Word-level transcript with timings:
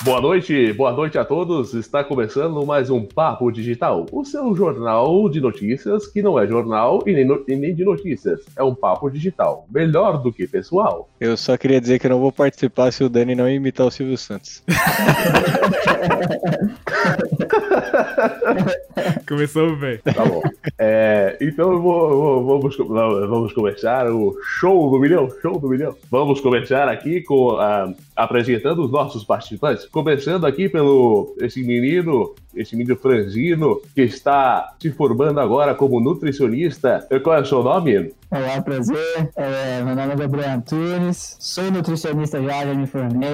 Boa 0.04 0.20
noite, 0.20 0.74
boa 0.74 0.92
noite 0.92 1.18
a 1.18 1.24
todos. 1.24 1.74
Está 1.74 2.04
começando 2.04 2.66
mais 2.66 2.90
um 2.90 3.06
Papo 3.06 3.50
Digital, 3.52 4.06
o 4.12 4.26
seu 4.26 4.54
jornal 4.54 5.30
de 5.30 5.40
notícias 5.40 6.06
que 6.08 6.22
não 6.22 6.38
é 6.38 6.46
jornal 6.46 7.02
e 7.08 7.14
nem, 7.14 7.24
no- 7.26 7.42
e 7.48 7.56
nem 7.56 7.74
de 7.74 7.86
notícias. 7.86 8.42
É 8.58 8.64
um 8.64 8.76
papo 8.76 9.10
digital, 9.10 9.66
melhor 9.72 10.22
do 10.22 10.34
que 10.34 10.46
pessoal. 10.46 11.08
Eu 11.22 11.38
só 11.38 11.56
queria 11.56 11.80
dizer 11.80 12.00
que 12.00 12.08
eu 12.08 12.12
não 12.12 12.20
vou 12.20 12.34
participar 12.34 12.92
se 12.92 13.02
o 13.04 13.10
Dani 13.10 13.34
não 13.34 13.50
imitar 13.50 13.88
o 13.88 13.92
Silvio 13.92 14.18
Santos. 14.18 14.62
Começou 19.28 19.76
bem. 19.78 19.98
Tá 20.00 20.26
bom. 20.26 20.42
É, 20.78 21.38
então 21.42 21.72
eu 21.72 21.82
vou- 21.82 22.44
vou- 22.44 22.60
vamos, 22.60 22.76
vamos 22.78 23.54
começar 23.54 24.08
o 24.12 24.36
show 24.60 24.92
do 24.92 25.00
milhão, 25.00 25.30
show 25.42 25.58
do 25.60 25.70
milhão. 25.70 25.96
Vamos 26.12 26.42
começar 26.42 26.88
aqui 26.90 27.22
com 27.22 27.52
ah, 27.58 27.94
apresentando 28.16 28.84
os 28.84 28.92
nossos 28.92 29.24
participantes. 29.24 29.86
Começando 29.88 30.46
aqui 30.46 30.70
pelo 30.70 31.36
esse 31.42 31.64
menino, 31.64 32.34
esse 32.56 32.76
menino 32.76 32.96
franzino 32.96 33.82
que 33.96 34.02
está 34.02 34.74
se 34.80 34.92
formando 34.92 35.40
agora 35.40 35.74
como 35.76 36.00
nutricionista. 36.00 37.08
Qual 37.24 37.36
é 37.38 37.42
o 37.42 37.46
seu 37.46 37.64
nome? 37.64 38.14
Olá, 38.32 38.62
prazer. 38.62 39.32
É, 39.36 39.82
meu 39.84 39.96
nome 39.96 40.14
é 40.14 40.16
Gabriel 40.16 40.50
Antunes, 40.52 41.38
sou 41.40 41.72
nutricionista 41.72 42.42
já, 42.42 42.66
já 42.66 42.74
me 42.74 42.86
formei. 42.88 43.30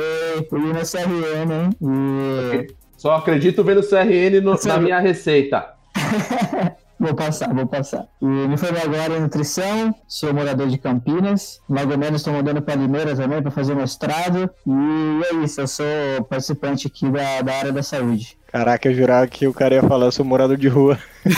Fui 0.49 0.59
no 0.59 0.73
CRN, 0.73 1.53
hein? 1.53 2.67
E 2.67 2.73
Só 2.97 3.15
acredito 3.15 3.63
vendo 3.63 3.81
CRN 3.83 4.41
no- 4.41 4.57
na 4.65 4.77
minha 4.77 4.99
receita. 4.99 5.73
vou 6.99 7.13
passar, 7.15 7.53
vou 7.53 7.65
passar. 7.65 8.07
E 8.21 8.25
me 8.25 8.57
formei 8.57 8.81
agora 8.81 9.17
em 9.17 9.21
nutrição, 9.21 9.95
sou 10.07 10.33
morador 10.33 10.67
de 10.67 10.77
Campinas. 10.77 11.61
Logo 11.69 11.97
menos 11.97 12.21
estou 12.21 12.33
mudando 12.33 12.61
para 12.61 12.75
Limeira 12.75 13.15
também 13.15 13.41
para 13.41 13.51
fazer 13.51 13.75
mestrado. 13.75 14.49
E 14.67 15.21
é 15.31 15.35
isso, 15.43 15.61
eu 15.61 15.67
sou 15.67 15.85
participante 16.29 16.87
aqui 16.87 17.09
da, 17.09 17.41
da 17.41 17.53
área 17.55 17.71
da 17.71 17.81
saúde. 17.81 18.37
Caraca, 18.51 18.89
eu 18.89 18.95
jurava 18.95 19.27
que 19.27 19.47
o 19.47 19.53
cara 19.53 19.75
ia 19.75 19.83
falar, 19.83 20.07
eu 20.07 20.11
sou 20.11 20.25
morador 20.25 20.57
de 20.57 20.67
rua. 20.67 20.97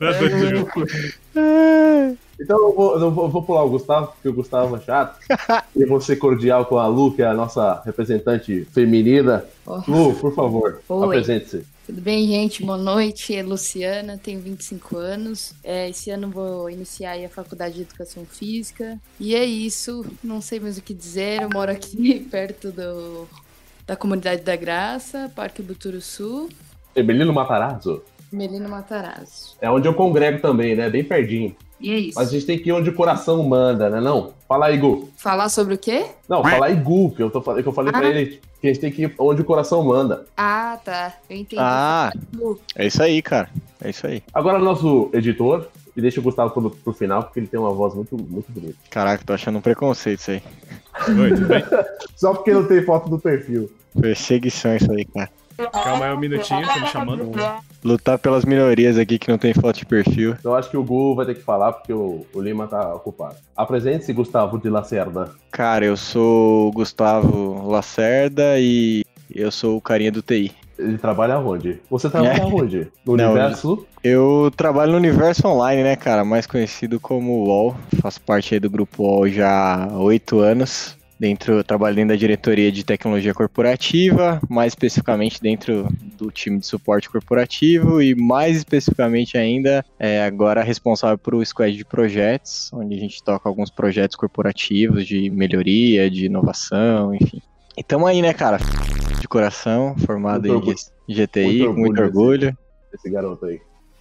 É 0.00 0.52
louco. 0.54 0.84
Então 2.40 2.58
eu 2.58 2.74
vou, 2.74 2.98
eu 2.98 3.10
vou, 3.10 3.42
pular 3.42 3.62
o 3.62 3.70
Gustavo, 3.70 4.08
porque 4.08 4.28
o 4.28 4.32
Gustavo 4.32 4.76
é 4.76 4.80
chato. 4.80 5.18
e 5.76 5.84
vou 5.84 6.00
ser 6.00 6.16
cordial 6.16 6.66
com 6.66 6.78
a 6.78 6.86
Lu, 6.86 7.12
que 7.12 7.22
é 7.22 7.26
a 7.26 7.34
nossa 7.34 7.80
representante 7.84 8.66
feminina. 8.72 9.44
Oh. 9.66 9.80
Lu, 9.86 10.14
por 10.14 10.34
favor, 10.34 10.80
apresente-se. 10.88 11.64
Tudo 11.92 12.00
bem, 12.00 12.26
gente? 12.26 12.64
Boa 12.64 12.78
noite. 12.78 13.36
É 13.36 13.42
Luciana, 13.42 14.16
tenho 14.16 14.40
25 14.40 14.96
anos. 14.96 15.54
É, 15.62 15.90
esse 15.90 16.10
ano 16.10 16.30
vou 16.30 16.70
iniciar 16.70 17.22
a 17.22 17.28
faculdade 17.28 17.74
de 17.74 17.82
Educação 17.82 18.24
Física. 18.24 18.98
E 19.20 19.34
é 19.34 19.44
isso, 19.44 20.02
não 20.24 20.40
sei 20.40 20.58
mais 20.58 20.78
o 20.78 20.82
que 20.82 20.94
dizer. 20.94 21.42
Eu 21.42 21.50
moro 21.50 21.70
aqui 21.70 22.18
perto 22.32 22.72
do, 22.72 23.28
da 23.86 23.94
Comunidade 23.94 24.40
da 24.40 24.56
Graça, 24.56 25.30
Parque 25.36 25.60
Buturuçu, 25.60 26.48
Emelino 26.96 27.32
Matarazzo. 27.32 28.02
Melino 28.32 28.68
Matarazzo. 28.68 29.56
É 29.60 29.70
onde 29.70 29.86
eu 29.86 29.94
congrego 29.94 30.40
também, 30.40 30.74
né? 30.74 30.88
Bem 30.90 31.04
pertinho. 31.04 31.54
E 31.80 31.90
é 31.90 31.98
isso. 31.98 32.18
Mas 32.18 32.28
a 32.28 32.32
gente 32.32 32.46
tem 32.46 32.58
que 32.58 32.68
ir 32.68 32.72
onde 32.72 32.90
o 32.90 32.94
coração 32.94 33.42
manda, 33.42 33.90
né? 33.90 34.00
Não? 34.00 34.32
Fala 34.48 34.66
aí, 34.66 34.78
Gu. 34.78 35.10
Falar 35.16 35.48
sobre 35.48 35.74
o 35.74 35.78
quê? 35.78 36.06
Não, 36.28 36.42
fala 36.42 36.66
aí, 36.66 36.76
Gu, 36.76 37.10
que 37.10 37.22
eu, 37.22 37.28
tô, 37.30 37.40
que 37.42 37.66
eu 37.66 37.72
falei 37.72 37.90
pra 37.92 38.02
Ah. 38.02 38.08
ele 38.08 38.40
que 38.60 38.68
a 38.68 38.72
gente 38.72 38.80
tem 38.80 38.92
que 38.92 39.02
ir 39.02 39.14
onde 39.18 39.42
o 39.42 39.44
coração 39.44 39.82
manda. 39.82 40.24
Ah, 40.36 40.78
tá. 40.84 41.14
Eu 41.28 41.36
entendi. 41.36 41.60
Ah, 41.60 42.12
é 42.76 42.86
isso 42.86 43.02
aí, 43.02 43.20
cara. 43.20 43.48
É 43.82 43.90
isso 43.90 44.06
aí. 44.06 44.22
Agora, 44.32 44.60
nosso 44.60 45.10
editor, 45.12 45.66
e 45.96 46.00
deixa 46.00 46.20
o 46.20 46.22
Gustavo 46.22 46.52
pro, 46.52 46.70
pro 46.70 46.92
final, 46.92 47.24
porque 47.24 47.40
ele 47.40 47.48
tem 47.48 47.58
uma 47.58 47.72
voz 47.72 47.92
muito, 47.94 48.16
muito 48.16 48.50
bonita. 48.52 48.76
Caraca, 48.88 49.24
tô 49.26 49.32
achando 49.32 49.58
um 49.58 49.60
preconceito 49.60 50.20
isso 50.20 50.30
aí. 50.30 50.42
Oi, 51.20 51.30
tudo 51.34 51.46
bem? 51.48 51.64
Só 52.14 52.32
porque 52.32 52.52
não 52.52 52.64
tem 52.68 52.84
foto 52.84 53.10
do 53.10 53.18
perfil. 53.18 53.68
Perseguição 54.00 54.76
isso 54.76 54.90
aí, 54.92 55.04
cara. 55.04 55.28
Calma 55.72 56.06
aí 56.06 56.12
um 56.14 56.18
minutinho, 56.18 56.66
tô 56.66 56.80
me 56.80 56.86
chamando. 56.86 57.30
Lutar 57.84 58.18
pelas 58.18 58.44
minorias 58.44 58.96
aqui 58.96 59.18
que 59.18 59.30
não 59.30 59.38
tem 59.38 59.52
foto 59.52 59.78
de 59.78 59.86
perfil. 59.86 60.36
Então 60.38 60.54
acho 60.54 60.70
que 60.70 60.76
o 60.76 60.84
Gu 60.84 61.14
vai 61.14 61.26
ter 61.26 61.34
que 61.34 61.42
falar, 61.42 61.72
porque 61.72 61.92
o, 61.92 62.24
o 62.32 62.40
Lima 62.40 62.66
tá 62.66 62.94
ocupado. 62.94 63.36
Apresente-se, 63.56 64.12
Gustavo 64.12 64.58
de 64.58 64.68
Lacerda. 64.70 65.30
Cara, 65.50 65.84
eu 65.84 65.96
sou 65.96 66.68
o 66.68 66.72
Gustavo 66.72 67.68
Lacerda 67.68 68.58
e 68.58 69.04
eu 69.34 69.50
sou 69.50 69.76
o 69.76 69.80
carinha 69.80 70.12
do 70.12 70.22
TI. 70.22 70.52
Ele 70.78 70.98
trabalha 70.98 71.38
onde? 71.38 71.80
Você 71.90 72.08
trabalha 72.08 72.42
É. 72.42 72.44
onde? 72.44 72.88
No 73.04 73.16
Não, 73.16 73.30
universo? 73.32 73.86
Eu 74.02 74.50
trabalho 74.56 74.92
no 74.92 74.98
universo 74.98 75.46
online, 75.46 75.82
né, 75.84 75.94
cara? 75.96 76.24
Mais 76.24 76.46
conhecido 76.46 76.98
como 76.98 77.44
UOL. 77.44 77.76
Faço 78.00 78.20
parte 78.20 78.54
aí 78.54 78.60
do 78.60 78.70
grupo 78.70 79.02
UOL 79.04 79.28
já 79.28 79.84
há 79.84 79.98
oito 79.98 80.40
anos. 80.40 80.96
Dentro, 81.22 81.62
trabalho 81.62 81.94
dentro 81.94 82.08
da 82.08 82.16
diretoria 82.16 82.72
de 82.72 82.82
tecnologia 82.82 83.32
corporativa, 83.32 84.40
mais 84.48 84.72
especificamente 84.72 85.40
dentro 85.40 85.86
do 86.18 86.32
time 86.32 86.58
de 86.58 86.66
suporte 86.66 87.08
corporativo 87.08 88.02
e 88.02 88.12
mais 88.12 88.56
especificamente 88.56 89.38
ainda 89.38 89.84
é 90.00 90.24
agora 90.24 90.64
responsável 90.64 91.16
por 91.16 91.36
o 91.36 91.46
squad 91.46 91.76
de 91.76 91.84
projetos, 91.84 92.72
onde 92.72 92.96
a 92.96 92.98
gente 92.98 93.22
toca 93.22 93.48
alguns 93.48 93.70
projetos 93.70 94.16
corporativos 94.16 95.06
de 95.06 95.30
melhoria, 95.30 96.10
de 96.10 96.26
inovação, 96.26 97.14
enfim. 97.14 97.40
E 97.76 97.84
tamo 97.84 98.04
aí, 98.04 98.20
né, 98.20 98.34
cara? 98.34 98.58
De 99.20 99.28
coração, 99.28 99.94
formado 100.04 100.48
Muito 100.48 100.74
em 101.08 101.14
GTI, 101.14 101.44
muito 101.44 101.74
com 101.74 101.80
muito 101.82 102.02
orgulho 102.02 102.46
orgulho 102.48 102.58
Esse 102.92 103.08
garoto 103.08 103.46
aí. 103.46 103.60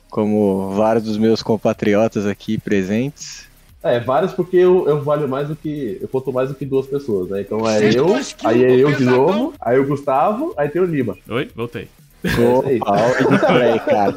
como 0.10 0.72
vários 0.72 1.04
dos 1.04 1.20
meus 1.20 1.44
compatriotas 1.44 2.26
aqui 2.26 2.58
presentes. 2.58 3.51
É, 3.84 4.00
vários 4.00 4.34
porque 4.34 4.58
eu, 4.58 4.88
eu 4.88 5.02
valho 5.02 5.28
mais 5.28 5.48
do 5.48 5.56
que. 5.56 5.98
Eu 6.00 6.08
conto 6.08 6.32
mais 6.32 6.50
do 6.50 6.56
que 6.56 6.66
duas 6.66 6.86
pessoas, 6.86 7.30
né? 7.30 7.42
Então 7.42 7.68
é 7.68 7.90
eu, 7.96 8.16
aí 8.44 8.64
é 8.64 8.76
eu 8.76 8.92
de 8.92 9.04
novo, 9.04 9.54
aí 9.60 9.80
o 9.80 9.88
Gustavo, 9.88 10.54
aí 10.56 10.70
tem 10.70 10.82
o 10.82 10.86
Lima. 10.86 11.18
Oi, 11.28 11.50
voltei. 11.56 11.88
Aí, 12.24 13.80
cara. 13.82 14.14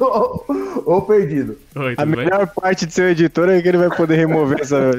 Ou 0.84 1.00
perdido. 1.02 1.56
Oi, 1.74 1.94
A 1.94 1.96
tudo 1.96 2.16
bem? 2.16 2.24
melhor 2.26 2.46
parte 2.48 2.84
de 2.84 2.92
ser 2.92 3.12
editor 3.12 3.48
é 3.48 3.62
que 3.62 3.68
ele 3.68 3.78
vai 3.78 3.96
poder 3.96 4.16
remover 4.16 4.60
essa. 4.60 4.90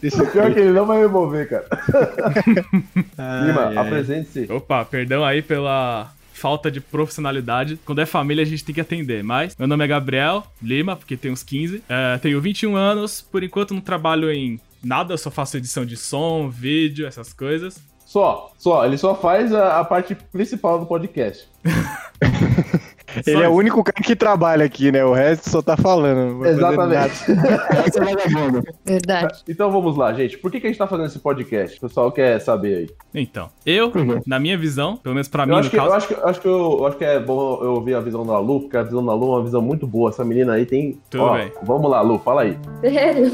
Esse... 0.00 0.24
Pior 0.26 0.52
que 0.52 0.60
ele 0.60 0.70
não 0.70 0.86
vai 0.86 1.00
remover, 1.00 1.48
cara. 1.48 1.66
Ai, 3.18 3.46
Lima, 3.46 3.80
apresente-se. 3.80 4.46
Opa, 4.52 4.84
perdão 4.84 5.24
aí 5.24 5.42
pela 5.42 6.12
falta 6.42 6.68
de 6.68 6.80
profissionalidade. 6.80 7.78
Quando 7.86 8.00
é 8.00 8.06
família, 8.06 8.42
a 8.42 8.46
gente 8.46 8.64
tem 8.64 8.74
que 8.74 8.80
atender. 8.80 9.22
Mas 9.22 9.56
meu 9.56 9.68
nome 9.68 9.84
é 9.84 9.86
Gabriel 9.86 10.44
Lima, 10.60 10.96
porque 10.96 11.16
tenho 11.16 11.32
uns 11.32 11.44
15. 11.44 11.84
É, 11.88 12.18
tenho 12.18 12.40
21 12.40 12.74
anos. 12.74 13.22
Por 13.22 13.44
enquanto, 13.44 13.72
não 13.72 13.80
trabalho 13.80 14.28
em 14.28 14.60
nada. 14.82 15.16
Só 15.16 15.30
faço 15.30 15.56
edição 15.56 15.86
de 15.86 15.96
som, 15.96 16.50
vídeo, 16.50 17.06
essas 17.06 17.32
coisas. 17.32 17.80
Só, 18.04 18.52
só, 18.58 18.84
ele 18.84 18.98
só 18.98 19.14
faz 19.14 19.54
a, 19.54 19.78
a 19.78 19.84
parte 19.84 20.16
principal 20.16 20.80
do 20.80 20.86
podcast. 20.86 21.48
Ele 23.26 23.36
Só 23.36 23.42
é 23.42 23.48
o 23.48 23.52
único 23.52 23.82
cara 23.82 24.02
que 24.02 24.16
trabalha 24.16 24.64
aqui, 24.64 24.90
né? 24.92 25.04
O 25.04 25.12
resto 25.12 25.50
só 25.50 25.62
tá 25.62 25.76
falando. 25.76 26.44
Exatamente. 26.46 27.12
É 27.92 28.00
vagabundo. 28.00 28.62
Verdade. 28.84 29.42
Então 29.48 29.70
vamos 29.70 29.96
lá, 29.96 30.12
gente. 30.12 30.38
Por 30.38 30.50
que, 30.50 30.60
que 30.60 30.66
a 30.66 30.70
gente 30.70 30.78
tá 30.78 30.86
fazendo 30.86 31.06
esse 31.06 31.18
podcast? 31.18 31.76
O 31.78 31.80
pessoal 31.80 32.12
quer 32.12 32.40
saber 32.40 32.76
aí. 32.76 32.90
Então, 33.14 33.48
eu, 33.66 33.90
quê? 33.90 33.98
na 34.26 34.38
minha 34.38 34.56
visão, 34.56 34.96
pelo 34.96 35.14
menos 35.14 35.28
pra 35.28 35.44
mim, 35.44 35.52
Eu 35.52 35.56
no 35.56 35.60
acho, 35.60 35.70
que, 35.70 35.76
eu, 35.76 35.82
caso. 35.82 35.94
acho, 35.94 36.08
que, 36.08 36.14
eu, 36.14 36.26
acho, 36.28 36.40
que 36.40 36.48
eu, 36.48 36.76
eu 36.78 36.86
acho 36.86 36.96
que 36.96 37.04
é 37.04 37.20
bom 37.20 37.62
eu 37.62 37.74
ouvir 37.74 37.94
a 37.94 38.00
visão 38.00 38.24
da 38.24 38.38
Lu, 38.38 38.60
porque 38.62 38.76
a 38.76 38.82
visão 38.82 39.04
da 39.04 39.14
Lu 39.14 39.26
é 39.32 39.36
uma 39.36 39.44
visão 39.44 39.62
muito 39.62 39.86
boa. 39.86 40.10
Essa 40.10 40.24
menina 40.24 40.54
aí 40.54 40.64
tem. 40.66 40.98
Tudo 41.10 41.24
Ó, 41.24 41.34
bem. 41.36 41.52
Vamos 41.62 41.90
lá, 41.90 42.00
Lu, 42.00 42.18
fala 42.18 42.42
aí. 42.42 42.58
Sério? 42.80 43.32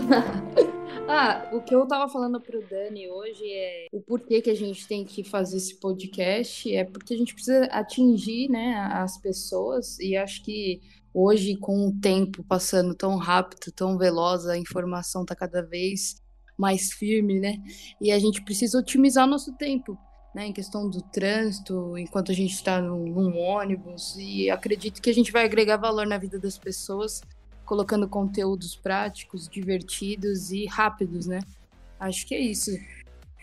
Ah, 1.11 1.49
o 1.53 1.63
que 1.63 1.75
eu 1.75 1.87
tava 1.87 2.07
falando 2.13 2.39
pro 2.39 2.63
Dani 2.69 3.09
hoje 3.09 3.43
é 3.51 3.87
o 3.91 3.99
porquê 3.99 4.43
que 4.43 4.51
a 4.51 4.55
gente 4.55 4.87
tem 4.87 5.07
que 5.07 5.25
fazer 5.25 5.57
esse 5.57 5.75
podcast 5.81 6.75
é 6.75 6.85
porque 6.85 7.15
a 7.15 7.17
gente 7.17 7.33
precisa 7.33 7.65
atingir, 7.67 8.51
né, 8.51 8.75
as 8.93 9.17
pessoas 9.17 9.99
e 10.01 10.15
acho 10.15 10.45
que 10.45 10.83
hoje 11.15 11.57
com 11.57 11.89
o 11.89 11.99
tempo 11.99 12.45
passando 12.45 12.95
tão 12.95 13.17
rápido, 13.17 13.73
tão 13.73 13.97
veloz, 13.97 14.47
a 14.47 14.59
informação 14.59 15.25
tá 15.25 15.35
cada 15.35 15.63
vez 15.63 16.23
mais 16.59 16.93
firme, 16.93 17.41
né? 17.41 17.57
E 18.01 18.13
a 18.13 18.19
gente 18.19 18.43
precisa 18.43 18.79
otimizar 18.79 19.25
o 19.25 19.31
nosso 19.31 19.57
tempo, 19.57 19.97
né, 20.35 20.47
em 20.47 20.53
questão 20.53 20.91
do 20.91 21.01
trânsito, 21.01 21.97
enquanto 21.97 22.33
a 22.33 22.35
gente 22.35 22.53
está 22.53 22.83
num, 22.83 23.07
num 23.07 23.39
ônibus 23.39 24.15
e 24.19 24.51
acredito 24.51 25.01
que 25.01 25.09
a 25.09 25.15
gente 25.15 25.33
vai 25.33 25.47
agregar 25.47 25.79
valor 25.79 26.07
na 26.07 26.19
vida 26.19 26.39
das 26.39 26.59
pessoas 26.59 27.23
colocando 27.69 28.09
conteúdos 28.09 28.75
práticos, 28.75 29.47
divertidos 29.47 30.51
e 30.51 30.65
rápidos, 30.65 31.27
né? 31.27 31.41
Acho 32.01 32.27
que 32.27 32.35
é 32.35 32.41
isso 32.41 32.71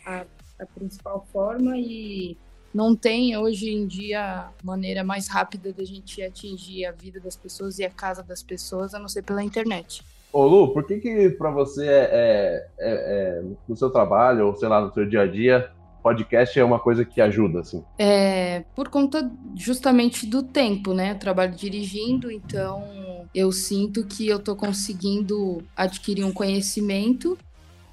a, 0.04 0.26
a 0.60 0.66
principal 0.66 1.28
forma 1.32 1.78
e 1.78 2.36
não 2.74 2.96
tem 2.96 3.38
hoje 3.38 3.70
em 3.70 3.86
dia 3.86 4.50
maneira 4.64 5.04
mais 5.04 5.28
rápida 5.28 5.72
da 5.72 5.84
gente 5.84 6.24
atingir 6.24 6.86
a 6.88 6.92
vida 6.92 7.20
das 7.20 7.36
pessoas 7.36 7.78
e 7.78 7.86
a 7.86 7.90
casa 7.90 8.24
das 8.24 8.42
pessoas 8.42 8.96
a 8.96 9.00
não 9.00 9.08
ser 9.08 9.22
pela 9.22 9.44
internet. 9.44 10.04
Ô 10.34 10.48
Lu, 10.48 10.74
por 10.74 10.86
que 10.86 10.98
que 11.00 11.30
pra 11.30 11.52
você 11.52 11.86
é, 11.88 12.10
é- 12.12 12.68
é- 12.80 13.40
é, 13.40 13.44
no 13.70 13.78
seu 13.78 13.92
trabalho, 13.92 14.48
ou 14.48 14.56
sei 14.56 14.68
lá, 14.68 14.82
no 14.82 14.92
seu 14.92 15.08
dia 15.08 15.22
a 15.22 15.28
dia, 15.28 15.72
podcast 16.06 16.60
é 16.60 16.64
uma 16.64 16.78
coisa 16.78 17.04
que 17.04 17.20
ajuda, 17.20 17.62
assim? 17.62 17.84
É, 17.98 18.64
por 18.76 18.90
conta 18.90 19.28
justamente 19.56 20.28
do 20.28 20.44
tempo, 20.44 20.94
né? 20.94 21.14
Eu 21.14 21.18
trabalho 21.18 21.56
dirigindo, 21.56 22.30
então 22.30 23.28
eu 23.34 23.52
sinto 23.52 24.06
que 24.06 24.28
eu 24.28 24.38
tô 24.38 24.56
conseguindo 24.56 25.64
adquirir 25.76 26.24
um 26.24 26.32
conhecimento 26.32 27.36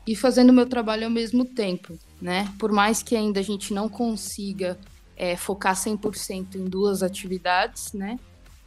e 0.06 0.14
fazendo 0.14 0.53
meu 0.53 0.67
trabalho 0.67 1.05
ao 1.05 1.11
mesmo 1.11 1.43
tempo, 1.43 1.99
né? 2.20 2.53
Por 2.59 2.70
mais 2.70 3.03
que 3.03 3.17
ainda 3.17 3.41
a 3.41 3.43
gente 3.43 3.73
não 3.73 3.88
consiga 3.88 4.79
é, 5.17 5.35
focar 5.35 5.75
100% 5.75 6.56
em 6.56 6.65
duas 6.67 7.03
atividades, 7.03 7.94
né? 7.94 8.19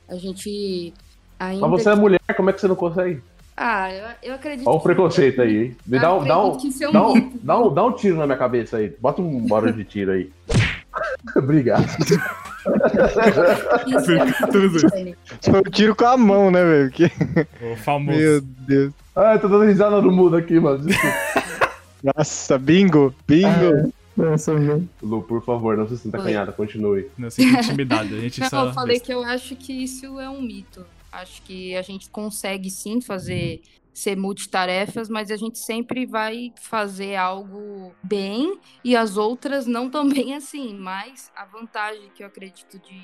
A 0.09 0.15
gente 0.15 0.91
ainda... 1.39 1.67
Mas 1.67 1.83
você 1.83 1.89
é 1.91 1.95
mulher, 1.95 2.19
como 2.35 2.49
é 2.49 2.53
que 2.53 2.61
você 2.61 2.67
não 2.67 2.75
consegue? 2.75 3.21
Ah, 3.57 3.91
eu, 3.93 4.05
eu 4.23 4.35
acredito. 4.35 4.67
Olha 4.67 4.77
o 4.77 4.81
preconceito 4.81 5.41
aí, 5.41 5.57
hein? 5.65 5.77
Me 5.87 5.97
dá, 5.99 6.13
um, 6.13 6.25
dá, 6.25 6.43
um, 6.43 6.57
que 6.57 6.83
é 6.83 6.89
um 6.89 6.91
dá, 6.91 7.07
um, 7.07 7.13
mito. 7.13 7.39
dá, 7.41 7.59
um, 7.59 7.73
dá 7.73 7.85
um 7.85 7.91
tiro 7.93 8.17
na 8.17 8.25
minha 8.25 8.37
cabeça 8.37 8.77
aí. 8.77 8.93
Bota 8.99 9.21
um 9.21 9.47
barulho 9.47 9.73
de 9.73 9.83
tiro 9.85 10.11
aí. 10.11 10.29
Obrigado. 11.35 11.85
Isso 13.87 14.11
é. 14.11 14.27
Foi 15.41 15.59
um 15.59 15.71
tiro 15.71 15.95
com 15.95 16.05
a 16.05 16.17
mão, 16.17 16.51
né, 16.51 16.63
velho? 16.63 16.91
Que- 16.91 17.11
O 17.71 17.75
famoso. 17.77 18.17
Meu 18.17 18.41
Deus. 18.41 18.93
Ah, 19.15 19.33
eu 19.33 19.39
tô 19.39 19.47
dando 19.47 19.63
risada 19.65 20.01
no 20.01 20.11
mudo 20.11 20.35
aqui, 20.35 20.59
mano. 20.59 20.83
Nossa, 22.03 22.57
bingo, 22.57 23.13
bingo. 23.27 23.91
Nossa, 24.15 24.53
velho. 24.55 24.87
Lu, 25.01 25.21
por 25.23 25.43
favor, 25.43 25.77
não 25.77 25.87
se 25.87 25.97
sinta 25.97 26.17
Oi. 26.17 26.23
acanhada, 26.23 26.51
continue. 26.51 27.07
Não 27.17 27.29
sinto 27.29 27.57
intimidade. 27.59 28.13
A 28.15 28.19
gente 28.19 28.41
Não, 28.41 28.49
só. 28.49 28.65
eu 28.65 28.73
falei 28.73 28.99
que 28.99 29.13
eu 29.13 29.23
acho 29.23 29.55
que 29.55 29.71
isso 29.73 30.19
é 30.19 30.29
um 30.29 30.41
mito. 30.41 30.85
Acho 31.15 31.41
que 31.43 31.75
a 31.75 31.81
gente 31.81 32.09
consegue 32.09 32.69
sim 32.69 32.99
fazer 33.01 33.61
ser 33.93 34.17
multitarefas, 34.17 35.07
mas 35.07 35.31
a 35.31 35.37
gente 35.37 35.57
sempre 35.57 36.05
vai 36.05 36.53
fazer 36.59 37.15
algo 37.15 37.95
bem 38.03 38.59
e 38.83 38.93
as 38.93 39.15
outras 39.15 39.65
não 39.65 39.89
tão 39.89 40.07
bem 40.09 40.35
assim. 40.35 40.73
Mas 40.73 41.31
a 41.33 41.45
vantagem 41.45 42.11
que 42.13 42.21
eu 42.21 42.27
acredito 42.27 42.77
de 42.77 43.01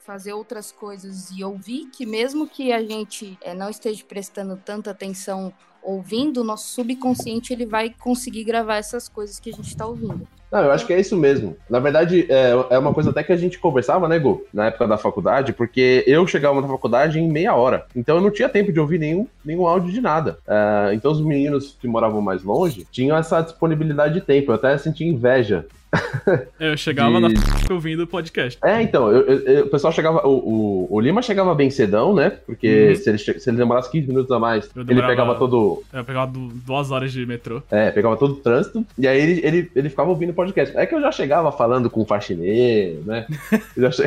fazer 0.00 0.32
outras 0.32 0.72
coisas 0.72 1.30
e 1.30 1.44
ouvir, 1.44 1.86
que 1.90 2.04
mesmo 2.04 2.48
que 2.48 2.72
a 2.72 2.82
gente 2.82 3.38
eh, 3.40 3.54
não 3.54 3.70
esteja 3.70 4.04
prestando 4.04 4.56
tanta 4.56 4.90
atenção 4.90 5.52
ouvindo, 5.82 6.40
o 6.40 6.44
nosso 6.44 6.68
subconsciente 6.74 7.52
ele 7.52 7.66
vai 7.66 7.90
conseguir 7.90 8.42
gravar 8.42 8.76
essas 8.76 9.08
coisas 9.08 9.38
que 9.38 9.50
a 9.50 9.52
gente 9.52 9.68
está 9.68 9.86
ouvindo. 9.86 10.26
Não, 10.56 10.64
eu 10.64 10.72
acho 10.72 10.86
que 10.86 10.92
é 10.94 10.98
isso 10.98 11.14
mesmo. 11.14 11.54
Na 11.68 11.78
verdade, 11.78 12.26
é, 12.30 12.52
é 12.70 12.78
uma 12.78 12.94
coisa 12.94 13.10
até 13.10 13.22
que 13.22 13.30
a 13.30 13.36
gente 13.36 13.58
conversava, 13.58 14.08
né, 14.08 14.18
Gu? 14.18 14.42
Na 14.54 14.68
época 14.68 14.88
da 14.88 14.96
faculdade, 14.96 15.52
porque 15.52 16.02
eu 16.06 16.26
chegava 16.26 16.62
na 16.62 16.66
faculdade 16.66 17.20
em 17.20 17.28
meia 17.28 17.54
hora. 17.54 17.84
Então 17.94 18.16
eu 18.16 18.22
não 18.22 18.30
tinha 18.30 18.48
tempo 18.48 18.72
de 18.72 18.80
ouvir 18.80 18.98
nenhum, 18.98 19.26
nenhum 19.44 19.66
áudio 19.66 19.92
de 19.92 20.00
nada. 20.00 20.38
É, 20.48 20.94
então 20.94 21.12
os 21.12 21.20
meninos 21.20 21.76
que 21.78 21.86
moravam 21.86 22.22
mais 22.22 22.42
longe 22.42 22.86
tinham 22.90 23.18
essa 23.18 23.42
disponibilidade 23.42 24.14
de 24.14 24.22
tempo. 24.22 24.50
Eu 24.50 24.54
até 24.54 24.78
sentia 24.78 25.06
inveja. 25.06 25.66
Eu 26.58 26.76
chegava 26.76 27.14
De- 27.14 27.20
na 27.20 27.28
f... 27.30 27.72
ouvindo 27.72 28.02
o 28.02 28.06
podcast. 28.06 28.58
É, 28.64 28.82
então, 28.82 29.10
eu- 29.10 29.22
eu- 29.22 29.38
eu- 29.40 29.64
o 29.66 29.68
pessoal 29.68 29.92
chegava. 29.92 30.26
O, 30.26 30.30
o- 30.30 30.86
o 30.90 31.00
Lima 31.00 31.22
chegava 31.22 31.54
bem 31.54 31.70
cedão, 31.70 32.14
né? 32.14 32.30
Porque 32.44 32.88
Uhum. 32.90 32.94
se, 32.96 33.08
ele, 33.08 33.18
se 33.18 33.50
ele 33.50 33.56
demorasse 33.56 33.90
15 33.90 34.08
minutos 34.08 34.30
a 34.30 34.38
mais, 34.38 34.64
Eu 34.74 34.82
ele 34.82 34.84
demorava- 34.86 35.12
pegava 35.12 35.34
todo. 35.36 35.82
Eu 35.92 36.04
pegava 36.04 36.30
du- 36.32 36.48
duas 36.66 36.90
horas 36.90 37.12
de 37.12 37.24
metrô. 37.24 37.62
É, 37.70 37.90
pegava 37.90 38.16
todo 38.16 38.32
o 38.32 38.36
trânsito, 38.36 38.84
e 38.98 39.06
aí 39.06 39.18
ele, 39.20 39.40
ele, 39.46 39.70
ele 39.74 39.88
ficava 39.88 40.10
ouvindo 40.10 40.30
o 40.30 40.34
podcast. 40.34 40.76
É 40.76 40.84
que 40.86 40.94
eu 40.94 41.00
já 41.00 41.12
chegava 41.12 41.50
falando 41.52 41.88
com 41.88 42.02
o 42.02 42.06
faxineiro, 42.06 43.02
né? 43.06 43.26
Eu 43.76 43.82
já 43.82 43.90
che... 43.92 44.02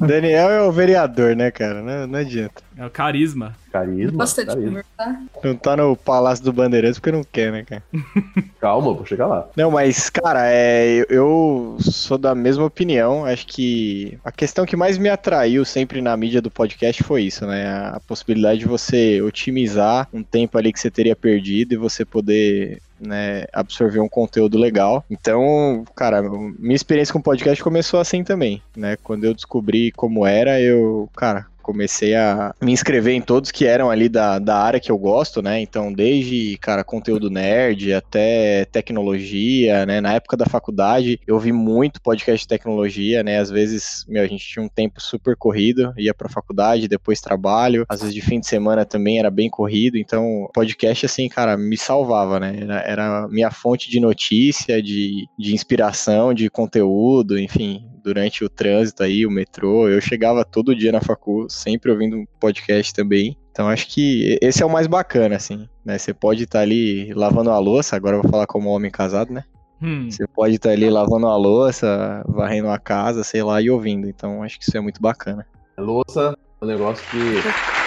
Daniel 0.00 0.50
é 0.50 0.62
o 0.62 0.72
vereador, 0.72 1.36
né, 1.36 1.50
cara? 1.50 1.82
Não, 1.82 2.06
não 2.06 2.18
adianta. 2.18 2.62
É 2.76 2.84
o 2.86 2.90
carisma. 2.90 3.54
Carisma, 3.72 4.18
Bastante 4.18 4.46
carisma. 4.48 4.68
conversar. 4.98 5.22
Não 5.44 5.54
tá 5.54 5.76
no 5.76 5.94
Palácio 5.96 6.44
do 6.44 6.52
Bandeirantes 6.52 6.98
porque 6.98 7.12
não 7.16 7.22
quer, 7.22 7.52
né, 7.52 7.64
cara? 7.64 7.82
Calma, 8.60 8.92
vou 8.94 9.06
chegar 9.06 9.26
lá. 9.26 9.48
Não, 9.56 9.70
mas, 9.70 10.10
cara, 10.10 10.50
é, 10.50 10.86
eu- 11.00 11.06
eu 11.10 11.76
sou 11.80 12.18
da 12.18 12.34
mesma 12.34 12.64
opinião. 12.64 13.24
Acho 13.24 13.46
que 13.46 14.18
a 14.24 14.32
questão 14.32 14.66
que 14.66 14.76
mais 14.76 14.98
me 14.98 15.08
atraiu 15.08 15.64
sempre 15.64 16.00
na 16.00 16.16
mídia 16.16 16.40
do 16.42 16.50
podcast 16.50 17.02
foi 17.04 17.22
isso, 17.22 17.46
né? 17.46 17.66
A 17.68 18.00
possibilidade 18.06 18.60
de 18.60 18.66
você 18.66 19.20
otimizar 19.22 20.08
um 20.12 20.22
tempo 20.22 20.58
ali 20.58 20.72
que 20.72 20.80
você 20.80 20.90
teria 20.90 21.14
perdido 21.14 21.72
e 21.74 21.76
você 21.76 22.04
poder 22.04 22.80
né, 23.00 23.44
absorver 23.52 24.00
um 24.00 24.08
conteúdo 24.08 24.58
legal. 24.58 25.04
Então, 25.10 25.84
cara, 25.94 26.22
minha 26.22 26.76
experiência 26.76 27.12
com 27.12 27.20
podcast 27.20 27.62
começou 27.62 28.00
assim 28.00 28.22
também, 28.22 28.62
né? 28.76 28.96
Quando 29.02 29.24
eu 29.24 29.34
descobri 29.34 29.90
como 29.92 30.26
era, 30.26 30.60
eu, 30.60 31.08
cara, 31.16 31.46
comecei 31.60 32.14
a 32.14 32.54
me 32.60 32.72
inscrever 32.72 33.14
em 33.14 33.20
todos 33.20 33.50
que 33.50 33.66
eram 33.66 33.90
ali 33.90 34.08
da, 34.08 34.38
da 34.38 34.56
área 34.56 34.80
que 34.80 34.90
eu 34.90 34.98
gosto, 34.98 35.42
né? 35.42 35.60
Então, 35.60 35.92
desde, 35.92 36.56
cara, 36.58 36.84
conteúdo 36.84 37.30
nerd 37.30 37.92
até 37.92 38.64
tecnologia, 38.66 39.86
né? 39.86 40.00
Na 40.00 40.14
época 40.14 40.36
da 40.36 40.46
faculdade, 40.46 41.20
eu 41.26 41.38
vi 41.38 41.52
muito 41.52 42.00
podcast 42.00 42.44
de 42.44 42.48
tecnologia, 42.48 43.22
né? 43.22 43.38
Às 43.38 43.50
vezes, 43.50 44.04
meu, 44.08 44.22
a 44.22 44.26
gente 44.26 44.46
tinha 44.46 44.64
um 44.64 44.68
tempo 44.68 45.00
super 45.00 45.36
corrido, 45.36 45.92
ia 45.96 46.14
pra 46.14 46.28
faculdade, 46.28 46.88
depois 46.88 47.20
trabalho, 47.20 47.84
às 47.88 48.00
vezes 48.00 48.14
de 48.14 48.20
fim 48.20 48.40
de 48.40 48.46
semana 48.46 48.84
também 48.84 49.18
era 49.18 49.30
bem 49.30 49.48
corrido, 49.50 49.96
então, 49.96 50.48
podcast, 50.52 51.06
assim, 51.06 51.28
cara, 51.28 51.56
me 51.56 51.76
salvava, 51.76 52.40
né? 52.40 52.56
Era, 52.60 52.80
era 52.82 53.28
minha 53.28 53.50
fonte 53.50 53.90
de 53.90 54.00
notícia, 54.00 54.82
de, 54.82 55.26
de 55.38 55.54
inspiração, 55.54 56.34
de 56.34 56.48
conteúdo, 56.48 57.38
enfim, 57.38 57.89
durante 58.02 58.44
o 58.44 58.48
trânsito 58.48 59.02
aí, 59.02 59.26
o 59.26 59.30
metrô, 59.30 59.88
eu 59.88 60.00
chegava 60.00 60.44
todo 60.44 60.74
dia 60.74 60.92
na 60.92 61.00
facu, 61.00 61.46
sempre 61.48 61.90
ouvindo 61.90 62.16
um 62.16 62.26
podcast 62.38 62.92
também. 62.92 63.36
Então 63.50 63.68
acho 63.68 63.88
que 63.88 64.38
esse 64.40 64.62
é 64.62 64.66
o 64.66 64.70
mais 64.70 64.86
bacana, 64.86 65.36
assim, 65.36 65.68
né? 65.84 65.98
Você 65.98 66.14
pode 66.14 66.44
estar 66.44 66.60
ali 66.60 67.12
lavando 67.14 67.50
a 67.50 67.58
louça, 67.58 67.96
agora 67.96 68.16
eu 68.16 68.22
vou 68.22 68.30
falar 68.30 68.46
como 68.46 68.70
homem 68.70 68.90
casado, 68.90 69.32
né? 69.32 69.44
Hum. 69.82 70.10
Você 70.10 70.26
pode 70.26 70.56
estar 70.56 70.70
ali 70.70 70.90
lavando 70.90 71.26
a 71.26 71.36
louça, 71.36 72.22
varrendo 72.28 72.68
a 72.68 72.78
casa, 72.78 73.24
sei 73.24 73.42
lá, 73.42 73.60
e 73.60 73.70
ouvindo. 73.70 74.08
Então 74.08 74.42
acho 74.42 74.58
que 74.58 74.64
isso 74.64 74.76
é 74.76 74.80
muito 74.80 75.00
bacana. 75.00 75.46
Louça 75.78 76.36
é 76.60 76.64
um 76.64 76.68
negócio 76.68 77.04
que. 77.10 77.79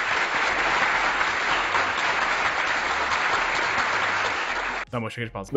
Tá 4.94 5.00
bom, 5.00 5.10
chega 5.10 5.26
de 5.26 5.32
pausa. 5.32 5.52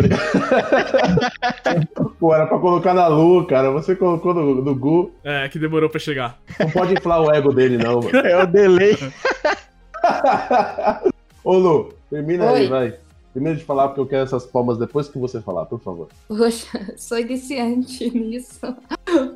Pô, 2.19 2.35
era 2.35 2.47
pra 2.47 2.59
colocar 2.59 2.94
na 2.94 3.06
Lu, 3.06 3.47
cara. 3.47 3.71
Você 3.71 3.94
colocou 3.94 4.33
no, 4.33 4.62
no 4.62 4.75
Gu. 4.75 5.12
É, 5.23 5.47
que 5.47 5.59
demorou 5.59 5.91
pra 5.91 6.00
chegar. 6.00 6.38
Não 6.59 6.71
pode 6.71 6.94
inflar 6.94 7.21
o 7.21 7.31
ego 7.31 7.53
dele, 7.53 7.77
não, 7.77 8.00
mano. 8.00 8.17
É 8.27 8.43
o 8.43 8.47
delay. 8.47 8.97
Ô, 11.44 11.59
Lu, 11.59 11.93
termina 12.09 12.49
aí, 12.49 12.62
Oi. 12.62 12.69
vai. 12.69 12.94
Termina 13.35 13.55
de 13.55 13.62
falar, 13.62 13.88
porque 13.88 14.00
eu 14.00 14.06
quero 14.06 14.23
essas 14.23 14.47
palmas 14.47 14.79
depois 14.79 15.06
que 15.06 15.19
você 15.19 15.39
falar, 15.43 15.67
por 15.67 15.81
favor. 15.81 16.09
Poxa, 16.29 16.94
sou 16.97 17.19
iniciante 17.19 18.09
nisso. 18.19 18.75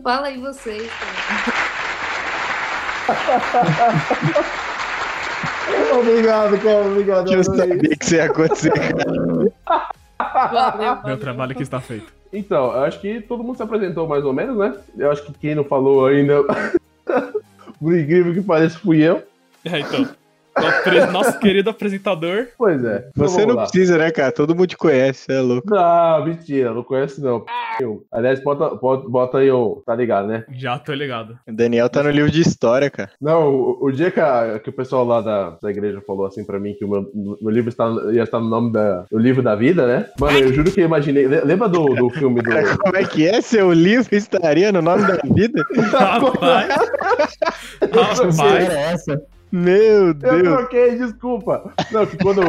Fala 0.03 0.29
aí 0.29 0.41
vocês. 0.41 0.89
obrigado, 5.93 6.59
cara, 6.59 6.87
obrigado. 6.87 7.31
Eu 7.31 7.45
sabia 7.45 7.79
que 7.79 8.03
isso 8.03 8.15
ia 8.15 8.25
acontecer. 8.25 8.73
Valeu, 10.53 10.99
Meu 11.05 11.19
trabalho 11.19 11.53
aqui 11.53 11.63
está 11.63 11.81
feito. 11.81 12.13
Então, 12.33 12.73
eu 12.73 12.85
acho 12.85 13.01
que 13.01 13.21
todo 13.21 13.43
mundo 13.43 13.57
se 13.57 13.63
apresentou 13.63 14.07
mais 14.07 14.25
ou 14.25 14.33
menos, 14.33 14.57
né? 14.57 14.75
Eu 14.97 15.11
acho 15.11 15.23
que 15.25 15.33
quem 15.33 15.55
não 15.55 15.65
falou 15.65 16.07
ainda, 16.07 16.43
por 17.81 17.99
incrível 17.99 18.33
que 18.33 18.43
pareça, 18.43 18.79
fui 18.79 19.03
eu. 19.03 19.23
É, 19.65 19.81
então. 19.81 20.09
Nosso 21.13 21.39
querido 21.39 21.71
apresentador. 21.71 22.49
Pois 22.59 22.85
é. 22.85 23.09
então 23.11 23.29
Você 23.29 23.37
vamos 23.41 23.49
não 23.55 23.63
lá. 23.63 23.63
precisa, 23.69 23.97
né, 23.99 24.11
cara? 24.11 24.33
Todo 24.33 24.55
mundo 24.55 24.67
te 24.67 24.77
conhece, 24.77 25.31
é 25.33 25.41
louco. 25.41 25.69
Não, 25.71 26.25
mentira, 26.25 26.75
não 26.75 26.83
conheço 26.83 27.23
não. 27.23 27.45
Eu. 27.81 28.03
Aliás, 28.13 28.43
bota, 28.43 28.75
bota, 28.75 29.09
bota 29.09 29.39
aí 29.39 29.51
o. 29.51 29.83
Tá 29.87 29.95
ligado, 29.95 30.27
né? 30.27 30.45
Já 30.53 30.79
tô 30.79 30.93
ligado. 30.93 31.39
O 31.49 31.53
Daniel 31.53 31.89
tá 31.89 32.03
no 32.03 32.11
livro 32.11 32.31
de 32.31 32.41
história, 32.41 32.91
cara. 32.91 33.11
Não, 33.21 33.49
o, 33.49 33.79
o 33.85 33.91
dia 33.93 34.11
que, 34.11 34.21
a- 34.21 34.59
que 34.63 34.69
o 34.71 34.73
pessoal 34.73 35.05
lá 35.05 35.21
da, 35.21 35.51
da 35.63 35.71
igreja 35.71 36.03
falou 36.07 36.27
assim 36.27 36.45
pra 36.45 36.59
mim 36.59 36.75
que 36.75 36.85
o 36.85 36.89
meu, 36.89 37.07
meu 37.41 37.51
livro 37.51 37.69
está, 37.71 37.89
ia 38.13 38.23
estar 38.25 38.41
no 38.41 38.49
nome 38.49 38.73
da, 38.73 39.05
do 39.11 39.19
livro 39.19 39.43
da 39.43 39.55
vida, 39.55 39.87
né? 39.87 40.07
Mano, 40.19 40.39
eu 40.39 40.53
juro 40.53 40.71
que 40.71 40.81
eu 40.81 40.85
imaginei. 40.85 41.27
le- 41.29 41.41
Lembra 41.43 41.69
do, 41.69 41.85
do 41.95 42.11
filme 42.11 42.43
do. 42.43 42.51
Como 42.79 42.97
é 42.97 43.05
que 43.05 43.27
é? 43.29 43.41
Seu 43.41 43.73
livro 43.73 44.15
estaria 44.15 44.73
no 44.73 44.83
nome 44.83 45.07
da 45.07 45.19
vida? 45.33 45.65
Rapaz! 45.93 46.75
Rapaz! 47.81 48.41
era 48.65 48.81
essa? 48.81 49.23
Meu 49.53 50.09
Eu 50.09 50.15
Deus. 50.15 50.43
troquei, 50.43 50.97
desculpa. 50.97 51.73
Não, 51.91 52.07
que 52.07 52.17
quando 52.17 52.41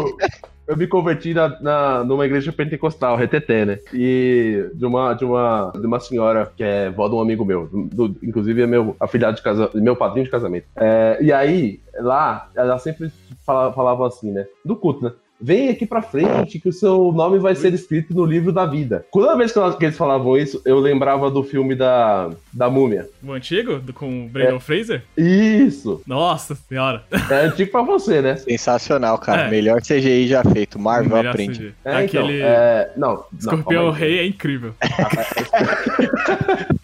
eu 0.68 0.78
me 0.78 0.88
converti 0.88 1.34
na, 1.34 1.60
na- 1.60 2.04
numa 2.04 2.26
igreja 2.26 2.52
pentecostal, 2.54 3.18
RTT, 3.18 3.66
né? 3.66 3.80
E 3.94 4.70
de 4.74 4.86
uma, 4.86 5.14
de 5.14 5.26
uma, 5.26 5.72
de 5.76 5.86
uma 5.86 6.00
senhora 6.00 6.52
que 6.56 6.64
é 6.64 6.90
vó 6.90 7.08
de 7.10 7.16
um 7.16 7.20
amigo 7.22 7.44
meu, 7.44 7.68
do- 7.68 8.08
do- 8.10 8.18
inclusive 8.24 8.62
é 8.62 8.68
meu 8.68 8.96
afilhado 9.00 9.36
de 9.38 9.44
casamento, 9.44 9.82
meu 9.82 9.96
padrinho 9.96 10.26
de 10.26 10.32
casamento. 10.32 10.66
É, 10.76 11.18
e 11.22 11.34
aí, 11.34 11.80
lá, 12.00 12.50
ela 12.56 12.78
sempre 12.78 13.12
fala- 13.46 13.74
falava 13.74 14.08
assim, 14.08 14.32
né? 14.32 14.46
Do 14.64 14.76
culto, 14.76 15.04
né? 15.04 15.12
Vem 15.42 15.70
aqui 15.70 15.86
pra 15.86 16.02
frente 16.02 16.60
que 16.60 16.70
o 16.70 16.74
seu 16.74 17.12
nome 17.12 17.40
vai 17.40 17.56
ser 17.56 17.74
escrito 17.74 18.14
no 18.14 18.26
livro 18.26 18.52
da 18.52 18.66
vida. 18.66 19.06
Toda 19.12 19.36
vez 19.36 19.52
que, 19.52 19.60
nós- 19.60 19.76
que 19.76 19.86
eles 19.86 19.98
falavam 19.98 20.38
isso, 20.38 20.62
eu 20.66 20.80
lembrava 20.80 21.30
do 21.32 21.44
filme 21.44 21.76
da, 21.76 22.30
da 22.54 22.70
Múmia. 22.70 23.10
O 23.24 23.32
antigo, 23.32 23.80
do- 23.80 23.94
com 23.94 24.26
o 24.26 24.30
Brandon 24.30 24.58
É. 24.58 24.60
Fraser? 24.60 25.04
Isso! 25.18 26.02
Nossa 26.06 26.56
senhora. 26.56 27.04
É 27.30 27.46
antigo 27.46 27.72
pra 27.72 27.82
você, 27.82 28.22
né? 28.22 28.36
Sensacional, 28.36 29.18
cara. 29.18 29.48
É. 29.48 29.50
Melhor 29.50 29.82
CGI 29.82 30.28
já 30.28 30.44
feito. 30.44 30.78
Marvel 30.80 31.18
Melhor 31.18 31.32
aprende. 31.32 31.74
É, 31.84 31.96
Aquele 31.98 32.38
então, 32.38 32.48
é, 32.48 32.92
não, 32.98 33.14
não, 33.16 33.26
Escorpião. 33.40 33.92
Rei 33.92 34.20
é 34.20 34.26
incrível. 34.26 34.74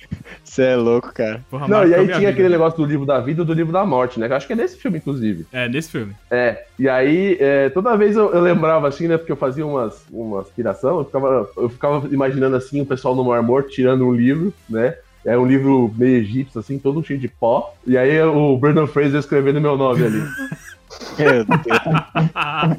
Você 0.58 0.64
é 0.64 0.76
louco, 0.76 1.14
cara. 1.14 1.46
Porra, 1.52 1.68
Não, 1.68 1.88
e 1.88 1.94
aí 1.94 2.06
tinha 2.08 2.18
vida. 2.18 2.30
aquele 2.32 2.50
negócio 2.50 2.80
do 2.80 2.84
livro 2.86 3.06
da 3.06 3.20
vida 3.20 3.44
e 3.44 3.46
do 3.46 3.54
livro 3.54 3.72
da 3.72 3.86
morte, 3.86 4.20
né? 4.20 4.26
Que 4.26 4.34
eu 4.34 4.38
acho 4.38 4.48
que 4.48 4.54
é 4.54 4.56
nesse 4.56 4.76
filme, 4.76 4.98
inclusive. 4.98 5.46
É, 5.54 5.70
nesse 5.70 5.92
filme. 5.92 6.16
É, 6.32 6.64
e 6.80 6.90
aí, 6.90 7.38
é, 7.40 7.70
toda 7.70 7.96
vez 7.96 8.16
eu, 8.16 8.34
eu 8.34 8.42
lembrava 8.42 8.88
assim, 8.88 9.08
né? 9.08 9.18
Porque 9.20 9.32
eu 9.32 9.36
fazia 9.38 9.64
umas, 9.64 10.04
umas 10.12 10.48
tiração, 10.56 10.98
eu 10.98 11.06
ficava, 11.06 11.48
eu 11.56 11.70
ficava 11.70 12.08
imaginando 12.12 12.56
assim, 12.56 12.82
o 12.82 12.88
pessoal 12.88 13.16
no 13.16 13.24
Mar 13.24 13.44
Morto 13.44 13.70
tirando 13.70 14.04
um 14.04 14.12
livro, 14.12 14.52
né? 14.68 14.96
É 15.24 15.38
um 15.38 15.46
livro 15.46 15.94
meio 15.96 16.18
egípcio, 16.18 16.60
assim, 16.60 16.80
todo 16.80 17.04
cheio 17.06 17.20
de 17.20 17.28
pó. 17.28 17.76
E 17.86 17.96
aí 17.96 18.20
o 18.24 18.58
Brandon 18.58 18.88
Fraser 18.88 19.20
escrevendo 19.20 19.62
meu 19.62 19.78
nome 19.78 20.04
ali. 20.06 20.24
Meu 21.20 21.46
Deus. 21.46 22.78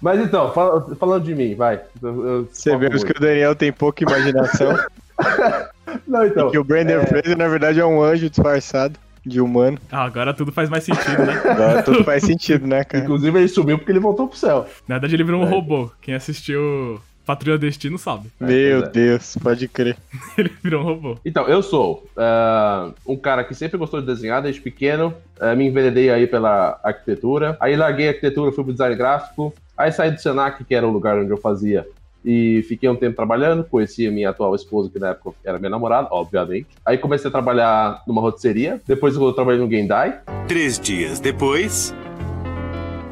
Mas 0.00 0.20
então, 0.20 0.52
fala- 0.52 0.94
falando 0.96 1.24
de 1.24 1.34
mim, 1.34 1.56
vai. 1.56 1.80
Eu- 2.00 2.26
eu- 2.26 2.48
Você 2.52 2.76
vê 2.76 2.88
que 2.90 3.10
o 3.10 3.20
Daniel 3.20 3.56
tem 3.56 3.72
pouca 3.72 4.04
imaginação. 4.04 4.78
Não, 6.06 6.26
então. 6.26 6.48
e 6.48 6.50
que 6.52 6.58
o 6.58 6.64
Brandon 6.64 7.04
Fraser, 7.06 7.36
na 7.36 7.48
verdade, 7.48 7.80
é 7.80 7.84
um 7.86 8.02
anjo 8.02 8.28
disfarçado 8.28 8.98
de 9.24 9.40
humano. 9.40 9.78
Ah, 9.90 10.04
agora 10.04 10.32
tudo 10.32 10.52
faz 10.52 10.68
mais 10.70 10.84
sentido, 10.84 11.24
né? 11.24 11.32
Agora 11.44 11.82
tudo 11.82 12.04
faz 12.04 12.22
sentido, 12.22 12.64
né, 12.66 12.84
cara? 12.84 13.02
Inclusive 13.02 13.36
ele 13.38 13.48
sumiu 13.48 13.76
porque 13.76 13.90
ele 13.90 13.98
voltou 13.98 14.28
pro 14.28 14.38
céu. 14.38 14.66
Na 14.86 14.94
verdade, 14.96 15.16
ele 15.16 15.24
virou 15.24 15.42
um 15.42 15.46
É. 15.46 15.50
robô. 15.50 15.90
Quem 16.00 16.14
assistiu 16.14 17.00
Patrulha 17.24 17.58
Destino 17.58 17.98
sabe. 17.98 18.28
Meu 18.38 18.82
pois 18.82 18.88
é. 18.88 18.92
Deus, 18.92 19.36
pode 19.42 19.66
crer. 19.66 19.96
Ele 20.38 20.52
virou 20.62 20.82
um 20.82 20.84
robô. 20.84 21.18
Então, 21.24 21.48
eu 21.48 21.60
sou 21.60 22.06
ah, 22.16 22.92
um 23.04 23.16
cara 23.16 23.42
que 23.42 23.52
sempre 23.52 23.76
gostou 23.76 24.00
de 24.00 24.06
desenhar 24.06 24.40
desde 24.40 24.60
pequeno. 24.60 25.12
ah, 25.40 25.52
me 25.56 25.66
enveredei 25.66 26.08
aí 26.08 26.28
pela 26.28 26.78
arquitetura. 26.84 27.56
Aí 27.58 27.74
larguei 27.74 28.06
a 28.06 28.10
arquitetura, 28.10 28.52
fui 28.52 28.62
pro 28.62 28.72
design 28.72 28.94
gráfico. 28.94 29.52
Aí 29.76 29.90
saí 29.90 30.12
do 30.12 30.20
Senac, 30.20 30.62
que 30.62 30.72
era 30.72 30.86
o 30.86 30.92
lugar 30.92 31.18
onde 31.18 31.32
eu 31.32 31.36
fazia. 31.36 31.84
E 32.26 32.62
fiquei 32.64 32.88
um 32.88 32.96
tempo 32.96 33.14
trabalhando. 33.14 33.62
Conheci 33.64 34.06
a 34.06 34.10
minha 34.10 34.30
atual 34.30 34.52
esposa, 34.56 34.90
que 34.90 34.98
na 34.98 35.10
época 35.10 35.36
era 35.44 35.58
minha 35.60 35.70
namorada, 35.70 36.08
obviamente. 36.10 36.66
Aí 36.84 36.98
comecei 36.98 37.28
a 37.28 37.30
trabalhar 37.32 38.02
numa 38.06 38.20
rotisseria. 38.20 38.80
Depois 38.86 39.14
eu 39.14 39.32
trabalhei 39.32 39.60
no 39.60 39.70
Gendai. 39.70 40.20
Três 40.48 40.78
dias 40.80 41.20
depois. 41.20 41.94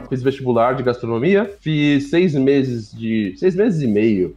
Fiz 0.09 0.23
vestibular 0.23 0.75
de 0.75 0.83
gastronomia. 0.83 1.51
Fiz 1.61 2.11
seis 2.11 2.35
meses 2.35 2.93
de. 2.93 3.35
seis 3.37 3.55
meses 3.55 3.81
e 3.83 3.87
meio. 3.87 4.37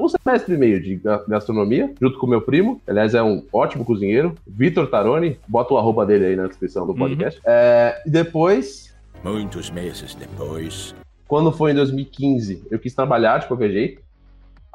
Um 0.00 0.08
semestre 0.08 0.54
e 0.54 0.58
meio 0.58 0.82
de 0.82 0.96
ga- 0.96 1.22
gastronomia, 1.28 1.92
junto 2.00 2.18
com 2.18 2.26
meu 2.26 2.40
primo. 2.40 2.80
Aliás, 2.86 3.14
é 3.14 3.22
um 3.22 3.44
ótimo 3.52 3.84
cozinheiro. 3.84 4.34
Vitor 4.46 4.86
Taroni. 4.88 5.38
Bota 5.46 5.74
o 5.74 5.78
arroba 5.78 6.04
dele 6.06 6.26
aí 6.26 6.36
na 6.36 6.46
descrição 6.46 6.86
do 6.86 6.94
podcast. 6.94 7.40
É, 7.44 8.02
e 8.06 8.10
depois, 8.10 8.94
Muitos 9.22 9.70
meses 9.70 10.14
depois. 10.14 10.94
quando 11.28 11.52
foi 11.52 11.72
em 11.72 11.74
2015, 11.74 12.62
eu 12.70 12.78
quis 12.78 12.94
trabalhar 12.94 13.38
de 13.38 13.46
qualquer 13.48 13.70
jeito. 13.70 14.00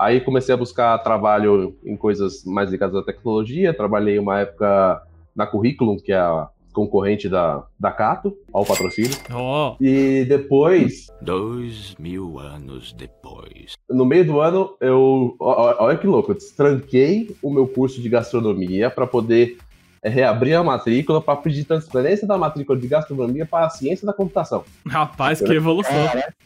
Aí 0.02 0.20
comecei 0.20 0.54
a 0.54 0.58
buscar 0.58 0.98
trabalho 1.00 1.76
em 1.86 1.96
coisas 1.96 2.44
mais 2.44 2.72
ligadas 2.72 2.96
à 2.96 3.04
tecnologia. 3.04 3.72
Trabalhei 3.74 4.18
uma 4.18 4.40
época 4.40 5.00
na 5.36 5.46
Curriculum, 5.46 5.98
que 5.98 6.12
é 6.12 6.18
a 6.18 6.48
concorrente 6.74 7.28
da, 7.30 7.66
da 7.80 7.92
Cato, 7.92 8.36
ao 8.52 8.66
patrocínio. 8.66 9.12
Ó, 9.32 9.76
E 9.80 10.26
depois, 10.28 11.08
Dois 11.22 11.94
mil 12.00 12.40
anos 12.40 12.94
depois. 12.94 13.74
no 13.90 14.06
meio 14.06 14.26
do 14.26 14.40
ano, 14.40 14.76
eu. 14.80 15.36
Olha 15.40 15.98
que 15.98 16.08
louco, 16.08 16.32
eu 16.32 16.36
destranquei 16.36 17.36
o 17.44 17.52
meu 17.52 17.68
curso 17.68 18.02
de 18.02 18.10
gastronomia 18.10 18.90
para 18.90 19.06
poder 19.06 19.58
é, 20.04 20.10
reabrir 20.10 20.56
a 20.56 20.64
matrícula 20.64 21.22
para 21.22 21.36
pedir 21.36 21.64
transferência 21.64 22.28
da 22.28 22.38
matrícula 22.38 22.78
de 22.78 22.88
gastronomia 22.88 23.46
para 23.46 23.68
a 23.68 23.70
ciência 23.70 24.06
da 24.06 24.14
computação. 24.14 24.64
rapaz, 24.88 25.42
que 25.42 25.54
evolução. 25.54 25.94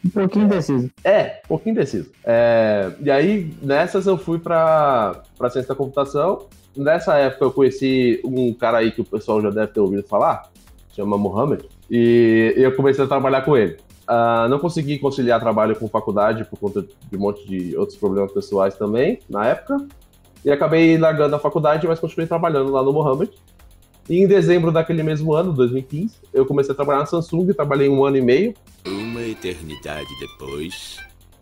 Um 0.03 0.09
pouquinho 0.09 0.45
indeciso. 0.45 0.91
É, 1.03 1.41
um 1.45 1.47
pouquinho 1.47 1.73
indeciso. 1.73 2.11
É, 2.23 2.91
e 3.01 3.09
aí, 3.09 3.53
nessas 3.61 4.05
eu 4.07 4.17
fui 4.17 4.39
para 4.39 5.21
a 5.39 5.49
ciência 5.49 5.69
da 5.69 5.75
computação. 5.75 6.47
Nessa 6.75 7.17
época 7.17 7.45
eu 7.45 7.51
conheci 7.51 8.21
um 8.25 8.53
cara 8.53 8.79
aí 8.79 8.91
que 8.91 9.01
o 9.01 9.05
pessoal 9.05 9.41
já 9.41 9.49
deve 9.49 9.67
ter 9.71 9.79
ouvido 9.79 10.03
falar, 10.03 10.49
chama 10.93 11.17
Mohamed, 11.17 11.63
e 11.89 12.53
eu 12.57 12.75
comecei 12.75 13.03
a 13.03 13.07
trabalhar 13.07 13.41
com 13.43 13.55
ele. 13.55 13.77
Ah, 14.07 14.47
não 14.49 14.59
consegui 14.59 14.99
conciliar 14.99 15.39
trabalho 15.39 15.75
com 15.75 15.87
faculdade 15.87 16.45
por 16.45 16.59
conta 16.59 16.81
de 16.81 17.17
um 17.17 17.19
monte 17.19 17.47
de 17.47 17.75
outros 17.75 17.97
problemas 17.97 18.31
pessoais 18.31 18.75
também, 18.75 19.19
na 19.29 19.47
época. 19.47 19.87
E 20.45 20.51
acabei 20.51 20.95
largando 20.95 21.35
a 21.35 21.39
faculdade, 21.39 21.87
mas 21.87 21.99
continuei 21.99 22.27
trabalhando 22.27 22.71
lá 22.71 22.83
no 22.83 22.93
Mohamed. 22.93 23.31
E 24.07 24.19
em 24.19 24.27
dezembro 24.27 24.71
daquele 24.71 25.01
mesmo 25.01 25.33
ano, 25.33 25.51
2015, 25.51 26.17
eu 26.31 26.45
comecei 26.45 26.71
a 26.71 26.75
trabalhar 26.75 26.99
na 26.99 27.07
Samsung, 27.07 27.51
trabalhei 27.53 27.89
um 27.89 28.05
ano 28.05 28.17
e 28.17 28.21
meio. 28.21 28.53
Uma 28.85 29.23
eternidade 29.23 30.07
depois. 30.19 30.99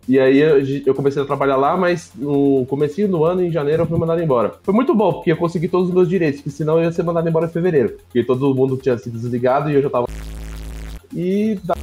E 0.08 0.18
aí 0.18 0.38
eu, 0.38 0.62
eu 0.86 0.94
comecei 0.94 1.22
a 1.22 1.26
trabalhar 1.26 1.56
lá, 1.56 1.76
mas 1.76 2.12
no 2.14 2.64
comecinho 2.64 3.06
do 3.08 3.24
ano, 3.24 3.44
em 3.44 3.52
janeiro, 3.52 3.82
eu 3.82 3.86
fui 3.86 3.98
mandado 3.98 4.22
embora. 4.22 4.54
Foi 4.62 4.72
muito 4.72 4.94
bom, 4.94 5.12
porque 5.12 5.32
eu 5.32 5.36
consegui 5.36 5.68
todos 5.68 5.88
os 5.88 5.94
meus 5.94 6.08
direitos, 6.08 6.40
porque 6.40 6.56
senão 6.56 6.78
eu 6.78 6.84
ia 6.84 6.92
ser 6.92 7.02
mandado 7.02 7.28
embora 7.28 7.44
em 7.44 7.50
fevereiro. 7.50 7.98
Porque 8.04 8.24
todo 8.24 8.54
mundo 8.54 8.78
tinha 8.78 8.96
se 8.96 9.10
desligado 9.10 9.70
e 9.70 9.74
eu 9.74 9.82
já 9.82 9.90
tava. 9.90 10.06
E 11.14 11.58
da 11.62 11.74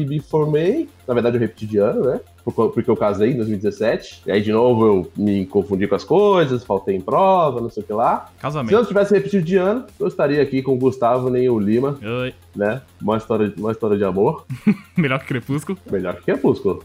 me 0.00 0.18
formei, 0.18 0.88
na 1.06 1.14
verdade 1.14 1.36
eu 1.36 1.40
repeti 1.40 1.66
de 1.66 1.78
ano, 1.78 2.04
né? 2.04 2.20
Por- 2.44 2.70
Porque 2.72 2.90
eu 2.90 2.96
casei 2.96 3.30
em 3.32 3.36
2017. 3.36 4.22
E 4.26 4.32
aí, 4.32 4.40
de 4.42 4.52
novo, 4.52 4.86
eu 4.86 5.10
me 5.16 5.46
confundi 5.46 5.86
com 5.88 5.94
as 5.94 6.04
coisas, 6.04 6.62
faltei 6.64 6.94
em 6.96 7.00
prova, 7.00 7.60
não 7.60 7.70
sei 7.70 7.82
o 7.82 7.86
que 7.86 7.92
lá. 7.92 8.26
Se 8.26 8.32
eu 8.36 8.40
Casamento. 8.42 8.72
não 8.76 8.84
tivesse 8.84 9.14
repetido 9.14 9.44
de 9.44 9.56
ano, 9.56 9.84
eu 9.98 10.06
estaria 10.08 10.42
aqui 10.42 10.62
com 10.62 10.74
o 10.74 10.78
Gustavo 10.78 11.30
nem 11.30 11.48
o 11.48 11.58
Lima, 11.58 11.98
Oi. 12.02 12.34
Né? 12.54 12.80
Uma 13.00 13.16
história, 13.16 13.52
uma 13.58 13.72
história 13.72 13.96
de 13.96 14.04
amor. 14.04 14.44
Melhor 14.96 15.18
que 15.20 15.26
Crepúsculo. 15.26 15.78
Melhor 15.90 16.14
que 16.16 16.22
Crepúsculo. 16.22 16.84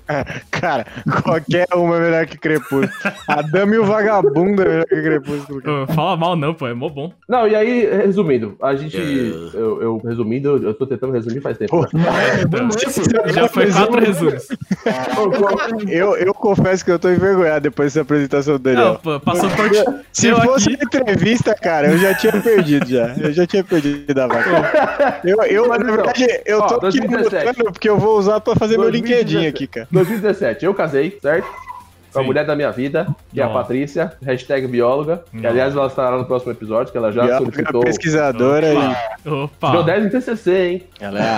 Cara, 0.51 0.85
qualquer 1.23 1.67
uma 1.73 1.97
é 1.97 1.99
melhor 1.99 2.25
que 2.25 2.37
Crepúsculo. 2.37 2.89
A 3.27 3.41
Dama 3.41 3.75
e 3.75 3.77
o 3.79 3.85
Vagabundo 3.85 4.61
é 4.61 4.65
melhor 4.67 4.85
que 4.85 5.01
Crepúsculo. 5.01 5.61
cara. 5.61 5.87
Fala 5.87 6.17
mal 6.17 6.35
não, 6.35 6.53
pô, 6.53 6.67
é 6.67 6.73
mó 6.73 6.89
bom. 6.89 7.13
Não, 7.27 7.47
e 7.47 7.55
aí, 7.55 7.85
resumindo, 8.05 8.55
a 8.61 8.75
gente. 8.75 8.97
É. 8.97 9.01
Eu, 9.01 9.81
eu- 9.81 9.97
resumindo, 10.03 10.49
eu, 10.57 10.73
tô 10.73 10.85
tentando 10.87 11.13
resumir 11.13 11.41
faz 11.41 11.57
tempo. 11.57 11.71
Pô, 11.71 11.81
né? 11.97 12.03
Não, 12.51 12.67
Então, 12.67 12.69
esse. 12.85 13.03
Já 13.33 13.47
foi 13.47 13.71
quatro 13.71 13.99
resumos. 13.99 14.47
Eu, 15.87 16.15
eu 16.17 16.33
confesso 16.33 16.83
que 16.83 16.91
eu 16.91 16.99
tô 16.99 17.09
envergonhado 17.09 17.61
depois 17.61 17.93
dessa 17.93 18.01
apresentação 18.01 18.57
do 18.57 18.69
Não, 18.69 18.75
Daniel. 18.75 18.99
pô, 19.03 19.19
passou 19.19 19.49
por. 19.49 19.69
Se 20.11 20.27
eu 20.27 20.39
fosse 20.41 20.73
aqui- 20.73 20.77
uma 20.97 21.01
entrevista, 21.11 21.55
cara, 21.55 21.91
eu 21.91 21.97
já 21.97 22.13
tinha 22.15 22.41
perdido 22.41 22.87
já. 22.87 23.15
Eu 23.19 23.31
já 23.33 23.45
tinha 23.47 23.63
perdido 23.63 24.17
a 24.19 24.27
vaca. 24.27 25.19
Eu, 25.23 25.41
eu 25.43 25.58
Mas 25.67 25.79
na 25.79 25.91
verdade, 25.91 26.41
eu 26.45 26.59
ó, 26.59 26.67
tô 26.67 26.75
aqui 26.87 26.99
2017. 26.99 27.45
anotando 27.47 27.71
porque 27.73 27.89
eu 27.89 27.97
vou 27.97 28.17
usar 28.17 28.39
pra 28.39 28.55
fazer 28.55 28.77
meu 28.77 28.89
2017. 28.91 29.25
LinkedIn 29.35 29.47
aqui, 29.47 29.67
cara. 29.67 29.87
2017, 29.91 30.65
eu 30.65 30.73
casei, 30.73 31.17
certo? 31.21 31.47
Com 32.11 32.19
a 32.19 32.21
Sim. 32.23 32.27
mulher 32.27 32.43
da 32.43 32.55
minha 32.55 32.71
vida, 32.71 33.07
que 33.31 33.39
é 33.39 33.43
a. 33.43 33.49
Patrícia, 33.49 34.13
hashtag 34.23 34.65
bióloga, 34.65 35.23
que 35.31 35.45
aliás 35.45 35.75
ela 35.75 35.85
estará 35.85 36.17
no 36.17 36.25
próximo 36.25 36.51
episódio, 36.51 36.91
que 36.91 36.97
ela 36.97 37.11
já 37.11 37.23
Bióloga, 37.23 37.51
solicitou. 37.51 37.81
pesquisadora 37.81 38.67
Opa. 39.25 39.71
Deu 39.71 39.83
10 39.83 40.03
no 40.05 40.09
TCC, 40.09 40.51
hein? 40.51 40.83
e. 40.99 41.03
Ela 41.03 41.19
é 41.19 41.29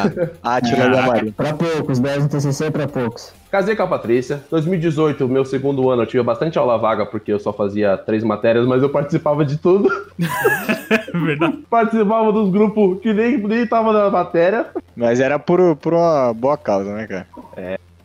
a 0.41 0.55
Átila 0.55 0.89
da 0.89 1.01
Marinha. 1.01 1.33
Pra 1.35 1.53
poucos, 1.53 1.99
10 1.99 2.23
no 2.23 2.29
TCC 2.29 2.65
é 2.67 2.71
pra 2.71 2.87
poucos. 2.87 3.33
Casei 3.51 3.75
com 3.75 3.83
a 3.83 3.87
Patrícia. 3.87 4.41
2018, 4.49 5.27
meu 5.27 5.43
segundo 5.43 5.89
ano, 5.89 6.03
eu 6.03 6.07
tive 6.07 6.23
bastante 6.23 6.57
aula 6.57 6.77
vaga, 6.77 7.05
porque 7.05 7.33
eu 7.33 7.39
só 7.39 7.51
fazia 7.51 7.97
três 7.97 8.23
matérias, 8.23 8.65
mas 8.65 8.81
eu 8.81 8.89
participava 8.89 9.43
de 9.43 9.57
tudo. 9.57 9.89
Verdade. 11.13 11.57
participava 11.69 12.31
dos 12.31 12.49
grupos 12.49 13.01
que 13.01 13.13
nem, 13.13 13.37
nem 13.37 13.67
tava 13.67 13.91
na 13.91 14.09
matéria. 14.09 14.67
Mas 14.95 15.19
era 15.19 15.37
por, 15.37 15.75
por 15.75 15.93
uma 15.93 16.33
boa 16.33 16.57
causa, 16.57 16.95
né, 16.95 17.05
cara? 17.05 17.27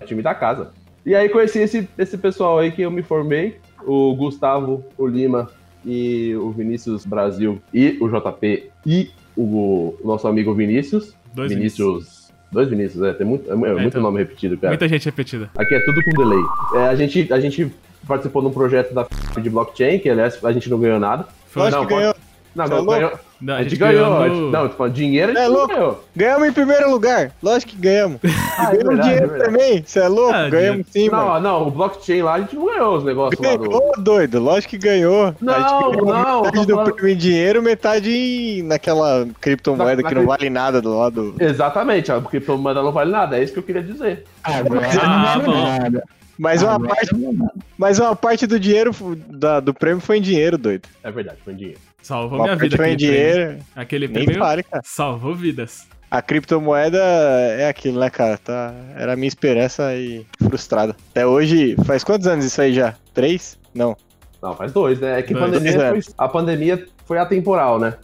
time 0.04 0.20
da 0.20 0.34
casa. 0.34 0.72
E 1.04 1.14
aí 1.14 1.28
conheci 1.28 1.60
esse, 1.60 1.88
esse 1.96 2.18
pessoal 2.18 2.58
aí 2.58 2.72
que 2.72 2.82
eu 2.82 2.90
me 2.90 3.04
formei, 3.04 3.58
o 3.86 4.16
Gustavo, 4.16 4.84
o 4.98 5.06
Lima 5.06 5.48
e 5.84 6.34
o 6.34 6.50
Vinícius 6.50 7.06
Brasil 7.06 7.62
e 7.72 7.96
o 8.00 8.08
JP 8.08 8.68
e 8.84 9.10
o, 9.36 9.94
o 10.02 10.06
nosso 10.06 10.26
amigo 10.26 10.52
Vinícius. 10.52 11.14
Dois 11.32 11.52
Vinícius. 11.52 12.25
Dois 12.50 12.68
Vinícius, 12.68 13.02
é, 13.02 13.12
tem 13.12 13.26
muito, 13.26 13.50
é, 13.50 13.56
muito 13.56 13.82
então. 13.82 14.02
nome 14.02 14.18
repetido, 14.18 14.56
cara. 14.56 14.70
Muita 14.70 14.88
gente 14.88 15.04
repetida. 15.04 15.50
Aqui 15.56 15.74
é 15.74 15.80
tudo 15.80 16.02
com 16.04 16.10
delay. 16.12 16.42
É, 16.74 16.88
a, 16.88 16.94
gente, 16.94 17.32
a 17.32 17.40
gente 17.40 17.72
participou 18.06 18.40
de 18.42 18.48
um 18.48 18.52
projeto 18.52 18.94
da 18.94 19.06
de 19.40 19.50
blockchain, 19.50 19.98
que 19.98 20.08
aliás 20.08 20.42
a 20.42 20.52
gente 20.52 20.70
não 20.70 20.78
ganhou 20.78 20.98
nada. 20.98 21.26
Lógico 21.54 21.82
não, 21.82 21.86
que 21.88 21.94
ganhou. 21.94 22.14
Não, 22.54 22.64
é 22.94 23.18
não, 23.40 23.46
ganhou. 23.46 23.54
Não, 23.54 23.54
A 23.54 23.62
gente 23.62 23.76
ganhou. 23.76 24.22
a 24.22 24.28
gente- 24.28 24.52
Não, 24.52 24.68
tipo, 24.68 24.88
dinheiro 24.88 25.32
a 25.32 25.34
gente 25.34 25.44
É 25.44 25.48
não 25.48 25.54
louco? 25.54 25.74
ganhou. 25.74 26.04
Ganhamos 26.16 26.48
em 26.48 26.52
primeiro 26.52 26.90
lugar. 26.90 27.32
Lógico 27.42 27.72
que 27.72 27.78
ganhamos. 27.78 28.20
Ah, 28.58 28.70
é 28.72 28.76
ganhamos 28.78 28.86
verdade, 28.88 29.00
é 29.00 29.02
dinheiro 29.12 29.28
verdade. 29.28 29.52
também. 29.52 29.84
Você 29.86 29.98
é 29.98 30.08
louco? 30.08 30.34
É, 30.34 30.50
ganhamos 30.50 30.86
sim, 30.90 31.10
mano. 31.10 31.26
Não, 31.34 31.40
não, 31.40 31.68
o 31.68 31.70
blockchain 31.70 32.22
lá 32.22 32.34
a 32.34 32.40
gente 32.40 32.56
não 32.56 32.64
ganhou 32.66 32.96
os 32.96 33.04
negócios 33.04 33.38
lá 33.44 33.56
do. 33.56 33.64
Ganhou, 33.68 33.92
doido. 33.98 34.40
Lógico 34.40 34.70
que 34.70 34.78
ganhou. 34.78 35.34
Não, 35.40 35.52
a 35.54 35.58
gente 35.58 35.70
ganhou 35.70 36.06
não, 36.06 36.42
metade 36.42 36.66
do 36.66 36.74
falando- 36.74 36.94
prêmio 36.94 37.12
em 37.12 37.16
dinheiro, 37.18 37.62
metade 37.62 38.10
em- 38.10 38.62
naquela 38.62 39.26
criptomoeda 39.40 40.00
Na- 40.02 40.08
que 40.08 40.14
na 40.14 40.20
não 40.22 40.26
vale 40.26 40.48
nada 40.48 40.80
do 40.80 40.96
lado. 40.98 41.34
Exatamente, 41.38 42.10
a 42.10 42.18
criptomoeda 42.20 42.82
não 42.82 42.92
vale 42.92 43.10
nada, 43.10 43.38
é 43.38 43.42
isso 43.42 43.52
que 43.52 43.58
eu 43.58 43.62
queria 43.62 43.82
dizer. 43.82 44.24
Agora 44.42 44.86
Ah, 45.02 45.36
não 45.38 45.44
bom. 45.44 45.52
vale 45.52 45.78
nada. 45.80 46.02
Mas 46.38 46.62
uma, 46.62 46.74
Agora 46.74 46.94
parte, 46.94 47.14
não 47.14 47.50
mas 47.78 47.98
uma 47.98 48.14
parte 48.16 48.46
do 48.46 48.60
dinheiro 48.60 48.90
da- 49.28 49.60
do 49.60 49.72
prêmio 49.74 50.00
foi 50.00 50.18
em 50.18 50.22
dinheiro, 50.22 50.56
doido. 50.58 50.82
É 51.02 51.10
verdade, 51.10 51.38
foi 51.44 51.54
dinheiro. 51.54 51.78
Salvou 52.06 52.40
minha 52.40 52.54
vida 52.54 52.76
aquele 52.76 52.96
prêmio. 52.96 53.64
Aquele 53.74 54.06
Nem 54.06 54.24
prêmio 54.24 54.38
vale, 54.38 54.62
cara. 54.62 54.80
salvou 54.84 55.34
vidas. 55.34 55.88
A 56.08 56.22
criptomoeda 56.22 56.98
é 57.58 57.68
aquilo, 57.68 57.98
né, 57.98 58.08
cara? 58.08 58.38
Tá, 58.38 58.72
era 58.94 59.14
a 59.14 59.16
minha 59.16 59.26
esperança 59.26 59.92
e 59.96 60.24
frustrada. 60.48 60.94
Até 61.10 61.26
hoje, 61.26 61.74
faz 61.84 62.04
quantos 62.04 62.28
anos 62.28 62.44
isso 62.44 62.60
aí 62.62 62.72
já? 62.72 62.94
Três? 63.12 63.58
Não, 63.74 63.96
Não, 64.40 64.54
faz 64.54 64.72
dois, 64.72 65.00
né? 65.00 65.18
É 65.18 65.22
que 65.22 65.34
a 65.34 65.38
Dois. 65.38 65.50
pandemia, 65.50 65.90
Dois 65.90 66.04
foi, 66.06 66.14
a 66.16 66.28
pandemia 66.28 66.86
foi 67.04 67.18
atemporal, 67.18 67.80
né? 67.80 67.94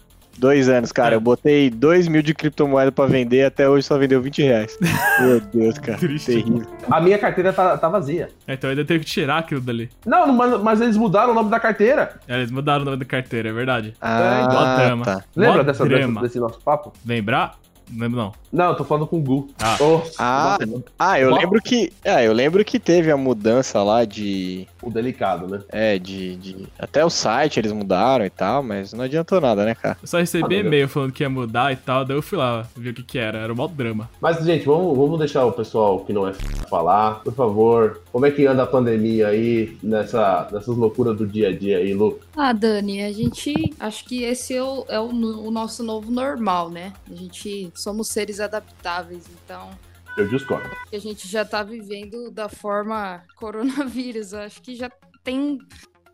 Dois 0.42 0.68
anos, 0.68 0.90
cara. 0.90 1.14
É. 1.14 1.16
Eu 1.16 1.20
botei 1.20 1.70
dois 1.70 2.08
mil 2.08 2.20
de 2.20 2.34
criptomoeda 2.34 2.90
pra 2.90 3.06
vender, 3.06 3.44
até 3.44 3.68
hoje 3.68 3.86
só 3.86 3.96
vendeu 3.96 4.20
20 4.20 4.42
reais. 4.42 4.76
Meu 5.22 5.40
Deus, 5.40 5.78
cara. 5.78 5.96
Triste. 5.98 6.26
Terrível. 6.32 6.66
A 6.90 7.00
minha 7.00 7.16
carteira 7.18 7.52
tá, 7.52 7.78
tá 7.78 7.88
vazia. 7.88 8.28
Então 8.48 8.68
eu 8.68 8.72
ainda 8.72 8.84
teve 8.84 9.04
que 9.04 9.10
tirar 9.10 9.38
aquilo 9.38 9.60
dali. 9.60 9.88
Não, 10.04 10.32
mas, 10.32 10.60
mas 10.60 10.80
eles 10.80 10.96
mudaram 10.96 11.30
o 11.30 11.34
nome 11.34 11.48
da 11.50 11.60
carteira. 11.60 12.18
É, 12.26 12.34
Eles 12.34 12.50
mudaram 12.50 12.82
o 12.82 12.84
nome 12.84 12.96
da 12.96 13.04
carteira, 13.04 13.48
é 13.50 13.52
verdade. 13.52 13.94
Ah, 14.00 14.76
drama. 14.84 15.04
tá. 15.04 15.24
Lembra 15.36 15.62
dessa, 15.64 15.84
drama. 15.86 16.06
dessa- 16.14 16.20
desse 16.22 16.40
nosso 16.40 16.60
papo? 16.60 16.92
Lembrar? 17.06 17.54
Não 17.90 18.00
lembro 18.02 18.18
não. 18.18 18.32
Não, 18.52 18.66
eu 18.66 18.74
tô 18.76 18.84
falando 18.84 19.06
com 19.06 19.18
o 19.18 19.22
Gu. 19.22 19.48
Ah. 19.58 19.76
Nossa, 19.80 20.12
Ah, 20.18 20.58
nossa, 20.66 20.84
Ah, 20.98 21.18
eu 21.20 21.34
lembro 21.34 21.60
que. 21.62 21.92
É, 22.04 22.26
eu 22.26 22.32
lembro 22.32 22.64
que 22.64 22.78
teve 22.78 23.10
a 23.10 23.16
mudança 23.16 23.82
lá 23.82 24.04
de. 24.04 24.66
o 24.82 24.90
delicado, 24.90 25.46
né? 25.48 25.60
É, 25.70 25.98
de, 25.98 26.36
de. 26.36 26.66
Até 26.78 27.04
o 27.04 27.08
site 27.10 27.58
eles 27.58 27.72
mudaram 27.72 28.24
e 28.26 28.30
tal, 28.30 28.62
mas 28.62 28.92
não 28.92 29.04
adiantou 29.04 29.40
nada, 29.40 29.64
né, 29.64 29.74
cara? 29.74 29.96
Eu 30.02 30.08
só 30.08 30.18
recebi 30.18 30.56
Ah, 30.56 30.60
e-mail 30.60 30.88
falando 30.88 31.12
que 31.12 31.22
ia 31.22 31.30
mudar 31.30 31.72
e 31.72 31.76
tal, 31.76 32.04
daí 32.04 32.16
eu 32.16 32.22
fui 32.22 32.36
lá 32.36 32.66
ver 32.76 32.90
o 32.90 32.94
que 32.94 33.02
que 33.02 33.18
era. 33.18 33.38
Era 33.38 33.52
um 33.52 33.56
mó 33.56 33.66
drama. 33.66 34.10
Mas, 34.20 34.44
gente, 34.44 34.66
vamos, 34.66 34.96
vamos 34.96 35.18
deixar 35.18 35.46
o 35.46 35.52
pessoal 35.52 36.00
que 36.00 36.12
não 36.12 36.26
é 36.26 36.30
f... 36.32 36.44
falar, 36.68 37.20
por 37.22 37.32
favor. 37.32 38.02
Como 38.12 38.26
é 38.26 38.30
que 38.30 38.46
anda 38.46 38.64
a 38.64 38.66
pandemia 38.66 39.28
aí, 39.28 39.76
nessa, 39.82 40.48
nessas 40.52 40.76
loucuras 40.76 41.16
do 41.16 41.26
dia 41.26 41.48
a 41.48 41.56
dia 41.56 41.78
aí, 41.78 41.94
Lu? 41.94 42.18
Ah, 42.36 42.52
Dani, 42.52 43.02
a 43.02 43.12
gente. 43.12 43.54
Acho 43.80 44.04
que 44.04 44.24
esse 44.24 44.54
é 44.54 44.62
o, 44.62 44.84
é 44.88 45.00
o 45.00 45.22
o 45.22 45.50
nosso 45.50 45.82
novo 45.82 46.10
normal, 46.10 46.70
né? 46.70 46.92
A 47.10 47.14
gente 47.14 47.70
somos 47.74 48.08
seres 48.08 48.40
adaptáveis, 48.42 49.24
então. 49.28 49.70
Eu 50.16 50.28
discordo. 50.28 50.68
a 50.92 50.98
gente 50.98 51.26
já 51.26 51.44
tá 51.44 51.62
vivendo 51.62 52.30
da 52.30 52.48
forma 52.48 53.22
coronavírus. 53.36 54.34
Acho 54.34 54.60
que 54.60 54.74
já 54.74 54.90
tem. 55.24 55.58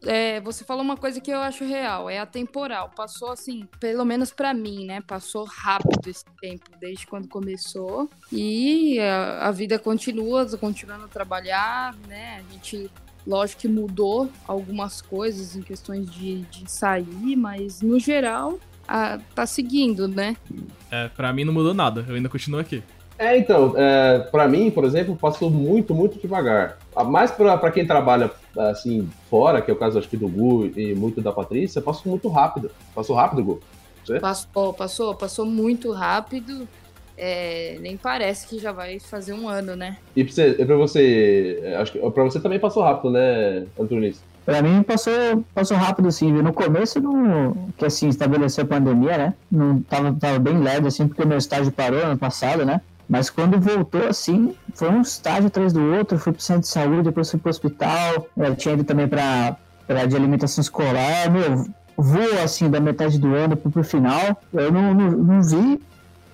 é, 0.04 0.40
você 0.40 0.64
falou 0.64 0.85
uma 0.85 0.97
coisa 0.97 1.20
que 1.20 1.30
eu 1.30 1.40
acho 1.40 1.64
real, 1.64 2.08
é 2.08 2.18
atemporal. 2.18 2.90
Passou 2.94 3.30
assim, 3.30 3.68
pelo 3.80 4.04
menos 4.04 4.30
pra 4.30 4.54
mim, 4.54 4.87
né? 4.87 5.00
Passou 5.00 5.44
rápido 5.44 6.08
esse 6.08 6.25
tempo, 6.40 6.70
desde 6.78 7.06
quando 7.06 7.28
começou. 7.28 8.08
E 8.30 9.00
a, 9.00 9.49
a 9.49 9.50
vida 9.50 9.78
continua, 9.78 10.47
continuando 10.56 11.06
a 11.06 11.08
trabalhar, 11.08 11.94
né? 12.06 12.44
A 12.47 12.52
gente, 12.52 12.88
lógico 13.26 13.62
que 13.62 13.68
mudou 13.68 14.30
algumas 14.47 15.02
coisas 15.02 15.56
em 15.56 15.62
questões 15.62 16.08
de, 16.08 16.42
de 16.42 16.70
sair, 16.70 17.35
mas 17.35 17.82
no 17.82 17.99
geral, 17.99 18.61
a- 18.88 19.18
tá 19.35 19.47
seguindo, 19.47 20.09
né? 20.09 20.35
É, 20.90 21.09
pra 21.09 21.33
mim 21.33 21.45
não 21.45 21.52
mudou 21.52 21.75
nada, 21.75 22.04
eu 22.09 22.14
ainda 22.14 22.28
continuo 22.28 22.59
aqui. 22.59 22.83
É, 23.18 23.37
então, 23.37 23.75
é, 23.76 24.21
para 24.30 24.47
mim, 24.47 24.71
por 24.71 24.85
exemplo, 24.85 25.16
passou 25.16 25.50
muito, 25.50 25.92
muito 25.95 26.21
devagar. 26.21 26.78
Mais 27.07 27.30
para 27.33 27.71
quem 27.73 27.85
trabalha 27.85 28.30
assim 28.57 29.09
fora, 29.28 29.61
que 29.61 29.71
é 29.71 29.75
o 29.75 29.76
caso 29.76 29.99
acho 29.99 30.09
que 30.09 30.16
do 30.16 30.28
Gu 30.28 30.66
e 30.76 30.95
muito 30.95 31.21
da 31.21 31.33
Patrícia, 31.33 31.83
passou 31.83 32.11
muito 32.11 32.28
rápido. 32.28 32.71
Passou 32.95 33.16
rápido, 33.16 33.42
Gu. 33.42 33.61
Passou, 34.21 34.73
passou, 34.73 35.14
passou 35.14 35.45
muito 35.45 35.92
rápido. 35.92 36.66
É, 37.21 37.76
nem 37.80 37.97
parece 37.97 38.47
que 38.47 38.61
já 38.61 38.71
vai 38.71 39.00
fazer 39.00 39.33
um 39.33 39.49
ano, 39.49 39.75
né? 39.75 39.97
E 40.14 40.23
pra 40.23 40.33
você, 40.33 40.52
pra 40.64 40.76
você 40.76 41.61
é, 41.64 41.76
acho 41.76 41.90
que 41.92 41.99
para 41.99 42.23
você 42.23 42.38
também 42.38 42.61
passou 42.61 42.85
rápido, 42.85 43.11
né, 43.11 43.66
Antunes? 43.78 44.23
Pra 44.49 44.62
mim 44.62 44.83
passou, 44.83 45.45
passou 45.55 45.76
rápido 45.76 46.11
sim, 46.11 46.33
viu? 46.33 46.43
No 46.43 46.55
começo, 46.55 46.99
não, 46.99 47.52
que 47.76 47.85
assim, 47.85 48.09
estabeleceu 48.09 48.64
a 48.64 48.67
pandemia, 48.67 49.19
né? 49.19 49.35
Não 49.52 49.83
tava, 49.83 50.11
tava 50.14 50.38
bem 50.38 50.59
leve, 50.59 50.87
assim, 50.87 51.07
porque 51.07 51.23
o 51.23 51.26
meu 51.26 51.37
estágio 51.37 51.71
parou 51.71 52.02
ano 52.02 52.17
passado, 52.17 52.64
né? 52.64 52.81
Mas 53.07 53.28
quando 53.28 53.61
voltou, 53.61 54.09
assim, 54.09 54.55
foi 54.73 54.88
um 54.88 55.02
estágio 55.02 55.49
atrás 55.49 55.75
do 55.75 55.93
outro, 55.93 56.19
fui 56.19 56.33
pro 56.33 56.40
centro 56.40 56.62
de 56.62 56.69
saúde, 56.69 57.02
depois 57.02 57.31
fui 57.31 57.38
pro 57.38 57.50
hospital, 57.50 58.26
eu 58.38 58.57
tinha 58.57 58.73
ido 58.73 58.85
também 58.85 59.07
pra, 59.07 59.55
pra 59.87 60.07
de 60.07 60.17
alimentação 60.17 60.62
escolar, 60.62 61.31
meu, 61.31 61.67
voou 61.95 62.43
assim 62.43 62.71
da 62.71 62.81
metade 62.81 63.19
do 63.19 63.35
ano 63.35 63.55
pro, 63.55 63.71
pro 63.71 63.85
final, 63.85 64.35
eu 64.55 64.73
não, 64.73 64.95
não, 64.95 65.11
não 65.11 65.43
vi 65.43 65.78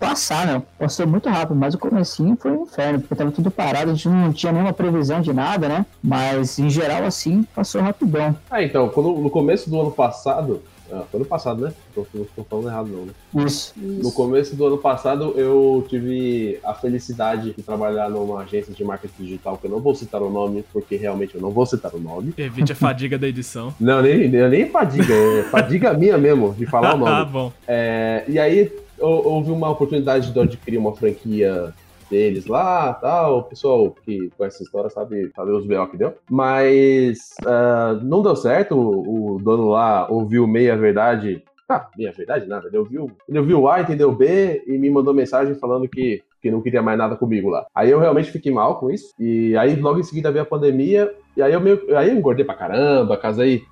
passar, 0.09 0.47
né? 0.47 0.63
Passou 0.79 1.07
muito 1.07 1.29
rápido, 1.29 1.57
mas 1.57 1.75
o 1.75 1.79
comecinho 1.79 2.37
foi 2.41 2.53
um 2.53 2.63
inferno, 2.63 3.01
porque 3.01 3.15
tava 3.15 3.31
tudo 3.31 3.51
parado, 3.51 3.91
a 3.91 3.95
gente 3.95 4.09
não 4.09 4.33
tinha 4.33 4.53
nenhuma 4.53 4.73
previsão 4.73 5.21
de 5.21 5.33
nada, 5.33 5.69
né? 5.69 5.87
Mas 6.03 6.59
em 6.59 6.69
geral, 6.69 7.05
assim, 7.05 7.43
passou 7.55 7.81
rapidão. 7.81 8.37
Ah, 8.51 8.63
então, 8.63 8.89
quando, 8.89 9.13
no 9.15 9.31
começo 9.31 9.69
do 9.71 9.81
ano 9.81 9.91
passado, 9.91 10.63
ah, 10.93 11.03
foi 11.11 11.21
ano 11.21 11.29
passado, 11.29 11.63
né? 11.63 11.73
Tô, 11.95 12.07
tô, 12.13 12.27
tô 12.37 12.45
falando 12.45 12.69
errado 12.69 12.89
não, 12.89 13.07
né? 13.07 13.47
Isso. 13.47 13.73
No 13.77 14.13
começo 14.13 14.55
do 14.55 14.67
ano 14.67 14.79
passado, 14.79 15.33
eu 15.37 15.85
tive 15.89 16.59
a 16.63 16.75
felicidade 16.75 17.53
de 17.53 17.63
trabalhar 17.63 18.11
numa 18.11 18.43
agência 18.43 18.73
de 18.73 18.85
marketing 18.85 19.25
digital, 19.25 19.57
que 19.57 19.67
eu 19.67 19.71
não 19.71 19.81
vou 19.81 19.95
citar 19.95 20.23
o 20.23 20.31
nome, 20.31 20.65
porque 20.73 20.97
realmente 20.97 21.35
eu 21.35 21.41
não 21.41 21.51
vou 21.51 21.65
citar 21.65 21.95
o 21.95 21.99
nome. 21.99 22.35
Evite 22.37 22.73
a 22.73 22.77
fadiga 22.77 23.19
da 23.19 23.27
edição. 23.27 23.75
Não, 23.81 24.03
nem, 24.03 24.29
nem, 24.29 24.49
nem 24.49 24.69
fadiga, 24.71 25.13
é 25.13 25.43
fadiga 25.45 25.93
minha 25.95 26.17
mesmo, 26.17 26.55
de 26.55 26.67
falar 26.67 26.95
o 26.97 27.05
ah, 27.07 27.19
nome. 27.19 27.33
bom. 27.33 27.53
É, 27.67 28.25
e 28.29 28.39
aí 28.39 28.71
houve 29.05 29.51
uma 29.51 29.71
oportunidade 29.71 30.33
de 30.33 30.41
adquirir 30.41 30.79
uma 30.79 30.95
franquia 30.95 31.73
deles 32.11 32.47
lá, 32.47 32.93
tal, 32.95 33.39
o 33.39 33.43
pessoal 33.43 33.91
que 34.05 34.31
conhece 34.37 34.57
essa 34.57 34.65
história 34.65 34.91
sabe, 34.91 35.31
sabe 35.35 35.51
os 35.53 35.67
B.O. 35.67 35.87
que 35.89 35.97
deu, 35.97 36.15
mas 36.31 37.35
ah, 37.47 37.99
não 38.03 38.23
deu 38.23 38.37
certo, 38.37 38.77
o, 38.77 39.35
o 39.35 39.39
dono 39.39 39.69
lá 39.71 40.07
ouviu 40.11 40.47
meia 40.47 40.77
verdade, 40.77 41.43
ah, 41.69 41.89
meia 41.97 42.13
verdade 42.13 42.47
nada, 42.47 42.69
ele 42.69 42.79
ouviu, 42.79 43.11
ele 43.29 43.39
ouviu 43.39 43.61
o 43.63 43.69
A, 43.69 43.81
entendeu 43.81 44.11
o 44.11 44.15
B 44.15 44.63
e 44.67 44.79
me 44.79 44.91
mandou 44.91 45.15
mensagem 45.15 45.55
falando 45.55 45.89
que 45.89 46.23
que 46.45 46.51
não 46.51 46.61
queria 46.61 46.83
mais 46.83 46.99
nada 46.99 47.17
comigo 47.17 47.49
lá. 47.49 47.65
Aí 47.75 47.91
eu 47.91 47.99
realmente 47.99 48.31
fiquei 48.31 48.53
mal 48.53 48.79
com 48.79 48.91
isso, 48.91 49.15
e 49.19 49.57
aí 49.57 49.75
logo 49.77 49.99
em 49.99 50.03
seguida 50.03 50.31
veio 50.31 50.43
a 50.43 50.47
pandemia, 50.47 51.11
e 51.35 51.41
aí 51.41 51.55
eu, 51.55 51.59
meio, 51.59 51.97
aí 51.97 52.11
eu 52.11 52.15
engordei 52.15 52.45
pra 52.45 52.55
caramba, 52.55 53.17
casei, 53.17 53.63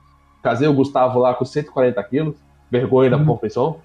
casei 0.43 0.67
o 0.67 0.73
Gustavo 0.73 1.19
lá 1.19 1.35
com 1.35 1.45
140 1.45 2.03
quilos, 2.05 2.35
vergonha 2.71 3.11
da 3.11 3.19
profissão, 3.19 3.77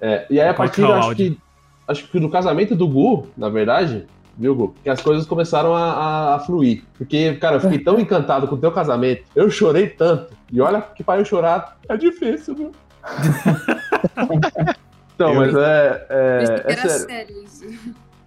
é, 0.00 0.26
e 0.30 0.40
aí 0.40 0.48
a 0.48 0.54
partir, 0.54 0.82
acho 0.84 0.92
áudio. 1.08 1.16
que, 1.32 1.38
acho 1.88 2.08
que 2.08 2.20
do 2.20 2.28
casamento 2.28 2.74
do 2.76 2.86
Gu, 2.88 3.28
na 3.36 3.48
verdade, 3.48 4.06
viu, 4.36 4.54
Gu, 4.54 4.74
que 4.82 4.90
as 4.90 5.00
coisas 5.00 5.26
começaram 5.26 5.74
a, 5.74 5.92
a- 5.92 6.34
a 6.34 6.38
fluir. 6.40 6.82
Porque, 6.98 7.34
cara, 7.36 7.56
eu 7.56 7.60
fiquei 7.60 7.78
tão 7.78 7.98
encantado 8.00 8.46
com 8.48 8.54
o 8.54 8.58
teu 8.58 8.70
casamento, 8.72 9.22
eu 9.34 9.48
chorei 9.50 9.88
tanto, 9.88 10.34
e 10.52 10.60
olha 10.60 10.80
que 10.82 11.02
para 11.04 11.20
eu 11.20 11.24
chorar 11.24 11.76
é 11.88 11.96
difícil, 11.96 12.54
viu? 12.54 12.72
Não, 15.18 15.30
Eu- 15.32 15.34
mas 15.40 15.54
é, 15.54 16.06
é, 16.10 16.62
é 16.66 16.72
era 16.72 16.88
sério. 16.88 17.44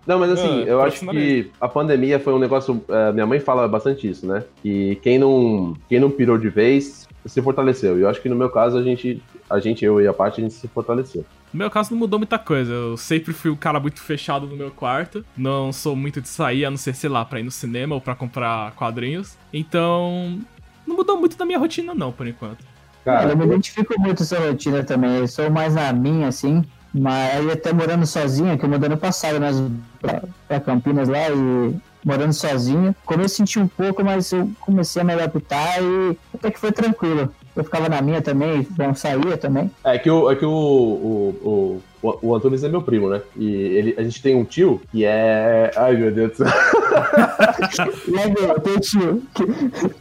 Não, 0.07 0.17
mas 0.17 0.31
assim, 0.31 0.63
Ah, 0.63 0.65
eu 0.65 0.81
acho 0.81 1.05
que 1.07 1.51
a 1.61 1.67
pandemia 1.67 2.19
foi 2.19 2.33
um 2.33 2.39
negócio. 2.39 2.83
eh, 2.89 3.11
minha 3.11 3.27
mãe 3.27 3.39
fala 3.39 3.67
bastante 3.67 4.09
isso, 4.09 4.25
né? 4.25 4.43
Que 4.63 4.95
quem 5.03 5.19
não, 5.19 5.75
quem 5.87 5.99
não 5.99 6.09
pirou 6.09 6.35
de 6.35 6.49
vez 6.49 7.07
se 7.25 7.41
fortaleceu. 7.43 7.99
E 7.99 8.01
eu 8.01 8.09
acho 8.09 8.19
que 8.19 8.27
no 8.29 8.35
meu 8.35 8.49
caso 8.49 8.77
a 8.77 8.81
gente, 8.81 9.21
a 9.47 9.59
gente, 9.59 9.85
eu 9.85 10.01
e 10.01 10.07
a 10.07 10.13
parte, 10.13 10.41
a 10.41 10.43
gente 10.43 10.55
se 10.55 10.67
fortaleceu. 10.67 11.23
No 11.53 11.57
meu 11.59 11.69
caso 11.69 11.91
não 11.91 11.97
mudou 11.99 12.19
muita 12.19 12.37
coisa. 12.37 12.71
Eu 12.71 12.97
sempre 12.97 13.33
fui 13.33 13.49
um 13.51 13.55
cara 13.55 13.79
muito 13.79 14.01
fechado 14.01 14.45
no 14.45 14.55
meu 14.55 14.71
quarto. 14.71 15.25
Não 15.35 15.71
sou 15.71 15.95
muito 15.95 16.21
de 16.21 16.29
sair, 16.29 16.65
a 16.65 16.69
não 16.69 16.77
ser, 16.77 16.95
sei 16.95 17.09
lá, 17.09 17.25
pra 17.25 17.39
ir 17.39 17.43
no 17.43 17.51
cinema 17.51 17.95
ou 17.95 18.01
pra 18.01 18.15
comprar 18.15 18.71
quadrinhos. 18.73 19.37
Então, 19.51 20.39
não 20.85 20.95
mudou 20.95 21.19
muito 21.19 21.37
da 21.37 21.45
minha 21.45 21.59
rotina, 21.59 21.93
não, 21.93 22.11
por 22.11 22.27
enquanto. 22.27 22.63
Cara, 23.03 23.31
eu 23.31 23.37
me 23.37 23.45
identifico 23.45 23.99
muito 23.99 24.17
com 24.17 24.23
essa 24.23 24.39
rotina 24.39 24.83
também. 24.83 25.17
Eu 25.17 25.27
sou 25.27 25.49
mais 25.49 25.73
na 25.73 25.91
minha, 25.91 26.27
assim. 26.27 26.63
Mas 26.93 27.35
aí 27.35 27.51
até 27.51 27.71
morando 27.71 28.05
sozinho, 28.05 28.57
que 28.57 28.65
eu 28.65 28.69
mudei 28.69 28.87
ano 28.87 28.97
passado 28.97 29.39
mas 29.39 29.61
pra, 30.01 30.23
pra 30.47 30.59
Campinas 30.59 31.07
lá 31.07 31.29
e 31.29 31.75
morando 32.03 32.33
sozinho. 32.33 32.95
Comecei 33.05 33.25
a 33.25 33.29
sentir 33.29 33.59
um 33.59 33.67
pouco, 33.67 34.03
mas 34.03 34.31
eu 34.31 34.49
comecei 34.59 35.01
a 35.01 35.05
me 35.05 35.13
adaptar 35.13 35.81
e 35.81 36.17
até 36.33 36.49
que 36.49 36.59
foi 36.59 36.71
tranquilo. 36.71 37.33
Eu 37.59 37.63
ficava 37.65 37.89
na 37.89 38.01
minha 38.01 38.21
também, 38.21 38.65
não 38.77 38.95
saía 38.95 39.37
também. 39.37 39.69
é 39.83 39.99
que, 39.99 40.09
o, 40.09 40.31
é 40.31 40.35
que 40.37 40.45
o, 40.45 40.49
o, 40.49 41.81
o, 42.01 42.19
o 42.21 42.33
Antunes 42.33 42.63
é 42.63 42.69
meu 42.69 42.81
primo, 42.81 43.09
né? 43.09 43.21
E 43.35 43.53
ele, 43.53 43.95
a 43.97 44.01
gente 44.01 44.21
tem 44.21 44.33
um 44.33 44.45
tio 44.45 44.81
que 44.89 45.03
é. 45.03 45.69
Ai, 45.75 45.97
meu 45.97 46.09
Deus 46.09 46.31
do 46.31 46.37
céu. 46.37 46.47
Logo, 48.07 48.59
teu 48.61 48.79
tio, 48.79 49.23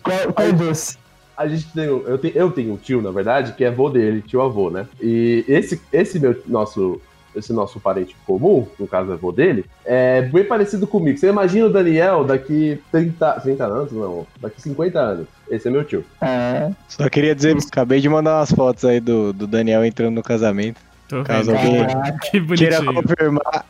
qual, 0.05 0.33
qual 0.33 0.53
doce? 0.53 0.97
a 1.37 1.47
gente 1.49 1.66
tem. 1.73 1.85
Eu 1.85 2.18
tenho, 2.18 2.35
eu 2.37 2.51
tenho 2.51 2.73
um 2.75 2.77
tio, 2.77 3.01
na 3.01 3.12
verdade, 3.12 3.53
que 3.53 3.64
é 3.64 3.68
avô 3.68 3.88
dele, 3.88 4.23
tio 4.23 4.40
avô, 4.40 4.71
né? 4.71 4.87
E 5.01 5.44
esse, 5.49 5.81
esse 5.92 6.18
meu 6.18 6.37
nosso. 6.47 7.01
Esse 7.38 7.53
nosso 7.53 7.79
parente 7.79 8.16
comum, 8.27 8.66
no 8.79 8.87
caso 8.87 9.11
é 9.11 9.14
avô 9.14 9.31
dele, 9.33 9.64
é 9.85 10.22
bem 10.22 10.44
parecido 10.44 10.87
comigo. 10.87 11.16
Você 11.18 11.29
imagina 11.29 11.66
o 11.66 11.70
Daniel 11.72 12.24
daqui 12.24 12.81
30, 12.90 13.33
30 13.40 13.64
anos? 13.64 13.92
Não, 13.92 14.27
daqui 14.40 14.61
50 14.61 14.98
anos. 14.98 15.27
Esse 15.51 15.68
é 15.68 15.70
meu 15.70 15.85
tio. 15.85 16.05
É, 16.20 16.70
Só 16.88 17.09
queria 17.09 17.35
dizer, 17.35 17.57
acabei 17.57 18.01
de 18.01 18.09
mandar 18.09 18.38
umas 18.38 18.51
fotos 18.53 18.85
aí 18.85 19.01
do, 19.01 19.33
do 19.33 19.46
Daniel 19.46 19.85
entrando 19.85 20.14
no 20.14 20.22
casamento. 20.22 20.81
Tô 21.09 21.22
Caso 21.24 21.51
alguém. 21.53 21.87
Que 22.31 22.40
queira 22.57 22.85
confirmar. 22.85 23.64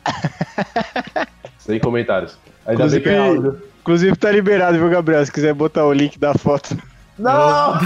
Sem 1.59 1.79
comentários. 1.79 2.37
Ainda 2.67 2.87
bem 2.89 3.01
que 3.01 3.09
é 3.09 3.13
Inclusive- 3.13 3.47
áudio. 3.47 3.63
Inclusive 3.81 4.17
tá 4.17 4.31
liberado, 4.31 4.77
viu, 4.77 4.91
Gabriel? 4.91 5.25
Se 5.25 5.33
quiser 5.33 5.55
botar 5.55 5.85
o 5.87 5.93
link 5.93 6.19
da 6.19 6.35
foto. 6.35 6.77
Não! 7.19 7.75
Não 7.75 7.81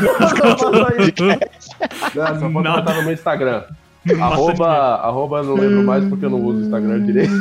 isso. 1.06 1.24
Não, 2.14 2.26
essa 2.26 2.40
foto 2.40 2.60
Nada. 2.62 2.82
tá 2.82 2.94
no 2.94 3.02
meu 3.04 3.12
Instagram. 3.12 3.62
Mata 3.62 3.81
arroba, 4.20 4.68
arroba 4.96 5.42
não 5.42 5.54
lembro 5.54 5.84
mais 5.84 6.04
porque 6.04 6.24
eu 6.24 6.30
não 6.30 6.42
uso 6.42 6.60
o 6.60 6.62
Instagram 6.62 7.02
direito. 7.02 7.32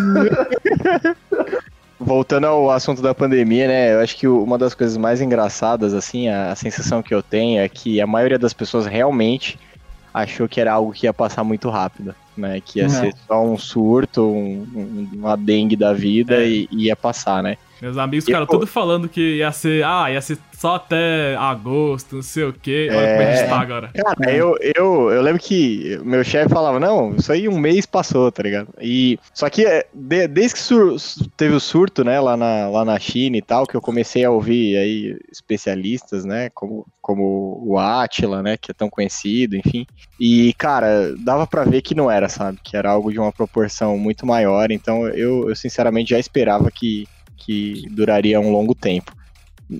Voltando 2.00 2.46
ao 2.48 2.72
assunto 2.72 3.02
da 3.02 3.14
pandemia, 3.14 3.68
né? 3.68 3.94
Eu 3.94 4.00
acho 4.00 4.18
que 4.18 4.28
uma 4.28 4.58
das 4.58 4.74
coisas 4.74 4.98
mais 4.98 5.22
engraçadas, 5.22 5.94
assim, 5.94 6.28
a, 6.30 6.52
a 6.52 6.56
sensação 6.56 7.02
que 7.04 7.14
eu 7.14 7.22
tenho 7.22 7.60
é 7.60 7.70
que 7.70 8.02
a 8.02 8.08
maioria 8.08 8.40
das 8.40 8.54
pessoas 8.54 8.88
realmente 8.88 9.60
achou 10.14 10.48
que 10.48 10.60
era 10.60 10.74
algo 10.74 10.92
que 10.92 11.06
ia 11.06 11.14
passar 11.14 11.44
muito 11.44 11.70
rápido, 11.70 12.16
né? 12.38 12.62
Que 12.64 12.80
ia 12.80 12.86
Uhum. 12.86 12.90
ser 12.90 13.14
só 13.28 13.44
um 13.44 13.58
surto, 13.58 14.22
um, 14.24 14.62
um- 14.76 15.10
uma 15.14 15.36
dengue 15.36 15.76
da 15.76 15.94
vida 15.94 16.36
É. 16.44 16.48
e, 16.48 16.68
e 16.72 16.86
ia 16.86 16.96
passar, 16.96 17.42
né? 17.44 17.58
Meus 17.82 17.98
amigos 17.98 18.26
E, 18.26 18.28
ficaram 18.28 18.46
tudo 18.46 18.68
falando 18.68 19.10
que 19.10 19.38
ia 19.38 19.52
ser, 19.52 19.84
ah, 19.84 20.12
ia 20.12 20.22
ser 20.22 20.38
só 20.56 20.76
até 20.76 21.36
agosto, 21.36 22.18
não 22.18 22.22
sei 22.22 22.44
o 22.44 22.54
quê. 22.54 22.88
Olha 22.92 23.08
como 23.18 23.22
a 23.28 23.32
gente 23.32 23.44
É. 23.44 23.48
tá 23.48 23.60
agora. 23.60 23.90
Cara, 23.96 24.32
eu, 24.32 24.56
eu, 24.62 25.10
eu 25.10 25.22
lembro 25.24 25.42
que 25.42 26.00
meu 26.04 26.24
chefe 26.24 26.50
falava, 26.54 26.80
não, 26.80 27.16
isso 27.16 27.32
aí 27.32 27.50
um 27.50 27.58
mês 27.58 27.88
passou, 27.88 28.32
tá 28.32 28.44
ligado? 28.44 28.68
E, 28.80 29.18
só 29.34 29.50
que 29.50 29.66
é, 29.66 29.88
de- 29.92 30.28
desde 30.28 30.58
que 30.58 30.62
teve 31.36 31.56
o 31.56 31.60
surto, 31.60 32.04
né, 32.04 32.20
lá 32.20 32.38
na, 32.38 32.70
lá 32.70 32.86
na 32.86 33.00
China 33.00 33.36
e 33.38 33.42
tal, 33.42 33.66
que 33.66 33.74
eu 33.76 33.82
comecei 33.82 34.24
a 34.24 34.30
ouvir 34.30 34.78
aí 34.78 35.18
especialistas, 35.32 36.24
né, 36.24 36.52
como, 36.54 36.86
como 37.02 37.60
o 37.66 37.80
Atila, 37.80 38.44
né, 38.44 38.58
que 38.58 38.70
é 38.70 38.76
tão 38.76 38.92
conhecido, 38.92 39.56
enfim. 39.58 39.88
E, 40.24 40.54
cara, 40.54 41.16
dava 41.18 41.48
pra 41.48 41.64
ver 41.64 41.82
que 41.82 41.96
não 41.96 42.12
era, 42.12 42.30
sabe? 42.30 42.60
Que 42.64 42.78
era 42.78 42.92
algo 42.92 43.12
de 43.12 43.18
uma 43.18 43.32
proporção 43.32 43.98
muito 43.98 44.24
maior, 44.24 44.70
então 44.70 45.08
eu, 45.08 45.50
eu 45.50 45.56
sinceramente 45.56 46.12
já 46.12 46.20
esperava 46.20 46.70
que, 46.70 47.08
que 47.36 47.88
duraria 47.90 48.40
um 48.40 48.52
longo 48.52 48.76
tempo. 48.76 49.12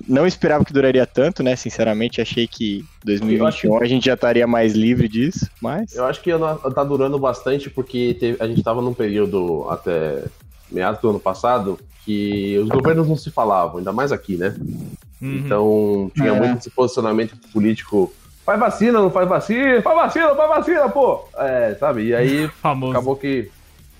Não 0.08 0.26
esperava 0.26 0.64
que 0.64 0.72
duraria 0.72 1.06
tanto, 1.06 1.44
né? 1.44 1.54
Sinceramente, 1.54 2.20
achei 2.20 2.48
que 2.48 2.84
2021 3.04 3.80
a 3.80 3.86
gente 3.86 4.06
já 4.06 4.14
estaria 4.14 4.44
mais 4.44 4.72
livre 4.72 5.06
disso, 5.06 5.48
mas. 5.60 5.94
Eu 5.94 6.06
acho 6.06 6.20
que 6.20 6.30
tá 6.74 6.82
durando 6.82 7.20
bastante 7.20 7.70
porque 7.70 8.16
teve- 8.18 8.42
a 8.42 8.48
gente 8.48 8.64
tava 8.64 8.82
num 8.82 8.94
período 8.94 9.64
até 9.70 10.24
meados 10.72 11.00
do 11.00 11.10
ano 11.10 11.20
passado 11.20 11.78
que 12.04 12.58
os 12.58 12.68
governos 12.68 13.06
não 13.06 13.14
se 13.16 13.30
falavam, 13.30 13.78
ainda 13.78 13.92
mais 13.92 14.10
aqui, 14.10 14.36
né? 14.36 14.56
Uhum. 15.20 15.36
Então 15.36 16.10
tinha 16.16 16.30
É. 16.30 16.38
muito 16.40 16.58
esse 16.58 16.70
posicionamento 16.70 17.36
político. 17.52 18.12
Faz 18.44 18.58
vacina, 18.58 19.00
não 19.00 19.10
faz 19.10 19.28
vacina, 19.28 19.80
faz 19.82 19.96
vacina, 19.96 20.34
faz 20.34 20.48
vacina, 20.48 20.88
pô! 20.88 21.24
É, 21.36 21.76
sabe? 21.78 22.06
E 22.06 22.14
aí 22.14 22.48
Famoso. 22.60 22.92
acabou 22.92 23.16
que. 23.16 23.50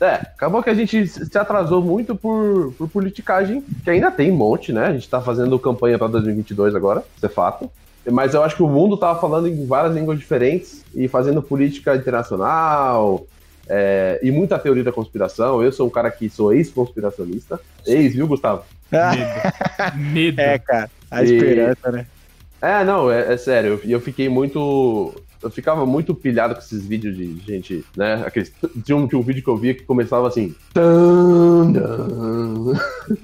É, 0.01 0.15
acabou 0.15 0.63
que 0.63 0.71
a 0.71 0.75
gente 0.75 1.07
se 1.07 1.39
atrasou 1.39 1.81
muito 1.81 2.17
por, 2.17 2.73
por 2.77 2.89
politicagem, 2.89 3.63
que 3.85 3.89
ainda 3.91 4.11
tem 4.11 4.33
um 4.33 4.37
monte, 4.37 4.73
né? 4.73 4.87
A 4.87 4.93
gente 4.93 5.09
tá 5.09 5.21
fazendo 5.21 5.57
campanha 5.61 5.97
pra 5.97 6.09
2022 6.09 6.75
agora, 6.75 7.05
isso 7.17 7.25
é 7.25 7.29
fato. 7.29 7.71
Mas 8.11 8.35
eu 8.35 8.43
acho 8.43 8.57
que 8.57 8.65
o 8.65 8.69
mundo 8.69 8.97
tava 8.97 9.21
falando 9.21 9.47
em 9.47 9.65
várias 9.65 9.95
línguas 9.95 10.19
diferentes 10.19 10.85
e 10.93 11.07
fazendo 11.07 11.41
política 11.41 11.95
internacional 11.95 13.25
é, 13.69 14.19
e 14.25 14.33
muita 14.33 14.59
teoria 14.59 14.83
da 14.83 14.91
conspiração. 14.91 15.63
Eu 15.63 15.71
sou 15.71 15.87
um 15.87 15.91
cara 15.91 16.11
que 16.11 16.29
sou 16.29 16.53
ex-conspiracionista. 16.53 17.61
Ex, 17.87 18.13
viu, 18.15 18.27
Gustavo? 18.27 18.65
Medo. 18.91 20.13
Medo. 20.13 20.41
É, 20.41 20.59
cara, 20.59 20.91
a 21.09 21.23
E- 21.23 21.27
esperança, 21.27 21.93
né? 21.93 22.07
É, 22.63 22.85
não, 22.85 23.11
é, 23.11 23.33
é 23.33 23.37
sério. 23.37 23.81
E 23.85 23.91
eu, 23.91 24.01
fiquei 24.01 24.29
muito. 24.29 25.13
Eu 25.43 25.51
ficava 25.51 25.85
muito 25.85 26.15
pilhado 26.15 26.55
com 26.55 26.61
esses 26.61 26.87
vídeos 26.87 27.17
de 27.17 27.37
gente, 27.45 27.85
né? 27.97 28.23
Aqueles, 28.25 28.53
tinha, 28.85 28.97
um, 28.97 29.09
tinha 29.09 29.19
um 29.19 29.23
vídeo 29.25 29.43
que 29.43 29.49
eu 29.51 29.57
via 29.57 29.75
que 29.75 29.83
começava 29.83 30.29
assim. 30.29 30.55
"Tan, 30.73 31.73
tan". 31.73 32.73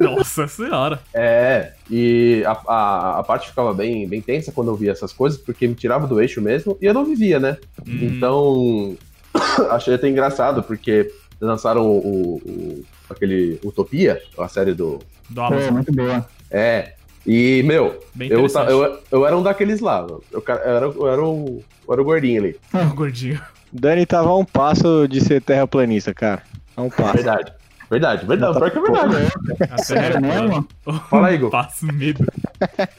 Nossa 0.00 0.48
senhora. 0.48 0.98
É, 1.14 1.72
e 1.88 2.42
a, 2.44 2.50
a, 2.66 3.18
a 3.20 3.22
parte 3.22 3.48
ficava 3.48 3.72
bem, 3.72 4.08
bem 4.08 4.20
tensa 4.20 4.50
quando 4.50 4.68
eu 4.72 4.74
via 4.74 4.90
essas 4.90 5.12
coisas, 5.12 5.38
porque 5.38 5.68
me 5.68 5.74
tirava 5.76 6.08
do 6.08 6.20
eixo 6.20 6.42
mesmo 6.42 6.76
e 6.82 6.86
eu 6.86 6.92
não 6.94 7.04
vivia, 7.04 7.38
né? 7.38 7.56
Hum, 7.86 7.98
Então, 8.02 8.96
achei 9.70 9.94
até 9.94 10.08
engraçado, 10.08 10.60
porque 10.64 11.10
lançaram 11.40 11.86
o, 11.86 11.98
o- 11.98 12.34
o- 12.44 12.84
aquele 13.08 13.60
Utopia, 13.64 14.20
a 14.38 14.48
série 14.48 14.74
do. 14.74 14.98
do 15.30 15.40
Amazon. 15.40 15.72
muito 15.74 15.92
boa. 15.92 16.26
É. 16.50 16.94
E, 17.30 17.62
meu, 17.62 18.00
eu, 18.18 18.46
eu, 18.46 18.98
eu 19.12 19.26
era 19.26 19.36
um 19.36 19.42
daqueles 19.42 19.80
lá. 19.80 20.06
Eu, 20.08 20.24
eu 20.32 20.42
era, 20.48 20.86
eu, 20.86 21.08
era 21.08 21.22
o, 21.22 21.62
eu 21.86 21.92
era 21.92 22.00
o 22.00 22.04
gordinho 22.04 22.40
ali. 22.40 22.56
O 22.90 22.94
gordinho. 22.94 23.38
Dani 23.70 24.06
tava 24.06 24.30
a 24.30 24.36
um 24.38 24.46
passo 24.46 25.06
de 25.06 25.20
ser 25.20 25.42
terraplanista, 25.42 26.14
cara. 26.14 26.42
A 26.74 26.80
um 26.80 26.88
passo. 26.88 27.12
Verdade. 27.12 27.52
Verdade, 27.90 28.24
verdade. 28.26 28.58
Pior 28.58 28.70
que 28.70 28.78
é 28.78 28.80
verdade. 28.80 29.14
A 29.50 29.54
terra 29.56 29.78
Sério 29.78 30.16
é 30.16 30.20
plana. 30.20 30.42
mesmo? 30.42 30.68
Fala 31.10 31.26
aí, 31.26 31.34
Igor. 31.34 31.50
Passo 31.50 31.86
medo. 31.86 32.24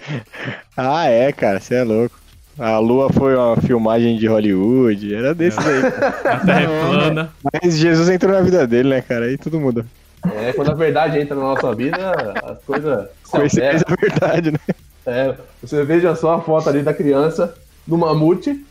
Ah, 0.77 1.07
é, 1.07 1.31
cara, 1.33 1.59
você 1.59 1.75
é 1.75 1.83
louco. 1.83 2.17
A 2.57 2.77
Lua 2.77 3.11
foi 3.11 3.35
uma 3.35 3.57
filmagem 3.57 4.17
de 4.17 4.27
Hollywood, 4.27 5.13
era 5.13 5.33
desses 5.35 5.59
aí. 5.65 5.81
A 6.23 6.39
terra 6.39 6.61
é 6.61 6.67
plana. 6.67 7.33
Mas 7.51 7.77
Jesus 7.77 8.07
entrou 8.09 8.31
na 8.31 8.41
vida 8.41 8.65
dele, 8.65 8.89
né, 8.89 9.01
cara? 9.01 9.25
Aí 9.25 9.37
tudo 9.37 9.59
muda. 9.59 9.85
É, 10.35 10.53
quando 10.53 10.71
a 10.71 10.73
verdade 10.75 11.19
entra 11.19 11.35
na 11.35 11.41
nossa 11.41 11.73
vida, 11.75 11.97
as 12.43 12.57
coisas 12.65 13.07
Coincidência 13.29 13.85
é 13.87 13.95
verdade, 14.09 14.51
né? 14.51 14.59
É, 15.05 15.33
você 15.61 15.83
veja 15.83 16.15
só 16.15 16.35
a 16.35 16.41
foto 16.41 16.69
ali 16.69 16.81
da 16.83 16.93
criança 16.93 17.53
no 17.87 17.97
mamute, 17.97 18.63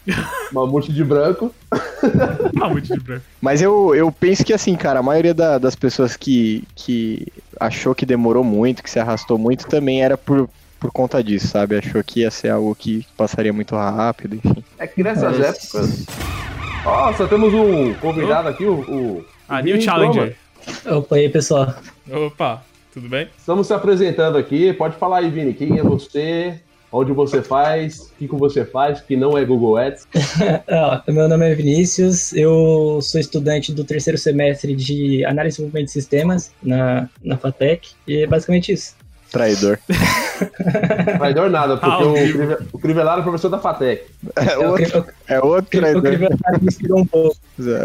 mamute 0.52 0.92
de 0.92 1.02
branco. 1.02 1.52
Mamute 2.54 2.92
de 2.92 3.00
branco. 3.00 3.24
Mas 3.40 3.60
eu, 3.60 3.92
eu 3.94 4.12
penso 4.12 4.44
que, 4.44 4.52
assim, 4.52 4.76
cara, 4.76 5.00
a 5.00 5.02
maioria 5.02 5.34
da- 5.34 5.58
das 5.58 5.74
pessoas 5.74 6.16
que, 6.16 6.62
que 6.76 7.26
achou 7.58 7.94
que 7.94 8.06
demorou 8.06 8.44
muito, 8.44 8.82
que 8.82 8.90
se 8.90 9.00
arrastou 9.00 9.36
muito, 9.36 9.66
também 9.66 10.02
era 10.02 10.16
por, 10.16 10.48
por 10.78 10.92
conta 10.92 11.22
disso, 11.22 11.48
sabe? 11.48 11.76
Achou 11.76 12.02
que 12.04 12.20
ia 12.20 12.30
ser 12.30 12.50
algo 12.50 12.72
que 12.76 13.04
passaria 13.16 13.52
muito 13.52 13.74
rápido, 13.74 14.36
enfim. 14.36 14.62
É 14.78 14.86
que 14.86 15.02
nessas 15.02 15.40
É. 15.40 15.48
épocas. 15.48 16.06
Nossa, 16.84 17.26
temos 17.26 17.52
um 17.52 17.94
convidado 17.94 18.48
aqui, 18.48 18.64
o. 18.64 18.74
o 18.80 19.24
A 19.48 19.58
o 19.58 19.62
New 19.62 19.80
Challenger. 19.80 20.36
Opa, 20.86 21.16
aí, 21.16 21.28
pessoal? 21.28 21.74
Opa, 22.10 22.62
tudo 22.92 23.08
bem? 23.08 23.28
Estamos 23.36 23.66
se 23.66 23.74
apresentando 23.74 24.38
aqui. 24.38 24.72
Pode 24.72 24.96
falar 24.96 25.18
aí, 25.18 25.30
Vini. 25.30 25.54
Quem 25.54 25.78
é 25.78 25.82
você? 25.82 26.60
Onde 26.90 27.12
você 27.12 27.42
faz? 27.42 28.00
O 28.00 28.10
que, 28.18 28.28
que 28.28 28.34
você 28.34 28.64
faz? 28.64 29.00
Que 29.00 29.14
não 29.14 29.36
é 29.36 29.44
Google 29.44 29.76
Ads. 29.76 30.06
Meu 31.06 31.28
nome 31.28 31.50
é 31.50 31.54
Vinícius, 31.54 32.32
eu 32.32 32.98
sou 33.02 33.20
estudante 33.20 33.72
do 33.72 33.84
terceiro 33.84 34.18
semestre 34.18 34.74
de 34.74 35.24
Análise 35.24 35.56
e 35.56 35.56
Desenvolvimento 35.56 35.86
de 35.86 35.92
Sistemas 35.92 36.50
na, 36.62 37.08
na 37.22 37.36
FATEC, 37.36 37.90
e 38.06 38.22
é 38.22 38.26
basicamente 38.26 38.72
isso. 38.72 38.96
Traidor. 39.30 39.78
Traidor 41.18 41.50
nada, 41.50 41.76
porque 41.76 42.02
Ao 42.02 42.10
o. 42.10 42.14
Crive- 42.14 42.58
o 42.72 42.78
Crivellaro 42.78 43.20
é 43.20 43.22
professor 43.22 43.48
da 43.48 43.58
FATEC. 43.58 44.04
É 44.36 44.58
outro, 44.58 44.84
eu, 44.98 45.04
é 45.36 45.40
outro 45.40 45.76
eu, 45.76 45.80
traidor. 45.80 46.02
queria 46.02 46.28
me 46.60 46.66
inspirou 46.68 46.98
um 47.00 47.06
pouco. 47.06 47.36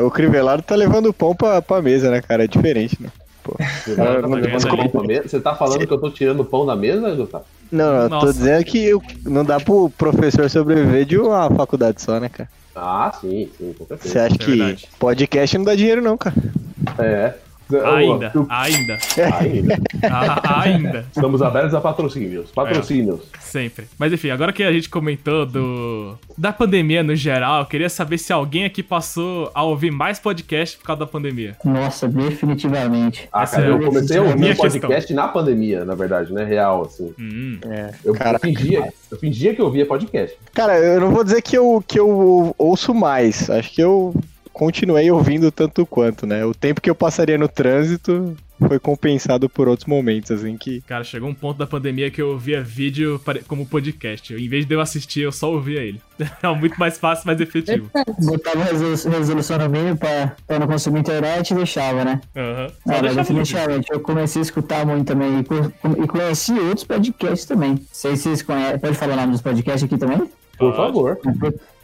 O 0.05 0.11
Crivelado 0.11 0.61
tá 0.63 0.75
levando 0.75 1.07
o 1.07 1.13
pão 1.13 1.35
pra, 1.35 1.61
pra 1.61 1.81
mesa, 1.81 2.09
né, 2.11 2.21
cara? 2.21 2.43
É 2.43 2.47
diferente, 2.47 3.01
né? 3.01 3.09
Pô. 3.43 3.55
Crivellaro 3.83 4.21
tá 4.21 4.27
não, 4.27 4.37
levando 4.37 4.63
não, 4.65 4.77
pão 4.77 4.89
pra 4.89 5.03
mesa. 5.03 5.27
Você 5.27 5.39
tá 5.39 5.55
falando 5.55 5.85
que 5.87 5.93
eu 5.93 5.97
tô 5.99 6.09
tirando 6.09 6.39
o 6.41 6.45
pão 6.45 6.65
da 6.65 6.75
mesa, 6.75 7.13
Gustavo? 7.15 7.45
Não, 7.71 8.03
eu 8.03 8.09
tô 8.09 8.31
dizendo 8.31 8.63
que 8.63 8.83
eu- 8.85 9.01
não 9.25 9.43
dá 9.43 9.59
pro 9.59 9.89
professor 9.97 10.49
sobreviver 10.49 11.05
de 11.05 11.17
uma 11.17 11.49
faculdade 11.49 12.01
só, 12.01 12.19
né, 12.19 12.29
cara? 12.29 12.49
Ah, 12.75 13.11
sim, 13.21 13.49
sim, 13.57 13.73
com 13.77 13.85
Você 13.85 13.97
certeza. 14.09 14.25
acha 14.25 14.35
é 14.35 14.37
que 14.37 14.57
verdade. 14.57 14.89
podcast 14.97 15.57
não 15.57 15.65
dá 15.65 15.75
dinheiro, 15.75 16.01
não, 16.01 16.17
cara? 16.17 16.35
É. 16.97 17.33
Ainda, 17.71 18.31
Eu- 18.35 18.45
ainda, 18.49 18.97
Ainda. 19.39 19.77
Ah, 20.11 20.61
ainda, 20.63 21.05
Estamos 21.15 21.41
abertos 21.41 21.73
a 21.73 21.81
patrocínios. 21.81 22.51
Patrocínios. 22.51 23.21
sempre. 23.39 23.85
Mas 23.97 24.11
enfim, 24.13 24.29
agora 24.29 24.51
que 24.51 24.63
a 24.63 24.71
gente 24.71 24.89
comentou 24.89 25.45
do 25.45 26.17
da 26.37 26.51
pandemia 26.51 27.03
no 27.03 27.15
geral, 27.15 27.61
eu 27.61 27.65
queria 27.65 27.89
saber 27.89 28.17
se 28.17 28.33
alguém 28.33 28.65
aqui 28.65 28.81
passou 28.83 29.49
a 29.53 29.63
ouvir 29.63 29.91
mais 29.91 30.19
podcast 30.19 30.77
por 30.77 30.85
causa 30.85 31.01
da 31.01 31.07
pandemia. 31.07 31.55
Nossa, 31.63 32.07
definitivamente. 32.07 33.27
Ah, 33.31 33.43
Essa 33.43 33.57
cara, 33.57 33.67
é 33.67 33.71
eu 33.71 33.79
comecei 33.79 34.17
a 34.17 34.21
ouvir 34.23 34.55
podcast 34.57 35.13
na 35.13 35.27
pandemia, 35.27 35.85
na 35.85 35.95
verdade, 35.95 36.33
né? 36.33 36.43
Real, 36.43 36.83
assim. 36.85 37.13
Hum, 37.19 37.59
É. 37.69 37.89
Eu, 38.03 38.13
eu 38.13 38.13
Caraca. 38.13 38.45
fingia, 38.47 38.91
eu 39.11 39.17
fingia 39.17 39.53
que 39.55 39.61
eu 39.61 39.65
ouvia 39.65 39.85
podcast. 39.85 40.35
Cara, 40.53 40.77
eu 40.79 40.99
não 40.99 41.11
vou 41.11 41.23
dizer 41.23 41.41
que 41.41 41.57
eu, 41.57 41.83
que 41.87 41.99
eu 41.99 42.53
ouço 42.57 42.93
mais. 42.93 43.49
Acho 43.49 43.71
que 43.73 43.81
eu 43.81 44.13
continuei 44.53 45.09
ouvindo 45.11 45.51
tanto 45.51 45.85
quanto, 45.85 46.25
né? 46.25 46.45
O 46.45 46.53
tempo 46.53 46.79
que 46.79 46.89
eu 46.89 46.95
passaria 46.95 47.37
no 47.37 47.47
trânsito 47.47 48.35
foi 48.67 48.79
compensado 48.79 49.49
por 49.49 49.67
outros 49.67 49.85
momentos, 49.87 50.31
assim, 50.31 50.55
que... 50.55 50.79
Cara, 50.81 51.03
chegou 51.03 51.27
um 51.27 51.33
ponto 51.33 51.57
da 51.57 51.67
pandemia 51.67 52.09
que 52.09 52.21
eu 52.21 52.29
ouvia 52.29 52.61
vídeo 52.63 53.19
como 53.47 53.65
podcast. 53.65 54.33
Em 54.33 54.47
vez 54.47 54.65
de 54.65 54.73
eu 54.73 54.79
assistir, 54.79 55.21
eu 55.21 55.31
só 55.33 55.51
ouvia 55.51 55.81
ele. 55.81 55.99
É 56.41 56.47
muito 56.55 56.79
mais 56.79 56.97
fácil, 56.97 57.25
mais 57.27 57.41
efetivo. 57.41 57.89
Botava 58.23 58.63
resolu- 58.63 59.17
resolução 59.17 59.57
no 59.57 59.67
mínimo 59.69 59.97
pra, 59.97 60.35
pra 60.47 60.59
não 60.59 60.67
consumir 60.67 60.99
internet 61.01 61.51
e 61.51 61.55
deixava, 61.55 62.05
né? 62.05 62.21
Aham. 62.35 62.67
Ah, 62.67 62.71
deixava 62.85 63.07
ouvir. 63.07 63.15
definitivamente, 63.15 63.87
eu 63.91 63.99
comecei 63.99 64.41
a 64.41 64.43
escutar 64.43 64.85
muito 64.85 65.07
também 65.07 65.39
e, 65.39 65.43
co- 65.43 66.07
conheci 66.07 66.53
outros 66.53 66.85
podcasts 66.85 67.45
também. 67.45 67.71
Não 67.71 67.79
sei 67.91 68.15
se 68.15 68.23
vocês 68.23 68.41
conhecem. 68.43 68.79
Pode 68.79 68.95
falar 68.95 69.13
o 69.13 69.17
nome 69.17 69.31
dos 69.33 69.41
podcasts 69.41 69.83
aqui 69.83 69.97
também? 69.97 70.21
Por 70.57 70.73
favor. 70.75 71.17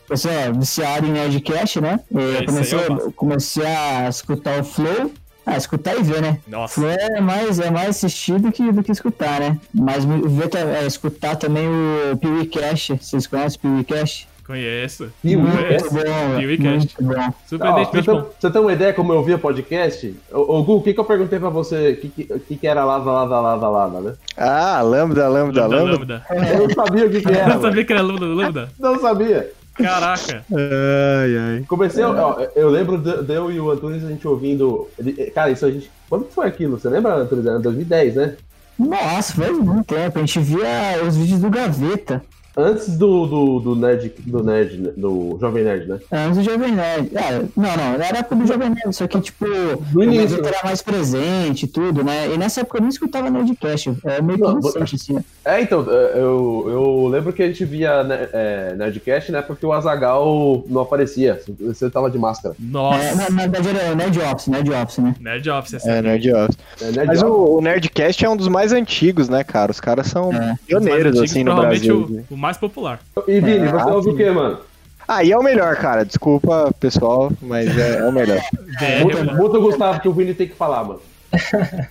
Pessoal, 0.09 0.53
viciado 0.57 1.05
em 1.05 1.11
Nerdcast, 1.11 1.79
né? 1.79 1.99
É, 2.15 2.43
comecei, 2.45 2.79
aí 2.79 3.11
comecei 3.15 3.65
a 3.65 4.09
escutar 4.09 4.59
o 4.59 4.63
Flow. 4.63 5.11
Ah, 5.45 5.55
escutar 5.55 5.95
e 5.97 6.01
ver, 6.03 6.21
né? 6.21 6.39
Nossa. 6.47 6.73
Flow 6.73 6.89
é 6.89 7.21
mais, 7.21 7.59
é 7.59 7.69
mais 7.69 7.89
assistir 7.89 8.39
do 8.39 8.51
que, 8.51 8.71
do 8.71 8.83
que 8.83 8.91
escutar, 8.91 9.39
né? 9.39 9.57
Mas 9.73 10.03
ver, 10.05 10.49
é, 10.81 10.85
escutar 10.85 11.35
também 11.35 11.67
o 11.67 12.17
PeeWeeCast. 12.17 12.97
Vocês 13.01 13.27
conhecem 13.27 13.57
o 13.57 13.61
PeeWeeCast? 13.61 14.27
Conheço. 14.45 15.11
Muito 15.23 15.91
bom. 15.93 16.37
PeeWeeCast. 16.37 16.95
Bom. 16.99 17.13
Ó, 17.61 17.83
você, 17.85 18.01
tem, 18.01 18.23
você 18.39 18.49
tem 18.51 18.61
uma 18.61 18.73
ideia 18.73 18.93
como 18.93 19.13
eu 19.13 19.23
via 19.23 19.37
podcast? 19.37 20.15
Ô, 20.31 20.57
ô, 20.57 20.63
Gu, 20.63 20.75
o 20.77 20.81
que, 20.81 20.91
que 20.93 20.99
eu 20.99 21.05
perguntei 21.05 21.37
pra 21.39 21.49
você? 21.49 21.91
O 21.91 21.97
que, 21.97 22.09
que, 22.39 22.55
que 22.57 22.67
era 22.67 22.83
lava, 22.83 23.11
lava, 23.11 23.39
lava, 23.39 23.69
lava, 23.69 24.01
né? 24.01 24.13
Ah, 24.35 24.81
lambda, 24.81 25.27
lambda, 25.29 25.67
Lambda, 25.67 25.83
lambda. 25.83 26.23
lambda. 26.31 26.51
Eu 26.51 26.67
não 26.67 26.73
sabia 26.73 27.05
o 27.05 27.09
que, 27.11 27.21
que 27.21 27.27
Eu 27.29 27.35
era. 27.35 27.53
não 27.53 27.61
sabia 27.61 27.85
que 27.85 27.93
era 27.93 28.01
lambda, 28.01 28.25
lambda. 28.25 28.69
Não 28.79 28.99
sabia. 28.99 29.51
Caraca. 29.81 30.45
Ai, 30.51 31.37
ai. 31.37 31.65
Comecei, 31.67 32.03
ó, 32.03 32.39
eu 32.55 32.69
lembro 32.69 32.97
de, 32.97 33.23
de 33.23 33.33
eu 33.33 33.51
e 33.51 33.59
o 33.59 33.71
Antunes 33.71 34.03
a 34.03 34.09
gente 34.09 34.27
ouvindo. 34.27 34.87
Cara, 35.33 35.49
isso 35.51 35.65
a 35.65 35.71
gente. 35.71 35.89
Quando 36.09 36.25
que 36.25 36.33
foi 36.33 36.47
aquilo? 36.47 36.79
Você 36.79 36.89
lembra, 36.89 37.15
Antunes? 37.15 37.45
Era 37.45 37.59
2010, 37.59 38.15
né? 38.15 38.35
Nossa, 38.77 39.33
faz 39.33 39.57
muito 39.57 39.85
tempo. 39.85 40.17
A 40.17 40.21
gente 40.21 40.39
via 40.39 41.03
os 41.05 41.17
vídeos 41.17 41.39
do 41.39 41.49
Gaveta. 41.49 42.23
Antes 42.57 42.97
do, 42.97 43.25
do, 43.25 43.59
do 43.59 43.75
Nerd, 43.75 44.13
do 44.25 44.43
Nerd, 44.43 44.77
né? 44.77 44.91
do 44.97 45.37
Jovem 45.39 45.63
Nerd, 45.63 45.87
né? 45.87 45.99
Antes 46.11 46.37
do 46.39 46.43
Jovem 46.43 46.71
Nerd. 46.73 47.11
Ah, 47.15 47.41
não, 47.55 47.77
não, 47.77 47.93
era 48.03 48.17
a 48.17 48.19
época 48.19 48.35
do 48.35 48.45
Jovem 48.47 48.69
Nerd, 48.69 48.93
só 48.93 49.07
que, 49.07 49.19
tipo, 49.21 49.45
o 49.45 50.03
início, 50.03 50.37
Gaveta 50.37 50.49
era 50.49 50.59
mais 50.65 50.81
presente 50.81 51.63
e 51.63 51.67
tudo, 51.67 52.03
né? 52.03 52.33
E 52.33 52.37
nessa 52.37 52.61
época 52.61 52.77
eu 52.77 52.81
nem 52.81 52.89
escutava 52.89 53.29
Nerdcast. 53.29 53.93
É 54.05 54.21
meio 54.21 54.37
que 54.39 54.43
Não, 54.43 54.59
inocente, 54.59 54.95
assim. 54.95 55.13
né? 55.13 55.23
É, 55.45 55.61
então, 55.61 55.81
eu, 55.89 56.65
eu 56.67 57.07
lembro 57.07 57.31
que 57.33 57.41
a 57.43 57.47
gente 57.47 57.63
via 57.65 58.03
né, 58.03 58.27
é, 58.33 58.75
Nerdcast, 58.75 59.31
né? 59.31 59.41
Porque 59.41 59.65
o 59.65 59.71
Azagal 59.73 60.63
não 60.67 60.81
aparecia. 60.81 61.39
Você 61.61 61.89
tava 61.89 62.09
de 62.09 62.17
máscara. 62.17 62.55
É, 62.59 62.63
na, 62.65 62.71
Nossa. 62.71 63.31
na 63.31 63.41
verdade 63.47 63.69
era 63.69 63.93
o 63.93 63.95
Nerd 63.95 64.19
Office, 64.19 64.47
Nerd 64.47 64.71
Office, 64.71 64.97
né? 64.99 65.15
Nerd 65.19 65.49
Office, 65.49 65.73
essa 65.75 65.89
É, 65.91 66.01
Nerd 66.01 66.31
Office. 66.33 66.57
É, 66.81 66.85
Nerd 66.91 67.07
Mas 67.07 67.23
Office. 67.23 67.31
o, 67.37 67.57
o 67.57 67.61
Nerdcast 67.61 68.25
é 68.25 68.29
um 68.29 68.35
dos 68.37 68.47
mais 68.47 68.71
antigos, 68.73 69.29
né, 69.29 69.43
cara? 69.43 69.71
Os 69.71 69.79
caras 69.79 70.07
são 70.07 70.33
É. 70.33 70.55
pioneiros, 70.67 71.11
antigos, 71.11 71.31
assim, 71.31 71.43
no 71.43 71.55
Brasil. 71.55 72.25
O, 72.29 72.33
o 72.33 72.37
mais 72.39 72.57
popular. 72.57 72.99
E 73.27 73.39
Vini, 73.39 73.67
É, 73.67 73.71
você 73.71 73.89
ouve 73.89 74.09
o 74.09 74.15
quê, 74.15 74.29
mano? 74.31 74.59
Aí 75.07 75.31
é 75.31 75.37
o 75.37 75.43
melhor, 75.43 75.75
cara. 75.75 76.05
Desculpa, 76.05 76.73
pessoal, 76.79 77.31
mas 77.41 77.75
é, 77.77 77.99
é 77.99 78.03
o 78.07 78.11
melhor. 78.11 78.37
VR, 78.79 79.35
Muta, 79.35 79.57
o 79.57 79.61
Gustavo 79.61 79.99
que 79.99 80.07
o 80.07 80.13
Vini 80.13 80.33
tem 80.33 80.47
que 80.47 80.55
falar, 80.55 80.83
mano. 80.83 81.01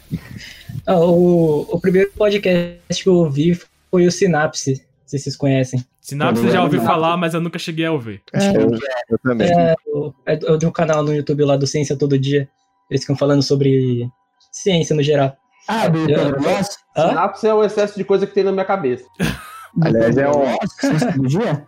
Ah, 0.87 1.01
o, 1.01 1.67
o 1.71 1.81
primeiro 1.81 2.11
podcast 2.17 3.03
que 3.03 3.09
eu 3.09 3.15
ouvi 3.15 3.59
foi 3.91 4.07
o 4.07 4.13
Sinapse, 4.13 4.83
se 5.05 5.19
vocês 5.19 5.37
conhecem. 5.37 5.85
Sinapse 6.01 6.45
eu 6.45 6.51
já 6.51 6.63
ouvi 6.63 6.79
falar, 6.79 7.17
mas 7.17 7.35
eu 7.35 7.41
nunca 7.41 7.59
cheguei 7.59 7.85
a 7.85 7.93
ouvir. 7.93 8.23
É, 8.33 8.57
eu, 8.57 8.71
eu 9.11 9.19
também. 9.23 9.51
É, 9.51 9.75
é 10.25 10.33
é 10.33 10.57
de 10.57 10.67
um 10.67 10.71
canal 10.71 11.03
no 11.03 11.15
YouTube 11.15 11.45
lá 11.45 11.57
do 11.57 11.67
Ciência 11.67 11.97
Todo 11.97 12.19
Dia. 12.19 12.49
Eles 12.91 13.03
ficam 13.03 13.17
falando 13.17 13.43
sobre 13.43 14.09
ciência 14.51 14.97
no 14.97 15.03
geral. 15.03 15.37
Ah, 15.67 15.89
do 15.89 16.11
Eu-? 16.11 16.39
Sinapse 16.95 17.47
é 17.47 17.53
o 17.53 17.63
excesso 17.63 17.99
de 17.99 18.05
coisa 18.05 18.27
que 18.27 18.33
tem 18.33 18.45
na 18.45 18.53
minha 18.53 18.65
cabeça. 18.65 19.05
Aliás, 19.81 20.17
é 20.17 20.29
um. 20.29 21.21
Do 21.21 21.29
dia? 21.29 21.65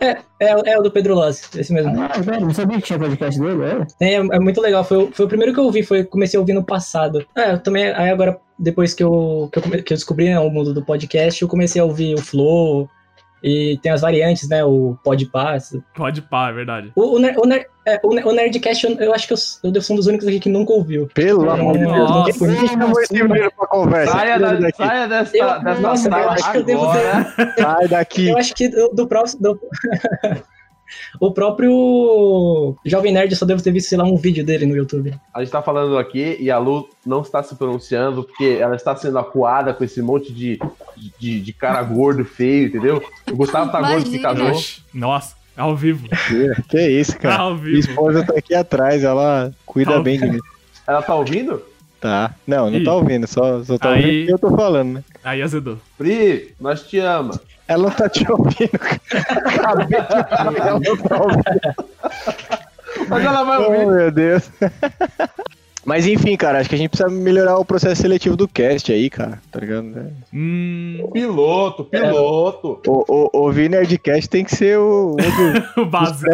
É, 0.00 0.16
é 0.40 0.78
o 0.78 0.82
do 0.82 0.92
Pedro 0.92 1.14
Loss, 1.16 1.50
esse 1.56 1.72
mesmo. 1.72 1.92
Ah, 2.00 2.20
velho, 2.20 2.42
não 2.46 2.54
sabia 2.54 2.76
que 2.76 2.84
tinha 2.84 2.98
podcast 2.98 3.40
dele, 3.40 3.62
é? 4.00 4.10
É, 4.10 4.14
é 4.14 4.38
muito 4.38 4.60
legal, 4.60 4.84
foi, 4.84 4.96
o- 4.98 5.10
foi 5.12 5.26
o 5.26 5.28
primeiro 5.28 5.52
que 5.52 5.58
eu 5.58 5.64
ouvi, 5.64 5.82
foi, 5.82 6.04
comecei 6.04 6.38
a 6.38 6.40
ouvir 6.40 6.52
no 6.52 6.62
passado. 6.62 7.26
É, 7.36 7.52
eu 7.54 7.58
também, 7.58 7.86
aí 7.90 8.08
agora, 8.08 8.38
depois 8.56 8.94
que 8.94 9.02
eu, 9.02 9.48
que 9.52 9.58
eu, 9.58 9.62
que 9.82 9.92
eu 9.92 9.96
descobri 9.96 10.26
né, 10.28 10.38
o 10.38 10.50
mundo 10.50 10.72
do 10.72 10.84
podcast, 10.84 11.42
eu 11.42 11.48
comecei 11.48 11.82
a 11.82 11.84
ouvir 11.84 12.14
o 12.14 12.22
Flow, 12.22 12.88
e 13.42 13.78
tem 13.82 13.92
as 13.92 14.00
variantes, 14.00 14.48
né, 14.48 14.64
o 14.64 14.96
Podpass. 15.04 15.76
Pode 15.94 16.22
pá, 16.22 16.50
é 16.50 16.52
verdade. 16.52 16.92
O, 16.96 17.02
o, 17.02 17.14
o, 17.16 17.18
Ner- 17.46 17.66
é, 17.86 18.00
o, 18.02 18.12
Ner- 18.14 18.26
o 18.26 18.32
Nerdcast, 18.32 18.84
eu, 18.86 18.96
eu 18.98 19.14
acho 19.14 19.26
que 19.26 19.32
eu, 19.34 19.38
eu 19.64 19.70
devo 19.70 19.84
ser 19.84 19.92
um 19.92 19.96
dos 19.96 20.06
únicos 20.06 20.26
aqui 20.26 20.40
que 20.40 20.48
nunca 20.48 20.72
ouviu. 20.72 21.08
Pelo 21.14 21.48
amor 21.50 21.72
de 21.78 21.84
Deus. 21.84 21.96
Nossa. 22.10 22.46
Ninguém 22.46 22.68
chamou 22.68 23.00
esse 23.00 23.12
menino 23.14 23.50
pra 23.56 23.66
conversa. 23.68 24.12
Saia, 24.12 24.38
da, 24.38 24.52
daqui. 24.54 24.76
saia 24.76 25.06
dessa, 25.08 25.36
Eu- 25.36 25.60
dessa 25.62 25.80
nossa, 25.80 26.08
eu 26.08 26.30
acho 26.30 26.52
que 26.52 26.58
eu 26.58 26.62
devo 26.64 26.84
agora. 26.84 27.34
Sai 27.58 27.88
daqui. 27.88 28.28
Eu 28.28 28.38
acho 28.38 28.54
que 28.54 28.68
do, 28.68 28.88
do 28.88 29.06
próximo... 29.06 29.42
do- 29.42 29.60
o 31.20 31.32
próprio 31.32 32.76
Jovem 32.84 33.12
Nerd, 33.12 33.34
só 33.36 33.44
devo 33.46 33.62
ter 33.62 33.72
visto, 33.72 33.88
sei 33.88 33.98
lá, 33.98 34.04
um 34.04 34.16
vídeo 34.16 34.44
dele 34.44 34.66
no 34.66 34.76
YouTube. 34.76 35.14
A 35.34 35.40
gente 35.40 35.50
tá 35.52 35.62
falando 35.62 35.96
aqui 35.98 36.36
e 36.40 36.50
a 36.50 36.58
Lu 36.58 36.88
não 37.04 37.22
está 37.22 37.42
se 37.42 37.54
pronunciando 37.56 38.24
porque 38.24 38.58
ela 38.60 38.76
está 38.76 38.94
sendo 38.96 39.18
acuada 39.18 39.72
com 39.74 39.84
esse 39.84 40.00
monte 40.02 40.32
de, 40.32 40.58
de, 41.18 41.40
de 41.40 41.52
cara 41.52 41.82
gordo, 41.82 42.24
feio, 42.24 42.68
entendeu? 42.68 43.02
O 43.30 43.36
Gustavo 43.36 43.70
tá 43.70 43.80
gordo 43.80 44.18
casou. 44.20 44.48
Oxi, 44.48 44.82
Nossa, 44.94 45.34
ao 45.56 45.74
vivo. 45.76 46.08
Que 46.68 46.88
isso, 46.88 47.18
cara. 47.18 47.42
Ao 47.42 47.54
Minha 47.54 47.64
vivo. 47.64 47.78
esposa 47.90 48.24
tá 48.24 48.34
aqui 48.36 48.54
atrás, 48.54 49.02
ela 49.04 49.52
cuida 49.66 49.94
Ao 49.96 50.02
bem 50.02 50.18
de 50.18 50.26
mim. 50.30 50.38
Ela 50.86 51.02
tá 51.02 51.14
ouvindo? 51.14 51.62
Tá. 52.00 52.32
Não, 52.46 52.70
não 52.70 52.78
Ih. 52.78 52.84
tá 52.84 52.94
ouvindo, 52.94 53.26
só, 53.26 53.62
só 53.64 53.76
tá 53.76 53.90
Aí- 53.90 54.04
ouvindo 54.04 54.22
o 54.22 54.26
que 54.26 54.32
eu 54.32 54.38
tô 54.50 54.56
falando, 54.56 54.92
né? 54.94 55.04
Aí 55.24 55.42
azedou. 55.42 55.78
Pri, 55.98 56.54
nós 56.60 56.82
te 56.84 56.98
ama. 57.00 57.38
Ela 57.68 57.82
não 57.84 57.90
tá 57.90 58.08
te 58.08 58.24
ouvindo. 58.30 58.70
Acabei 59.44 60.00
de 60.00 60.06
falar, 60.06 60.56
ela 60.56 60.80
não 60.80 60.96
tá 60.96 61.22
ouvindo. 61.22 61.88
Mas 63.08 63.24
ela 63.24 63.44
vai 63.44 63.58
Oh, 63.58 63.64
ouvir. 63.64 63.86
meu 63.86 64.10
Deus. 64.10 64.50
Mas 65.84 66.06
enfim, 66.06 66.36
cara, 66.36 66.58
acho 66.58 66.68
que 66.68 66.74
a 66.74 66.78
gente 66.78 66.90
precisa 66.90 67.08
melhorar 67.08 67.56
o 67.58 67.64
processo 67.64 68.02
seletivo 68.02 68.36
do 68.36 68.46
cast 68.48 68.92
aí, 68.92 69.08
cara, 69.08 69.40
tá 69.50 69.60
ligado? 69.60 70.12
Hum, 70.34 71.08
Piloto, 71.12 71.84
piloto. 71.84 72.80
O, 72.86 73.04
o, 73.08 73.30
ouvir 73.32 73.70
Nerdcast 73.70 74.28
tem 74.28 74.44
que 74.44 74.54
ser 74.54 74.78
o, 74.78 75.16
o 75.76 75.84
básico. 75.86 76.30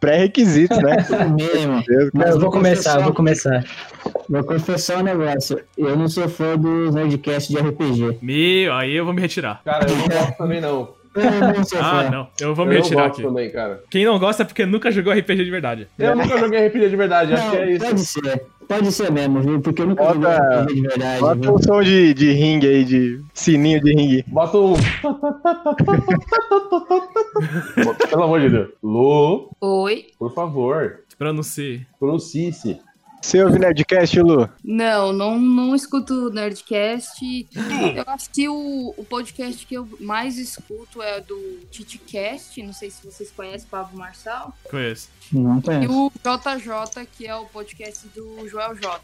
Pré- 0.00 0.12
pré-requisitos, 0.12 0.78
né? 0.78 0.96
Mesmo. 1.36 1.82
Deus, 1.86 2.10
Mas 2.12 2.30
eu 2.30 2.40
vou 2.40 2.50
começar, 2.50 2.96
eu 2.98 3.04
vou 3.04 3.14
começar. 3.14 3.64
Vou 4.28 4.44
confessar 4.44 4.98
um 4.98 5.02
negócio. 5.02 5.60
Eu 5.76 5.96
não 5.96 6.08
sou 6.08 6.28
fã 6.28 6.56
dos 6.56 6.94
Nerdcast 6.94 7.52
de 7.52 7.58
RPG. 7.58 8.18
Meu, 8.22 8.72
aí 8.74 8.94
eu 8.94 9.04
vou 9.04 9.14
me 9.14 9.20
retirar. 9.20 9.60
Cara, 9.64 9.88
eu 9.88 9.96
não 9.96 10.06
gosto 10.08 10.36
também, 10.36 10.60
não. 10.60 10.97
Não 11.14 11.64
sou 11.64 11.78
Ah, 11.82 12.08
não. 12.10 12.28
Eu 12.40 12.54
vou 12.54 12.64
Eu 12.64 12.68
me 12.70 12.76
não 12.76 12.82
retirar 12.82 13.06
aqui. 13.06 13.22
também, 13.22 13.50
cara. 13.50 13.82
Quem 13.90 14.04
não 14.04 14.18
gosta 14.18 14.42
é 14.42 14.46
porque 14.46 14.64
nunca 14.66 14.90
jogou 14.90 15.12
RPG 15.12 15.44
de 15.44 15.50
verdade. 15.50 15.86
Eu 15.98 16.16
nunca 16.16 16.38
joguei 16.38 16.66
RPG 16.68 16.88
de 16.90 16.96
verdade, 16.96 17.32
acho 17.34 17.50
que 17.50 17.56
é 17.56 17.64
Não, 17.66 17.72
isso. 17.72 17.84
pode 17.86 18.00
ser. 18.04 18.42
Pode 18.68 18.92
ser 18.92 19.10
mesmo, 19.10 19.40
viu? 19.40 19.60
Porque 19.62 19.80
eu 19.80 19.86
nunca 19.86 20.04
Bota- 20.04 20.14
joguei 20.14 20.60
RPG 20.60 20.74
de 20.74 20.80
verdade. 20.88 21.20
Bota 21.20 21.34
viu? 21.40 21.54
um 21.54 21.58
som 21.62 21.82
de, 21.82 22.12
de 22.14 22.32
ringue 22.32 22.66
aí, 22.68 22.84
de 22.84 23.20
sininho 23.32 23.80
de 23.80 23.94
ringue. 23.94 24.24
Bota 24.28 24.58
um. 24.58 24.74
Pelo 28.10 28.22
amor 28.24 28.40
de 28.40 28.50
Deus. 28.50 28.68
Lu, 28.82 29.50
Oi? 29.60 30.06
por 30.18 30.32
favor, 30.34 31.00
Pronuncie. 31.18 31.86
pronuncie-se. 31.98 32.78
Você 33.20 33.42
ouve 33.42 33.58
Nerdcast, 33.58 34.20
Lu? 34.20 34.48
Não, 34.64 35.12
não, 35.12 35.38
não 35.38 35.74
escuto 35.74 36.30
Nerdcast. 36.30 37.46
Eu 37.96 38.04
acho 38.06 38.30
que 38.30 38.48
o, 38.48 38.94
o 38.96 39.04
podcast 39.04 39.66
que 39.66 39.74
eu 39.74 39.88
mais 40.00 40.38
escuto 40.38 41.02
é 41.02 41.20
do 41.20 41.36
TitiCast. 41.70 42.62
Não 42.62 42.72
sei 42.72 42.90
se 42.90 43.04
vocês 43.04 43.30
conhecem 43.30 43.68
Pablo 43.68 43.98
Marçal. 43.98 44.56
Conheço. 44.70 45.08
Não 45.32 45.58
E 45.58 45.62
conheço. 45.62 45.92
o 46.06 46.12
JJ, 46.22 47.06
que 47.16 47.26
é 47.26 47.34
o 47.34 47.44
podcast 47.46 48.06
do 48.14 48.48
Joel 48.48 48.74
J. 48.76 49.00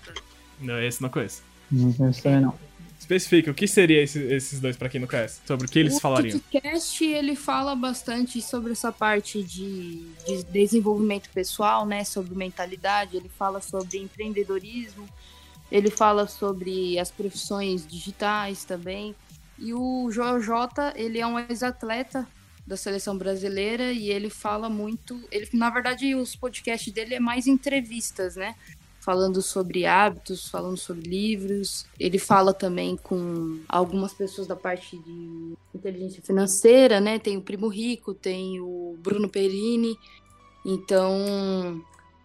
Não, 0.60 0.80
esse 0.80 1.02
não 1.02 1.08
conheço. 1.10 1.42
Não 1.70 1.92
conheço 1.92 2.22
também, 2.22 2.40
não. 2.40 2.54
Especifica, 3.04 3.50
o 3.50 3.54
que 3.54 3.68
seria 3.68 4.02
esse- 4.02 4.18
esses 4.32 4.60
dois 4.60 4.78
pra 4.78 4.88
quem 4.88 4.98
não 4.98 5.06
conhece? 5.06 5.40
Sobre 5.46 5.66
o 5.66 5.70
que 5.70 5.78
eles 5.78 5.96
o 5.96 6.00
falariam? 6.00 6.38
podcast 6.40 7.04
ele 7.04 7.36
fala 7.36 7.76
bastante 7.76 8.40
sobre 8.40 8.72
essa 8.72 8.90
parte 8.90 9.42
de, 9.42 10.06
de 10.26 10.42
desenvolvimento 10.44 11.28
pessoal, 11.28 11.84
né? 11.84 12.02
Sobre 12.02 12.34
mentalidade. 12.34 13.16
Ele 13.18 13.28
fala 13.28 13.60
sobre 13.60 13.98
empreendedorismo. 13.98 15.06
Ele 15.70 15.90
fala 15.90 16.26
sobre 16.26 16.98
as 16.98 17.10
profissões 17.10 17.86
digitais 17.86 18.64
também. 18.64 19.14
E 19.58 19.74
o 19.74 20.10
Joel 20.10 20.40
J, 20.40 20.94
ele 20.96 21.18
é 21.18 21.26
um 21.26 21.38
ex-atleta 21.38 22.26
da 22.66 22.76
seleção 22.78 23.18
brasileira 23.18 23.92
e 23.92 24.08
ele 24.10 24.30
fala 24.30 24.70
muito. 24.70 25.20
Ele, 25.30 25.46
na 25.52 25.68
verdade, 25.68 26.14
os 26.14 26.34
podcasts 26.34 26.90
dele 26.90 27.16
é 27.16 27.20
mais 27.20 27.46
entrevistas, 27.46 28.36
né? 28.36 28.54
Falando 29.04 29.42
sobre 29.42 29.84
hábitos, 29.84 30.48
falando 30.48 30.78
sobre 30.78 31.08
livros. 31.08 31.86
Ele 32.00 32.18
fala 32.18 32.54
também 32.54 32.96
com 32.96 33.60
algumas 33.68 34.14
pessoas 34.14 34.46
da 34.46 34.56
parte 34.56 34.96
de 34.96 35.54
inteligência 35.74 36.22
financeira, 36.22 37.00
né? 37.00 37.18
Tem 37.18 37.36
o 37.36 37.42
Primo 37.42 37.68
Rico, 37.68 38.14
tem 38.14 38.60
o 38.60 38.96
Bruno 39.02 39.28
Perini. 39.28 39.98
Então, 40.64 41.84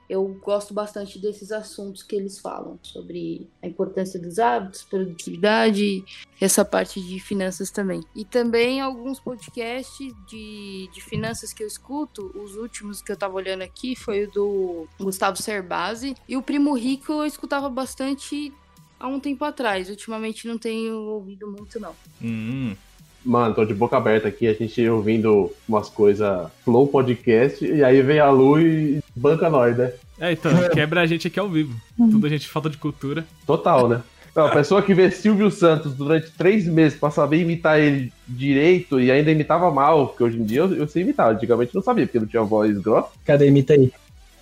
eu 0.10 0.26
gosto 0.44 0.74
bastante 0.74 1.20
desses 1.20 1.52
assuntos 1.52 2.02
que 2.02 2.16
eles 2.16 2.40
falam 2.40 2.80
sobre 2.82 3.48
a 3.62 3.68
importância 3.68 4.20
dos 4.20 4.40
hábitos, 4.40 4.82
produtividade, 4.82 6.04
essa 6.42 6.66
parte 6.66 7.00
de 7.00 7.20
finanças 7.20 7.70
também. 7.70 8.02
E 8.16 8.26
também 8.26 8.82
alguns 8.82 9.20
podcasts 9.20 10.12
de, 10.28 10.90
de 10.92 11.02
finanças 11.02 11.54
que 11.54 11.62
eu 11.62 11.68
escuto, 11.68 12.32
os 12.36 12.56
últimos 12.56 13.02
que 13.02 13.12
eu 13.12 13.18
tava 13.18 13.36
olhando 13.36 13.62
aqui 13.62 13.96
foi 13.96 14.26
o 14.26 14.32
do 14.32 14.88
Gustavo 15.00 15.38
Cerbasi 15.38 16.16
e 16.28 16.36
o 16.36 16.42
Primo 16.42 16.74
Rico 16.74 17.14
eu 17.14 17.26
escutava 17.26 17.70
bastante 17.70 18.52
há 19.00 19.08
um 19.08 19.20
tempo 19.20 19.46
atrás. 19.46 19.90
Ultimamente 19.90 20.48
não 20.48 20.58
tenho 20.58 20.96
ouvido 20.96 21.48
muito 21.48 21.80
não. 21.80 21.94
Hum. 22.22 22.76
Mano, 23.24 23.54
tô 23.54 23.66
de 23.66 23.74
boca 23.74 23.98
aberta 23.98 24.30
aqui, 24.30 24.48
a 24.48 24.54
gente 24.54 24.88
ouvindo 24.88 25.52
umas 25.68 25.90
coisas 25.90 26.50
Flow 26.64 26.88
Podcast, 26.88 27.66
e 27.66 27.84
aí 27.84 28.02
vem 28.02 28.20
a 28.20 28.30
Lu 28.32 28.60
e 28.60 29.02
banca 29.20 29.50
nós, 29.50 29.78
né? 29.78 29.92
É, 30.20 30.32
então, 30.32 30.52
quebra 30.74 31.02
a 31.02 31.06
gente 31.06 31.28
aqui 31.28 31.40
ao 31.40 31.50
vivo. 31.50 31.76
Tudo 31.96 32.26
a 32.26 32.30
gente 32.30 32.48
falta 32.48 32.70
de 32.70 32.78
cultura. 32.78 33.26
Total, 33.46 33.88
né? 33.88 34.02
Não, 34.36 34.46
a 34.46 34.52
pessoa 34.52 34.82
que 34.82 34.94
vê 34.94 35.10
Silvio 35.10 35.50
Santos 35.50 35.94
durante 35.94 36.32
três 36.32 36.66
meses 36.66 36.98
pra 36.98 37.10
saber 37.10 37.42
imitar 37.42 37.80
ele 37.80 38.14
direito 38.28 39.00
e 39.00 39.12
ainda 39.12 39.32
imitava 39.32 39.70
mal, 39.72 40.08
porque 40.08 40.24
hoje 40.24 40.38
em 40.38 40.44
dia 40.44 40.62
eu, 40.62 40.74
eu 40.76 40.88
sei 40.88 41.02
imitar, 41.02 41.32
antigamente 41.32 41.74
não 41.74 41.82
sabia, 41.82 42.06
porque 42.06 42.20
não 42.20 42.28
tinha 42.28 42.44
voz 42.44 42.78
grossa. 42.78 43.10
Cadê? 43.26 43.48
Imita 43.48 43.74
aí. 43.74 43.92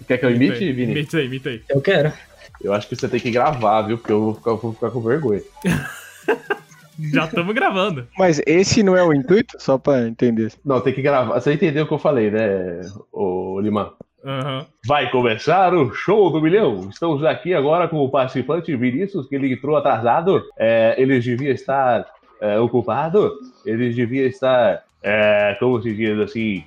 Quer 0.05 0.17
que 0.17 0.25
eu 0.25 0.31
imite, 0.31 0.71
Vini? 0.71 0.91
Imita 0.91 1.17
aí, 1.17 1.25
imita 1.25 1.49
aí. 1.49 1.61
Eu 1.69 1.81
quero. 1.81 2.13
Eu 2.61 2.73
acho 2.73 2.87
que 2.87 2.95
você 2.95 3.07
tem 3.07 3.19
que 3.19 3.31
gravar, 3.31 3.83
viu? 3.83 3.97
Porque 3.97 4.11
eu 4.11 4.21
vou 4.21 4.35
ficar, 4.35 4.53
vou 4.53 4.73
ficar 4.73 4.91
com 4.91 5.01
vergonha. 5.01 5.41
Já 6.99 7.25
estamos 7.25 7.53
gravando. 7.53 8.07
Mas 8.17 8.41
esse 8.45 8.81
não 8.81 8.97
é 8.97 9.03
o 9.03 9.13
intuito? 9.13 9.55
Só 9.59 9.77
pra 9.77 10.07
entender. 10.07 10.51
Não, 10.65 10.81
tem 10.81 10.93
que 10.93 11.01
gravar. 11.01 11.39
Você 11.39 11.53
entendeu 11.53 11.85
o 11.85 11.87
que 11.87 11.93
eu 11.93 11.99
falei, 11.99 12.31
né, 12.31 12.81
ô 13.11 13.59
Lima? 13.61 13.93
Aham. 14.27 14.65
Vai 14.85 15.09
começar 15.09 15.73
o 15.73 15.93
show 15.93 16.29
do 16.29 16.41
milhão. 16.41 16.89
Estamos 16.89 17.23
aqui 17.23 17.53
agora 17.53 17.87
com 17.87 17.97
o 17.99 18.09
participante 18.09 18.75
Vinícius, 18.75 19.25
que 19.25 19.35
ele 19.35 19.53
entrou 19.53 19.77
atrasado. 19.77 20.43
É, 20.59 20.95
ele 20.97 21.17
devia 21.21 21.51
estar 21.51 22.05
é, 22.41 22.59
ocupado. 22.59 23.31
Ele 23.65 23.89
devia 23.93 24.27
estar, 24.27 24.83
é, 25.01 25.55
como 25.59 25.81
se 25.81 25.95
diz 25.95 26.19
assim, 26.19 26.65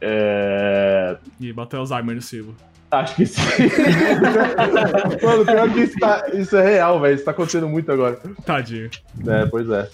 é, 0.00 1.16
E 1.38 1.52
bateu 1.52 1.80
Alzheimer 1.80 2.14
no 2.14 2.22
Silvio. 2.22 2.54
Acho 2.90 3.14
que 3.16 3.26
sim. 3.26 3.42
Mano, 5.22 5.44
pior 5.44 5.70
que 5.72 5.80
isso, 5.80 5.98
tá- 5.98 6.24
isso 6.32 6.56
é 6.56 6.62
real, 6.62 6.98
velho. 7.00 7.14
Isso 7.14 7.24
tá 7.24 7.32
acontecendo 7.32 7.68
muito 7.68 7.92
agora. 7.92 8.18
Tadinho. 8.44 8.88
É, 9.26 9.44
pois 9.46 9.68
é. 9.68 9.88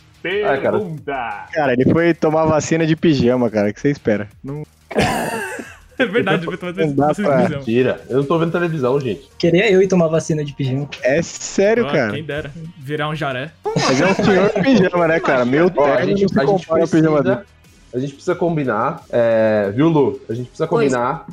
Ah, 0.47 0.57
cara. 0.57 1.47
Cara, 1.53 1.73
ele 1.73 1.91
foi 1.91 2.15
tomar 2.15 2.45
vacina 2.45 2.87
de 2.87 2.95
pijama, 2.95 3.51
cara. 3.51 3.71
O 3.71 3.75
que 3.75 3.81
você 3.81 3.91
espera? 3.91 4.29
Não... 4.45 4.63
É 6.03 6.07
verdade, 6.07 6.47
eu 6.47 6.59
tô 6.59 6.67
Não 6.73 6.95
dá 6.95 7.15
pra- 7.15 7.49
Mentira. 7.49 8.01
Eu 8.09 8.19
não 8.19 8.25
tô 8.25 8.39
vendo 8.39 8.53
televisão, 8.53 8.99
gente. 9.01 9.29
Queria 9.39 9.71
eu 9.71 9.81
ir 9.83 9.89
tomar 9.89 10.09
vacina 10.09 10.45
de 10.45 10.53
pijama. 10.53 10.89
É 11.03 11.21
sério, 11.23 11.87
cara. 11.87 12.13
Quem 12.13 12.25
dera. 12.25 12.51
Virar 12.79 13.09
um 13.09 13.15
jaré. 13.15 13.51
Mas 13.65 14.01
é 14.01 14.07
um 14.07 14.15
senhor 14.15 14.51
pijama, 14.51 15.09
né, 15.09 15.21
cara? 15.21 15.45
Meu 15.45 15.71
Ó, 15.77 15.85
a 15.85 16.05
gente, 16.05 16.25
a 16.39 16.45
gente 16.45 16.67
pijama 16.67 17.23
precisa. 17.23 17.47
A 17.95 17.99
gente 17.99 18.13
precisa 18.15 18.35
combinar. 18.35 19.03
é, 19.11 19.71
viu, 19.75 19.89
Lu? 19.89 20.21
A 20.29 20.35
gente 20.35 20.47
precisa 20.47 20.67
Pois. 20.67 20.91
combinar. 20.93 21.27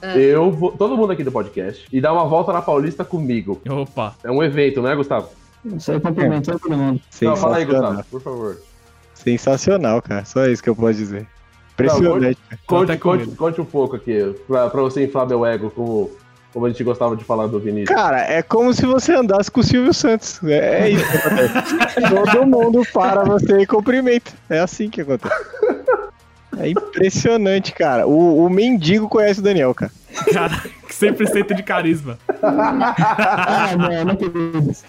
É. 0.00 0.18
Eu 0.18 0.50
vou. 0.50 0.70
Todo 0.72 0.96
mundo 0.96 1.12
aqui 1.12 1.24
do 1.24 1.32
podcast. 1.32 1.86
E 1.92 2.00
dar 2.00 2.12
uma 2.12 2.26
volta 2.26 2.52
na 2.52 2.60
Paulista 2.62 3.04
comigo. 3.04 3.60
Opa. 3.68 4.14
É 4.22 4.30
um 4.30 4.42
evento, 4.42 4.82
né, 4.82 4.94
Gustavo? 4.94 5.30
Isso 5.64 5.90
aí 5.92 5.98
complementou 5.98 6.58
todo 6.58 6.76
mundo. 6.76 7.00
Não, 7.22 7.34
fala 7.36 7.56
aí. 7.56 7.64
Gustavo, 7.64 8.04
por 8.10 8.20
favor. 8.20 8.56
Sensacional, 9.14 10.02
cara. 10.02 10.24
Só 10.24 10.46
isso 10.46 10.62
que 10.62 10.68
eu 10.68 10.76
posso 10.76 10.94
dizer. 10.98 11.26
Impressionante. 11.74 12.38
Conte, 12.66 12.96
conte, 12.96 13.26
conte 13.36 13.60
um 13.60 13.64
pouco 13.64 13.96
aqui, 13.96 14.34
pra, 14.46 14.70
pra 14.70 14.82
você 14.82 15.04
inflar 15.04 15.26
meu 15.26 15.44
ego, 15.44 15.70
como, 15.70 16.10
como 16.52 16.66
a 16.66 16.68
gente 16.70 16.84
gostava 16.84 17.16
de 17.16 17.24
falar 17.24 17.48
do 17.48 17.58
Vinícius. 17.58 17.94
Cara, 17.94 18.20
é 18.20 18.42
como 18.42 18.72
se 18.72 18.86
você 18.86 19.12
andasse 19.12 19.50
com 19.50 19.60
o 19.60 19.64
Silvio 19.64 19.92
Santos. 19.92 20.40
É, 20.44 20.84
é 20.84 20.90
isso 20.90 21.10
que 21.10 21.16
acontece. 21.16 21.54
Todo 22.32 22.46
mundo 22.46 22.82
para 22.92 23.24
você 23.24 23.60
e 23.60 23.66
cumprimenta. 23.66 24.32
É 24.48 24.60
assim 24.60 24.88
que 24.88 25.00
acontece. 25.00 25.34
É 26.58 26.68
impressionante, 26.68 27.72
cara. 27.72 28.06
O, 28.06 28.44
o 28.44 28.48
mendigo 28.48 29.08
conhece 29.08 29.40
o 29.40 29.42
Daniel, 29.42 29.74
cara. 29.74 29.90
Cara, 30.32 30.62
100% 30.88 31.54
de 31.54 31.62
carisma. 31.64 32.18
Ah. 32.40 32.94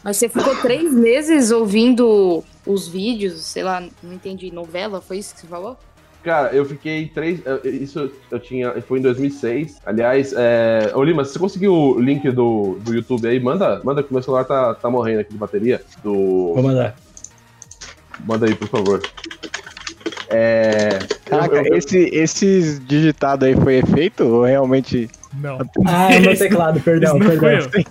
Mas 0.03 0.17
você 0.17 0.29
ficou 0.29 0.55
três 0.57 0.93
meses 0.93 1.49
ouvindo 1.49 2.43
os 2.65 2.87
vídeos, 2.87 3.43
sei 3.43 3.63
lá, 3.63 3.81
não 4.03 4.13
entendi, 4.13 4.51
novela, 4.51 5.01
foi 5.01 5.17
isso 5.17 5.33
que 5.33 5.41
você 5.41 5.47
falou? 5.47 5.77
Cara, 6.25 6.49
eu 6.55 6.65
fiquei 6.65 7.05
três. 7.07 7.39
Isso 7.63 8.09
eu 8.31 8.39
tinha. 8.39 8.81
Foi 8.81 8.97
em 8.97 9.01
2006. 9.03 9.79
Aliás, 9.85 10.33
é. 10.35 10.91
Ô 10.95 11.03
Lima, 11.03 11.23
se 11.23 11.33
você 11.33 11.37
conseguiu 11.39 11.71
o 11.71 11.99
link 11.99 12.27
do, 12.31 12.79
do 12.83 12.95
YouTube 12.95 13.27
aí, 13.27 13.39
manda, 13.39 13.79
manda 13.83 14.01
que 14.01 14.11
meu 14.11 14.23
celular 14.23 14.43
tá, 14.43 14.73
tá 14.73 14.89
morrendo 14.89 15.19
aqui 15.19 15.31
de 15.31 15.37
bateria. 15.37 15.83
Vou 16.03 16.55
Do. 16.55 16.63
mandar. 16.63 16.95
Manda 18.25 18.47
aí, 18.47 18.55
por 18.55 18.67
favor. 18.67 19.01
É. 20.27 20.97
Caraca, 21.25 21.57
eu- 21.57 21.65
eu- 21.65 21.77
esse, 21.77 22.09
esses 22.11 22.83
digitado 22.87 23.45
aí 23.45 23.55
foi 23.55 23.75
efeito 23.75 24.23
ou 24.23 24.45
realmente. 24.45 25.07
Não. 25.41 25.57
Ah, 25.85 26.13
é 26.13 26.19
o 26.19 26.21
meu 26.21 26.37
teclado, 26.37 26.79
perdão, 26.79 27.17
não 27.19 27.27
perdão. 27.27 27.49
eu. 27.49 27.83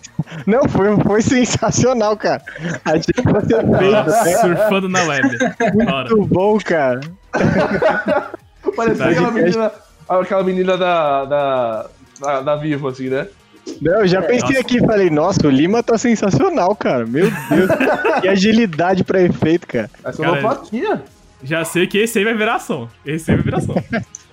Não, 0.46 0.68
foi, 0.68 0.96
foi 1.02 1.22
sensacional, 1.22 2.16
cara. 2.16 2.42
Achei 2.85 3.02
que 3.14 3.22
você 3.22 4.24
fez, 4.24 4.40
surfando 4.40 4.88
na 4.88 5.02
web. 5.04 5.28
Bora. 5.85 6.09
Muito 6.14 6.26
bom, 6.26 6.59
cara. 6.59 7.00
Parecia 8.76 9.04
Tá, 9.04 9.11
aquela 9.11 9.33
gente. 9.33 9.42
menina, 9.44 9.72
aquela 10.09 10.42
menina 10.44 10.76
da, 10.78 11.24
da, 11.24 11.87
da, 12.20 12.40
da 12.40 12.57
Vivo, 12.57 12.88
assim, 12.88 13.09
né? 13.09 13.26
Não, 13.80 14.00
eu 14.00 14.07
já 14.07 14.20
pensei 14.20 14.40
nossa. 14.57 14.61
aqui 14.61 14.76
e 14.76 14.87
falei, 14.87 15.11
nossa, 15.11 15.46
o 15.46 15.50
Lima 15.50 15.83
tá 15.83 15.96
sensacional, 15.96 16.74
cara. 16.76 17.07
Meu 17.07 17.30
Deus. 17.48 17.70
que 18.20 18.28
agilidade 18.28 19.04
pra 19.04 19.22
efeito, 19.22 19.66
cara. 19.66 19.88
É 20.00 20.02
Cara, 20.02 20.12
sonoplatia. 20.14 21.02
Já 21.42 21.64
sei 21.64 21.87
que 21.87 21.98
esse 21.98 22.18
aí 22.18 22.24
vai 22.24 22.35
virar 22.35 22.59
som. 22.59 22.88
Esse 23.04 23.30
aí 23.30 23.37
vai 23.37 23.44
virar 23.44 23.61
som. 23.61 23.74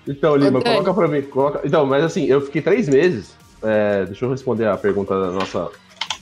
Então, 0.07 0.35
Lima, 0.35 0.59
Ok. 0.59 0.71
coloca 0.71 0.93
pra 0.93 1.07
mim. 1.07 1.21
Coloca... 1.23 1.61
Então, 1.63 1.85
mas 1.85 2.03
assim, 2.03 2.25
eu 2.25 2.41
fiquei 2.41 2.61
três 2.61 2.87
meses. 2.89 3.35
é, 3.63 4.05
deixa 4.05 4.25
eu 4.25 4.29
responder 4.31 4.67
a 4.67 4.75
pergunta 4.77 5.13
da 5.19 5.31
nossa, 5.31 5.69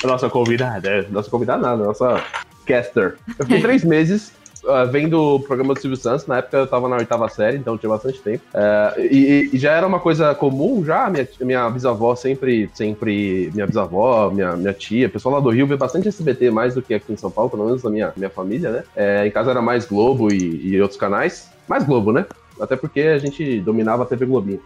da 0.02 0.08
nossa 0.10 0.30
convidada. 0.30 0.90
é, 0.90 1.06
Nossa 1.10 1.30
convidada 1.30 1.62
nada, 1.62 1.84
nossa 1.84 2.22
caster. 2.66 3.16
Eu 3.38 3.46
fiquei 3.46 3.62
três 3.64 3.84
meses 3.86 4.34
ah, 4.68 4.84
vendo 4.84 5.36
o 5.36 5.40
programa 5.40 5.74
do 5.74 5.80
Silvio 5.80 5.96
Santos. 5.98 6.28
Na 6.28 6.40
época 6.40 6.58
eu 6.58 6.68
tava 6.68 6.90
na 6.90 6.98
oitava 6.98 7.30
série, 7.30 7.56
então 7.58 7.78
tinha 7.78 7.90
bastante 7.90 8.20
tempo. 8.20 8.44
É, 8.54 8.96
e, 9.10 9.50
e 9.54 9.58
já 9.58 9.72
era 9.72 9.88
uma 9.88 10.02
coisa 10.02 10.36
comum 10.36 10.84
já. 10.84 11.10
Minha, 11.10 11.28
minha 11.40 11.70
bisavó 11.70 12.14
sempre, 12.16 12.70
sempre. 12.74 13.50
Minha 13.54 13.66
bisavó, 13.66 14.30
minha, 14.30 14.58
minha 14.58 14.74
tia, 14.74 15.08
o 15.08 15.10
pessoal 15.10 15.36
lá 15.36 15.40
do 15.40 15.50
Rio 15.50 15.66
vê 15.66 15.78
bastante 15.78 16.10
SBT 16.10 16.52
mais 16.52 16.76
do 16.76 16.82
que 16.82 16.94
aqui 16.94 17.14
em 17.14 17.18
São 17.18 17.32
Paulo, 17.32 17.50
pelo 17.50 17.66
menos 17.66 17.82
na 17.84 17.90
minha, 17.90 18.12
minha 18.18 18.30
família, 18.30 18.70
né? 18.70 18.84
É, 18.96 19.26
em 19.26 19.32
casa 19.32 19.52
era 19.52 19.62
mais 19.62 19.86
Globo 19.86 20.30
e, 20.32 20.68
e 20.68 20.82
outros 20.82 21.00
canais. 21.00 21.50
Mais 21.66 21.86
Globo, 21.86 22.12
né? 22.12 22.26
Até 22.60 22.76
porque 22.76 23.02
a 23.02 23.18
gente 23.18 23.60
dominava 23.62 24.04
a 24.04 24.06
TV 24.06 24.26
Globinho. 24.26 24.60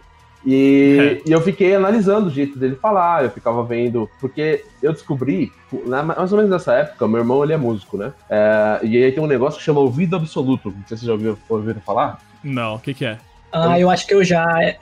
E, 0.46 1.22
e 1.26 1.32
eu 1.32 1.40
fiquei 1.40 1.74
analisando 1.74 2.26
o 2.26 2.30
jeito 2.30 2.58
dele 2.58 2.74
falar, 2.76 3.24
eu 3.24 3.30
ficava 3.30 3.64
vendo, 3.64 4.08
porque 4.20 4.62
eu 4.82 4.92
descobri, 4.92 5.50
na- 5.86 6.02
mais 6.02 6.30
ou 6.32 6.36
menos 6.36 6.50
nessa 6.50 6.74
época, 6.74 7.08
meu 7.08 7.20
irmão 7.20 7.42
ele 7.42 7.54
é 7.54 7.56
músico, 7.56 7.96
né? 7.96 8.12
É, 8.28 8.80
e 8.82 9.02
aí 9.02 9.10
tem 9.10 9.22
um 9.22 9.26
negócio 9.26 9.58
que 9.58 9.64
chama 9.64 9.80
ouvido 9.80 10.16
absoluto. 10.16 10.68
Não 10.68 10.86
sei 10.86 10.98
se 10.98 11.04
vocês 11.04 11.06
já 11.06 11.12
ouviram, 11.12 11.38
ouviram 11.48 11.80
falar. 11.80 12.20
Não, 12.42 12.74
o 12.74 12.78
que 12.78 12.92
que 12.92 13.06
é? 13.06 13.16
Ah, 13.50 13.78
eu 13.80 13.88
acho 13.88 14.06
que 14.06 14.12
eu 14.12 14.22
já. 14.22 14.44
É, 14.62 14.76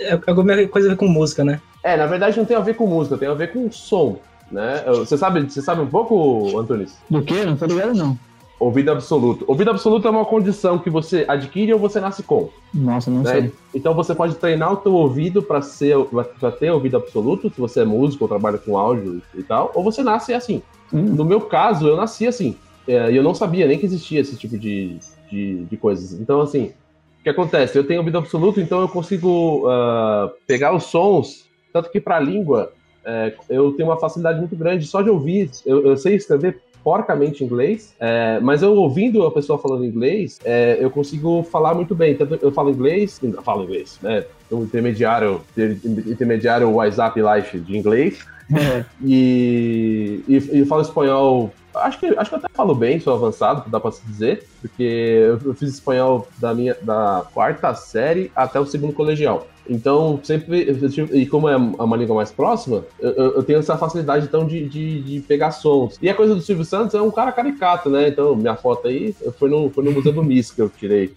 é 0.00 0.18
alguma 0.26 0.66
coisa 0.66 0.88
a 0.88 0.90
ver 0.90 0.96
com 0.96 1.06
música, 1.06 1.44
né? 1.44 1.60
É, 1.84 1.96
na 1.96 2.06
verdade 2.06 2.36
não 2.36 2.44
tem 2.44 2.56
a 2.56 2.60
ver 2.60 2.74
com 2.74 2.86
música, 2.86 3.16
tem 3.16 3.28
a 3.28 3.34
ver 3.34 3.52
com 3.52 3.70
som, 3.70 4.18
né? 4.50 4.82
Você 4.86 5.16
sabe, 5.16 5.42
você 5.42 5.62
sabe 5.62 5.80
um 5.80 5.86
pouco, 5.86 6.58
Antunes? 6.58 6.98
Do 7.08 7.22
quê? 7.22 7.44
Não 7.44 7.56
tô 7.56 7.66
ligado, 7.66 7.94
não. 7.94 8.18
Ouvido 8.60 8.90
absoluto. 8.90 9.44
Ouvido 9.46 9.70
absoluto 9.70 10.08
é 10.08 10.10
uma 10.10 10.24
condição 10.24 10.78
que 10.78 10.90
você 10.90 11.24
adquire 11.28 11.72
ou 11.72 11.78
você 11.78 12.00
nasce 12.00 12.24
com. 12.24 12.48
Nossa, 12.74 13.08
não 13.10 13.22
né? 13.22 13.32
sei. 13.32 13.52
Então 13.72 13.94
você 13.94 14.14
pode 14.14 14.34
treinar 14.34 14.72
o 14.72 14.76
teu 14.76 14.92
ouvido 14.94 15.40
para 15.42 15.62
ser 15.62 15.96
para 16.40 16.50
ter 16.50 16.70
ouvido 16.72 16.96
absoluto, 16.96 17.50
se 17.50 17.60
você 17.60 17.80
é 17.80 17.84
músico 17.84 18.24
ou 18.24 18.28
trabalha 18.28 18.58
com 18.58 18.76
áudio 18.76 19.22
e 19.34 19.42
tal, 19.44 19.70
ou 19.74 19.84
você 19.84 20.02
nasce 20.02 20.34
assim. 20.34 20.60
Hum, 20.92 21.02
No 21.02 21.24
meu 21.24 21.40
caso, 21.42 21.86
eu 21.86 21.96
nasci 21.96 22.26
assim. 22.26 22.56
É, 22.86 23.12
E 23.12 23.16
eu 23.16 23.22
não 23.22 23.34
sabia 23.34 23.66
nem 23.66 23.78
que 23.78 23.86
existia 23.86 24.20
esse 24.20 24.36
tipo 24.36 24.58
de, 24.58 24.96
de, 25.30 25.64
de 25.64 25.76
coisas. 25.76 26.18
Então, 26.18 26.40
assim, 26.40 26.72
o 27.20 27.22
que 27.22 27.28
acontece? 27.28 27.78
Eu 27.78 27.86
tenho 27.86 28.00
ouvido 28.00 28.18
absoluto, 28.18 28.60
então 28.60 28.80
eu 28.80 28.88
consigo 28.88 29.68
ah, 29.68 30.32
pegar 30.46 30.74
os 30.74 30.84
sons, 30.84 31.44
tanto 31.72 31.90
que 31.90 32.00
para 32.00 32.16
a 32.16 32.20
língua 32.20 32.72
é, 33.04 33.34
eu 33.48 33.72
tenho 33.72 33.88
uma 33.88 33.98
facilidade 33.98 34.38
muito 34.38 34.56
grande 34.56 34.86
só 34.86 35.00
de 35.00 35.10
ouvir. 35.10 35.50
Eu, 35.64 35.86
eu 35.86 35.96
sei 35.96 36.16
escrever 36.16 36.60
porcamente 36.88 37.44
inglês, 37.44 37.94
é, 38.00 38.40
mas 38.40 38.62
eu 38.62 38.72
ouvindo 38.74 39.22
a 39.26 39.30
pessoa 39.30 39.58
falando 39.58 39.84
inglês, 39.84 40.38
é, 40.42 40.78
eu 40.80 40.90
consigo 40.90 41.42
falar 41.42 41.74
muito 41.74 41.94
bem. 41.94 42.16
Tanto 42.16 42.38
eu 42.40 42.50
falo 42.50 42.70
inglês, 42.70 43.20
eu 43.22 43.42
falo 43.42 43.64
inglês, 43.64 43.98
né? 44.00 44.24
o 44.50 44.62
intermediário, 44.62 45.42
intermediário 45.54 46.70
WhatsApp 46.70 47.20
Life 47.20 47.58
de 47.58 47.76
inglês. 47.76 48.20
É. 48.50 48.84
E, 49.04 50.24
e, 50.26 50.36
e 50.36 50.64
falo 50.64 50.80
espanhol. 50.80 51.52
Acho 51.74 52.00
que, 52.00 52.06
acho 52.06 52.30
que 52.30 52.36
eu 52.36 52.38
até 52.38 52.48
falo 52.54 52.74
bem, 52.74 52.98
sou 52.98 53.12
avançado, 53.12 53.68
dá 53.68 53.78
pra 53.78 53.92
se 53.92 54.02
dizer, 54.06 54.48
porque 54.62 54.82
eu, 54.82 55.38
eu 55.44 55.54
fiz 55.54 55.74
espanhol 55.74 56.26
da 56.38 56.54
minha 56.54 56.74
da 56.80 57.26
quarta 57.34 57.74
série 57.74 58.32
até 58.34 58.58
o 58.58 58.64
segundo 58.64 58.94
colegial. 58.94 59.46
Então, 59.68 60.18
sempre. 60.22 60.74
tive- 60.88 61.16
E 61.18 61.26
como 61.26 61.48
é 61.48 61.56
uma 61.56 61.96
língua 61.96 62.16
mais 62.16 62.32
próxima, 62.32 62.84
eu, 62.98 63.10
eu- 63.10 63.42
tenho 63.42 63.58
essa 63.58 63.76
facilidade 63.76 64.24
então 64.26 64.46
de, 64.46 64.68
de, 64.68 65.02
de 65.02 65.20
pegar 65.20 65.50
sons. 65.52 65.98
E 66.00 66.08
a 66.08 66.14
coisa 66.14 66.34
do 66.34 66.40
Silvio 66.40 66.64
Santos 66.64 66.94
é 66.94 67.02
um 67.02 67.10
cara 67.10 67.32
caricato, 67.32 67.90
né? 67.90 68.08
Então, 68.08 68.34
minha 68.34 68.56
foto 68.56 68.88
aí 68.88 69.14
foi 69.38 69.50
no, 69.50 69.68
foi 69.70 69.84
no 69.84 69.92
Museu 69.92 70.12
do 70.12 70.22
Miss 70.22 70.50
que 70.50 70.62
eu 70.62 70.68
tirei 70.70 71.12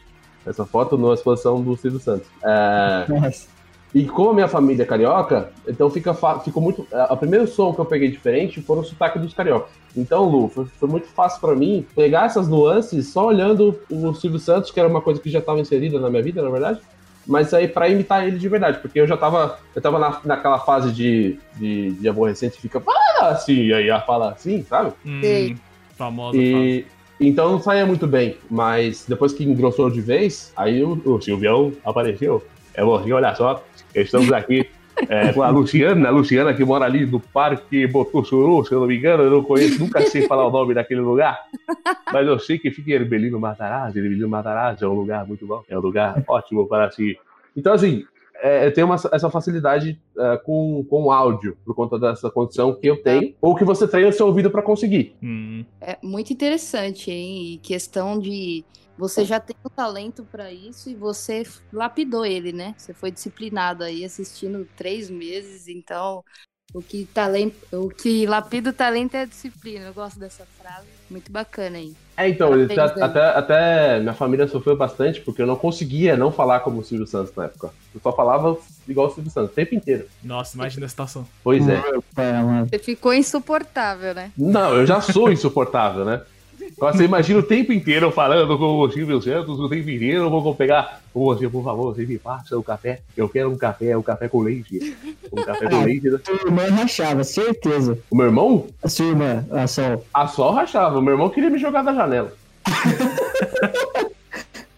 essa 0.46 0.66
foto 0.66 0.98
numa 0.98 1.14
exposição 1.14 1.62
do 1.62 1.78
Silvio 1.78 2.00
Santos. 2.00 2.28
É, 2.44 3.06
Nossa. 3.08 3.48
e 3.94 4.06
como 4.06 4.32
a 4.32 4.34
minha 4.34 4.48
família 4.48 4.84
é 4.84 4.86
carioca, 4.86 5.52
então 5.68 5.90
fica 5.90 6.14
ficou 6.44 6.62
muito. 6.64 6.86
A 6.92 7.16
primeiro 7.16 7.48
som 7.48 7.74
que 7.74 7.80
eu 7.80 7.86
peguei 7.86 8.10
diferente 8.12 8.62
foram 8.62 8.82
o 8.82 8.86
sotaque 8.86 9.20
dos 9.20 9.34
cariocas. 9.34 9.70
Então, 9.96 10.28
Lu, 10.30 10.48
foi, 10.50 10.66
foi 10.66 10.90
muito 10.90 11.08
fácil 11.08 11.40
pra 11.40 11.56
mim 11.56 11.86
pegar 11.96 12.26
essas 12.26 12.48
nuances 12.48 13.08
só 13.14 13.28
olhando 13.28 13.80
o 13.90 14.14
Silvio 14.14 14.40
Santos, 14.40 14.72
que 14.72 14.80
era 14.80 14.90
uma 14.90 15.02
coisa 15.02 15.22
que 15.22 15.30
já 15.30 15.40
estava 15.40 15.60
inserida 15.60 16.00
na 16.00 16.10
minha 16.10 16.24
vida, 16.24 16.42
na 16.42 16.50
verdade. 16.50 16.80
Mas 17.26 17.54
aí 17.54 17.68
pra 17.68 17.88
imitar 17.88 18.28
ele 18.28 18.38
de 18.38 18.50
verdade, 18.50 18.80
porque 18.80 19.00
eu 19.00 19.08
já 19.08 19.16
tava. 19.16 19.60
Eu 19.76 19.82
tava 19.82 20.00
na, 20.00 20.20
naquela 20.26 20.60
fase 20.60 20.92
de, 20.92 21.38
de, 21.56 21.92
de 21.92 22.10
aborrecente 22.10 22.56
que 22.56 22.62
fica 22.62 22.80
fala 22.80 23.32
assim, 23.32 23.66
e 23.66 23.74
aí 23.74 23.90
ela 23.90 24.02
fala 24.02 24.32
assim, 24.32 24.64
sabe? 24.64 24.94
Hum, 25.06 25.56
famosa 25.96 26.38
fase. 26.38 26.86
E 27.20 27.28
então 27.28 27.52
não 27.52 27.62
saía 27.62 27.86
muito 27.86 28.08
bem, 28.08 28.38
mas 28.50 29.06
depois 29.08 29.32
que 29.32 29.44
engrossou 29.44 29.90
de 29.92 30.02
vez, 30.02 30.52
aí 30.56 30.84
o, 30.84 31.00
o 31.06 31.22
Silvião 31.22 31.72
apareceu. 31.86 32.44
É 32.74 32.84
bom, 32.84 33.04
olha 33.12 33.36
só, 33.36 33.64
estamos 33.94 34.32
aqui 34.34 34.68
é, 35.10 35.34
com 35.34 35.42
a 35.44 35.50
Luciana, 35.50 36.08
a 36.08 36.12
Luciana 36.12 36.54
que 36.54 36.64
mora 36.64 36.86
ali 36.86 37.06
no 37.06 37.20
Parque 37.20 37.86
Botussuru, 37.88 38.66
se 38.66 38.74
eu 38.74 38.80
não 38.82 38.88
me 38.88 38.98
engano, 38.98 39.24
eu 39.24 39.32
não 39.32 39.44
conheço, 39.44 39.80
nunca 39.80 40.02
sei 40.02 40.28
falar 40.28 40.48
o 40.48 40.52
nome 40.52 40.74
daquele 40.74 41.02
lugar, 41.02 41.40
mas 42.12 42.28
eu 42.28 42.40
sei 42.40 42.58
que 42.60 42.72
fica 42.72 42.92
em 42.92 42.94
Herbelino 42.94 43.40
Matarazzo, 43.40 43.98
Herbelino 43.98 44.28
Matarazzo 44.30 44.86
é 44.86 44.88
um 44.88 44.94
lugar 44.94 45.26
muito 45.28 45.46
bom, 45.46 45.62
é 45.70 45.78
um 45.78 45.82
lugar 45.82 46.24
ótimo 46.28 46.68
para 46.68 46.90
se... 46.92 47.18
Então, 47.56 47.74
assim, 47.74 48.04
é, 48.44 48.66
eu 48.66 48.74
tenho 48.74 48.88
uma- 48.88 48.96
essa 48.96 49.30
facilidade 49.30 50.00
é, 50.18 50.38
com, 50.38 50.84
com 50.90 51.04
o 51.04 51.12
áudio, 51.12 51.56
por 51.66 51.76
conta 51.76 52.00
dessa 52.00 52.30
condição 52.32 52.74
que 52.74 52.88
eu 52.88 52.98
tenho, 53.04 53.34
ou 53.42 53.56
que 53.56 53.64
você 53.64 53.88
treina 53.88 54.10
o 54.10 54.14
seu 54.14 54.26
ouvido 54.28 54.50
para 54.50 54.62
conseguir. 54.64 55.14
Hum, 55.22 55.64
É 55.80 55.98
muito 56.02 56.32
interessante, 56.34 57.12
hein? 57.12 57.54
E 57.54 57.58
questão 57.58 58.18
de 58.20 58.64
você 58.98 59.26
já 59.26 59.40
tem 59.40 59.56
o 59.64 59.70
talento 59.70 60.26
pra 60.32 60.52
isso 60.52 60.90
e 60.90 60.96
você 60.96 61.44
lapidou 61.72 62.26
ele, 62.26 62.52
né? 62.52 62.76
Você 62.78 62.94
foi 62.94 63.12
disciplinado 63.12 63.84
aí 63.84 64.06
assistindo 64.06 64.68
três 64.76 65.10
meses, 65.10 65.68
então 65.68 66.24
o 66.74 66.82
que 66.82 67.06
talento, 67.14 67.56
o 67.74 67.90
que 67.90 68.26
lapida 68.26 68.70
o 68.70 68.74
talento 68.74 69.16
é 69.16 69.22
a 69.22 69.26
disciplina. 69.26 69.88
Eu 69.88 69.94
gosto 69.94 70.20
dessa 70.20 70.46
frase, 70.58 70.88
muito 71.10 71.32
bacana 71.32 71.78
aí. 71.78 71.94
É, 72.16 72.30
então, 72.30 72.54
até, 72.54 73.04
até, 73.04 73.22
até 73.22 74.00
minha 74.00 74.14
família 74.14 74.48
sofreu 74.48 74.78
bastante 74.78 75.20
porque 75.22 75.42
eu 75.42 75.48
não 75.48 75.56
conseguia 75.56 76.16
não 76.16 76.32
falar 76.32 76.62
como 76.62 76.80
o 76.80 76.84
Silvio 76.84 77.08
Santos 77.08 77.36
na 77.36 77.46
época. 77.46 77.72
Eu 77.94 78.00
só 78.00 78.12
falava 78.14 78.58
igual 78.88 79.08
o 79.08 79.10
Silvio 79.10 79.32
Santos, 79.32 79.52
o 79.52 79.56
tempo 79.56 79.76
inteiro. 79.76 80.08
nossa, 80.24 80.56
imagina 80.56 80.86
a 80.86 80.90
situação. 80.90 81.28
Pois 81.44 81.68
é. 81.68 81.82
Você 82.70 82.80
ficou 82.80 83.14
insuportável, 83.14 84.14
né? 84.14 84.32
Não, 84.38 84.76
eu 84.76 84.86
já 84.86 85.02
sou 85.02 85.32
insuportável, 85.32 86.06
né? 86.06 86.22
Você 86.80 87.04
imagina 87.06 87.40
o 87.40 87.44
tempo 87.44 87.72
inteiro 87.74 88.08
eu 88.08 88.12
falando 88.12 88.58
com 88.58 88.80
o 88.80 88.92
Silvio 88.92 89.22
Santos, 89.22 89.60
o 89.60 89.70
tempo 89.70 89.90
inteiro 89.90 90.24
eu 90.24 90.30
vou 90.30 90.56
pegar. 90.56 91.02
Você, 91.14 91.48
por 91.50 91.64
favor, 91.64 91.94
você 91.94 92.06
me 92.06 92.18
passa 92.18 92.58
o 92.58 92.64
café. 92.64 93.02
Eu 93.16 93.28
quero 93.30 93.50
um 93.52 93.58
café, 93.58 93.96
um 93.98 94.02
café 94.02 94.28
com 94.28 94.42
leite. 94.42 94.96
Um 95.32 95.44
café 95.44 95.70
com 95.70 95.84
leite. 95.84 96.10
né? 96.10 96.20
Sua 96.24 96.36
irmã 96.36 96.64
rachava, 96.70 97.24
certeza. 97.24 97.98
O 98.10 98.16
meu 98.16 98.26
irmão, 98.28 98.68
A 98.84 98.88
sua 98.90 99.06
irmã, 99.06 99.46
a 99.52 99.68
Sol. 99.68 100.06
a 100.14 100.28
sol 100.28 100.52
rachava. 100.54 100.98
O 100.98 101.02
meu 101.02 101.14
irmão 101.14 101.30
queria 101.30 101.50
me 101.50 101.58
jogar 101.60 101.82
da 101.84 101.94
janela. 101.94 102.32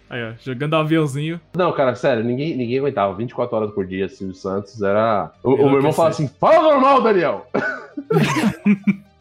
Aí, 0.09 0.21
ó, 0.23 0.33
jogando 0.43 0.75
aviãozinho. 0.75 1.39
Não, 1.55 1.71
cara, 1.73 1.95
sério, 1.95 2.23
ninguém, 2.23 2.55
ninguém 2.55 2.77
aguentava. 2.79 3.13
24 3.15 3.55
horas 3.55 3.71
por 3.71 3.85
dia, 3.85 4.07
Silvio 4.07 4.35
Santos 4.35 4.79
era. 4.81 5.31
O, 5.43 5.51
o 5.51 5.57
Eu 5.57 5.65
meu 5.67 5.75
irmão 5.77 5.91
fala 5.93 6.09
assim: 6.09 6.27
fala 6.39 6.61
normal, 6.61 7.01
Daniel! 7.01 7.47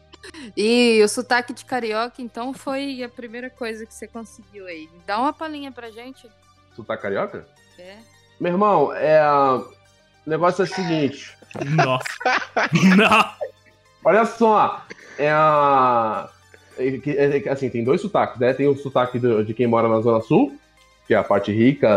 E 0.55 1.01
o 1.03 1.07
sotaque 1.07 1.53
de 1.53 1.65
carioca, 1.65 2.21
então, 2.21 2.53
foi 2.53 3.03
a 3.03 3.09
primeira 3.09 3.49
coisa 3.49 3.85
que 3.85 3.93
você 3.93 4.07
conseguiu 4.07 4.65
aí. 4.67 4.89
Dá 5.05 5.19
uma 5.19 5.33
palhinha 5.33 5.71
pra 5.71 5.89
gente. 5.91 6.27
Tá 6.87 6.97
carioca? 6.97 7.45
É. 7.77 7.97
Meu 8.39 8.51
irmão, 8.53 8.93
é. 8.93 9.21
O 10.25 10.29
negócio 10.29 10.61
é 10.61 10.65
o 10.65 10.67
seguinte. 10.67 11.35
Nossa. 11.75 12.05
Não. 12.97 13.31
Olha 14.03 14.25
só. 14.25 14.83
É 15.17 15.29
a. 15.29 16.29
é 16.77 17.43
é 17.45 17.49
assim, 17.49 17.69
tem 17.69 17.83
dois 17.83 18.01
sotaques, 18.01 18.39
né? 18.39 18.53
Tem 18.53 18.67
o 18.67 18.75
sotaque 18.75 19.19
do- 19.19 19.43
de 19.45 19.53
quem 19.53 19.67
mora 19.67 19.87
na 19.87 20.01
Zona 20.01 20.21
Sul, 20.21 20.57
que 21.07 21.13
é 21.13 21.17
a 21.17 21.23
parte 21.23 21.51
rica 21.51 21.87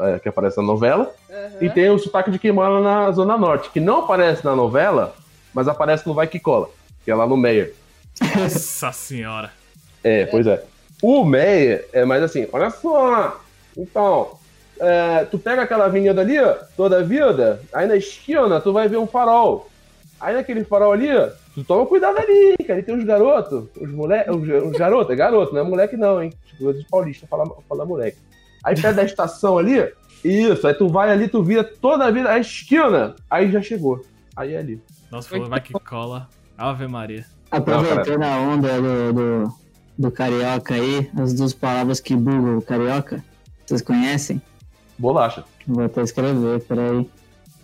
é, 0.00 0.18
que 0.18 0.28
aparece 0.28 0.56
na 0.58 0.62
novela. 0.64 1.12
E 1.60 1.70
tem 1.70 1.88
o 1.90 1.98
sotaque 1.98 2.30
de 2.30 2.38
quem 2.38 2.52
mora 2.52 2.80
na 2.80 3.10
Zona 3.12 3.36
Norte, 3.38 3.70
que 3.70 3.80
não 3.80 4.00
aparece 4.00 4.44
na 4.44 4.54
novela, 4.54 5.14
mas 5.54 5.66
aparece 5.68 6.06
no 6.06 6.12
Vai 6.14 6.26
Que 6.26 6.38
Cola, 6.38 6.68
que 7.08 7.12
é 7.12 7.14
lá 7.14 7.26
no 7.26 7.38
Meyer. 7.38 7.74
Nossa 8.36 8.92
senhora. 8.92 9.50
É, 10.04 10.26
pois 10.26 10.46
é. 10.46 10.62
O 11.00 11.24
Meyer 11.24 11.88
é 11.90 12.04
mais 12.04 12.22
assim, 12.22 12.46
olha 12.52 12.68
só. 12.68 13.40
Então, 13.74 14.32
é, 14.78 15.24
tu 15.24 15.38
pega 15.38 15.62
aquela 15.62 15.86
avenida 15.86 16.20
ali, 16.20 16.36
toda 16.76 16.98
a 16.98 17.02
vida, 17.02 17.62
aí 17.72 17.86
na 17.86 17.96
esquina 17.96 18.60
tu 18.60 18.74
vai 18.74 18.88
ver 18.88 18.98
um 18.98 19.06
farol. 19.06 19.70
Aí 20.20 20.34
naquele 20.34 20.64
farol 20.64 20.92
ali, 20.92 21.08
tu 21.54 21.64
toma 21.64 21.86
cuidado 21.86 22.18
ali, 22.18 22.58
cara. 22.58 22.74
Ali 22.74 22.82
tem 22.82 22.94
uns 22.94 23.04
garotos, 23.04 23.64
os 23.80 23.90
moleques, 23.90 24.34
os, 24.34 24.64
os 24.66 24.72
garotos, 24.72 25.10
é 25.10 25.16
garoto, 25.16 25.54
não 25.54 25.62
é 25.62 25.64
moleque 25.64 25.96
não, 25.96 26.22
hein? 26.22 26.30
Tipo, 26.44 26.74
de 26.74 26.84
paulista, 26.90 27.26
fala, 27.26 27.50
fala 27.66 27.86
moleque. 27.86 28.18
Aí 28.62 28.78
perto 28.78 28.96
da 28.96 29.04
estação 29.04 29.56
ali, 29.56 29.90
isso, 30.22 30.66
aí 30.66 30.74
tu 30.74 30.88
vai 30.88 31.10
ali, 31.10 31.26
tu 31.26 31.42
vira 31.42 31.64
toda 31.64 32.04
a 32.04 32.10
vida, 32.10 32.28
a 32.28 32.38
esquina, 32.38 33.16
aí 33.30 33.50
já 33.50 33.62
chegou. 33.62 34.04
Aí 34.36 34.52
é 34.52 34.58
ali. 34.58 34.78
Nossa, 35.10 35.30
falou, 35.30 35.48
vai 35.48 35.62
que 35.62 35.72
cola. 35.72 36.28
Ave 36.58 36.86
Maria. 36.88 37.24
Aproveitando 37.50 38.22
a 38.24 38.36
onda 38.38 38.80
do, 38.80 39.12
do, 39.12 39.54
do 39.96 40.10
carioca 40.10 40.74
aí, 40.74 41.08
as 41.18 41.32
duas 41.32 41.54
palavras 41.54 42.00
que 42.00 42.14
bugam 42.16 42.58
o 42.58 42.62
carioca, 42.62 43.24
vocês 43.64 43.80
conhecem? 43.80 44.42
Bolacha. 44.98 45.44
Vou 45.66 45.84
até 45.84 46.02
escrever, 46.02 46.60
peraí. 46.64 47.08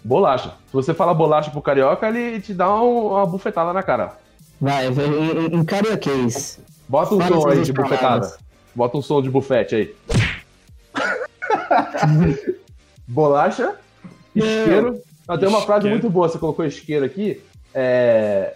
Bolacha. 0.04 0.50
Se 0.66 0.72
você 0.72 0.94
fala 0.94 1.12
bolacha 1.12 1.50
pro 1.50 1.60
carioca, 1.60 2.08
ele 2.08 2.40
te 2.40 2.54
dá 2.54 2.72
um- 2.80 3.08
uma 3.08 3.26
bufetada 3.26 3.72
na 3.72 3.82
cara. 3.82 4.12
Vai, 4.60 4.86
em, 4.88 5.54
em- 5.56 5.64
carioquês. 5.64 6.60
Bota 6.88 7.14
um 7.14 7.18
Fala 7.18 7.40
som 7.40 7.48
aí 7.48 7.62
de 7.62 7.72
duas 7.72 7.88
bufetada. 7.88 8.00
palavras. 8.20 8.38
Bota 8.74 8.96
um 8.98 9.02
som 9.02 9.20
de 9.22 9.30
bufete 9.30 9.74
aí. 9.74 9.94
Bolacha, 13.08 13.74
isqueiro. 14.34 15.00
Ah, 15.26 15.36
tem 15.38 15.48
uma 15.48 15.62
frase 15.62 15.88
muito 15.88 16.08
boa, 16.10 16.28
você 16.28 16.38
colocou 16.38 16.64
isqueiro 16.64 17.04
aqui. 17.04 17.42
É... 17.74 18.54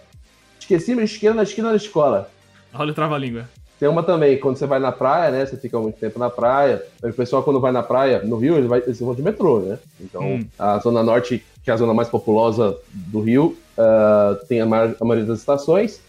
Esqueci 0.69 0.93
meu 0.93 1.03
isqueiro 1.03 1.33
na 1.35 1.41
esquina 1.41 1.71
da 1.71 1.75
escola. 1.75 2.29
Olha 2.71 2.91
o 2.91 2.93
trava-língua. 2.93 3.49
Tem 3.79 3.89
uma 3.89 4.03
também, 4.03 4.37
quando 4.39 4.55
você 4.55 4.67
vai 4.67 4.77
na 4.79 4.91
praia, 4.91 5.31
né? 5.31 5.43
Você 5.43 5.57
fica 5.57 5.79
muito 5.79 5.97
tempo 5.97 6.19
na 6.19 6.29
praia. 6.29 6.83
O 7.01 7.11
pessoal, 7.11 7.41
quando 7.41 7.59
vai 7.59 7.71
na 7.71 7.81
praia, 7.81 8.21
no 8.21 8.37
Rio, 8.37 8.55
eles, 8.55 8.69
vai, 8.69 8.77
eles 8.85 8.99
vão 8.99 9.15
de 9.15 9.23
metrô, 9.23 9.61
né? 9.61 9.79
Então, 9.99 10.21
Hum. 10.21 10.45
a 10.59 10.77
Zona 10.77 11.01
Norte, 11.01 11.43
que 11.63 11.71
é 11.71 11.73
a 11.73 11.77
zona 11.77 11.91
mais 11.91 12.07
populosa 12.07 12.77
do 12.93 13.19
Rio, 13.19 13.57
ah, 13.75 14.37
tem 14.47 14.61
a, 14.61 14.65
maior- 14.67 14.95
a 15.01 15.03
maioria 15.05 15.27
das 15.27 15.39
estações. 15.39 16.01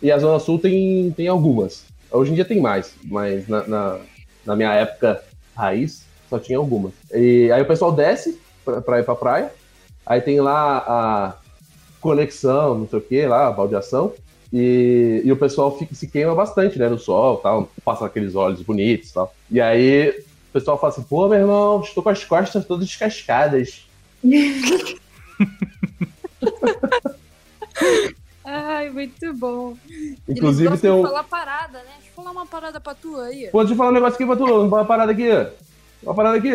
E 0.00 0.10
a 0.10 0.18
Zona 0.18 0.38
Sul 0.38 0.58
tem, 0.58 1.10
tem 1.10 1.28
algumas. 1.28 1.84
Hoje 2.10 2.32
em 2.32 2.34
dia 2.36 2.44
tem 2.46 2.58
mais, 2.58 2.94
mas 3.04 3.46
na, 3.46 3.66
na, 3.68 3.98
na 4.46 4.56
minha 4.56 4.72
época 4.72 5.22
raiz, 5.54 6.06
só 6.30 6.38
tinha 6.38 6.56
algumas. 6.56 6.92
E 7.12 7.52
aí 7.52 7.60
o 7.60 7.66
pessoal 7.66 7.92
desce 7.92 8.40
pra, 8.64 8.80
pra 8.80 8.98
ir 8.98 9.04
pra 9.04 9.14
praia. 9.14 9.52
Aí 10.06 10.22
tem 10.22 10.40
lá 10.40 10.78
a 10.78 11.34
conexão, 12.06 12.78
não 12.78 12.88
sei 12.88 12.98
o 12.98 13.02
que, 13.02 13.26
lá, 13.26 13.50
baldeação. 13.50 14.12
E, 14.52 15.22
e 15.24 15.32
o 15.32 15.36
pessoal 15.36 15.76
fica, 15.76 15.94
se 15.94 16.06
queima 16.06 16.34
bastante, 16.34 16.78
né, 16.78 16.88
no 16.88 16.98
sol 16.98 17.38
tal, 17.38 17.68
passa 17.84 18.06
aqueles 18.06 18.34
olhos 18.34 18.62
bonitos 18.62 19.10
e 19.10 19.14
tal. 19.14 19.34
E 19.50 19.60
aí 19.60 20.10
o 20.10 20.52
pessoal 20.52 20.78
fala 20.78 20.92
assim, 20.92 21.02
pô, 21.02 21.28
meu 21.28 21.38
irmão, 21.38 21.80
estou 21.80 22.02
com 22.02 22.08
as 22.08 22.24
costas 22.24 22.64
todas 22.64 22.86
descascadas. 22.86 23.84
Ai, 28.44 28.88
muito 28.90 29.34
bom. 29.34 29.76
Inclusive 30.28 30.68
Eles 30.68 30.80
tem 30.80 30.90
um. 30.90 31.02
falar 31.02 31.24
parada, 31.24 31.78
né? 31.78 31.90
Deixa 31.96 32.10
eu 32.10 32.14
falar 32.14 32.30
uma 32.30 32.46
parada 32.46 32.80
pra 32.80 32.94
tu 32.94 33.18
aí. 33.18 33.50
eu 33.52 33.76
falar 33.76 33.90
um 33.90 33.94
negócio 33.94 34.14
aqui 34.14 34.24
pra 34.24 34.36
tu, 34.36 34.44
uma 34.44 34.84
parada 34.84 35.10
aqui. 35.12 35.28
Uma 36.02 36.14
parada 36.14 36.38
aqui. 36.38 36.52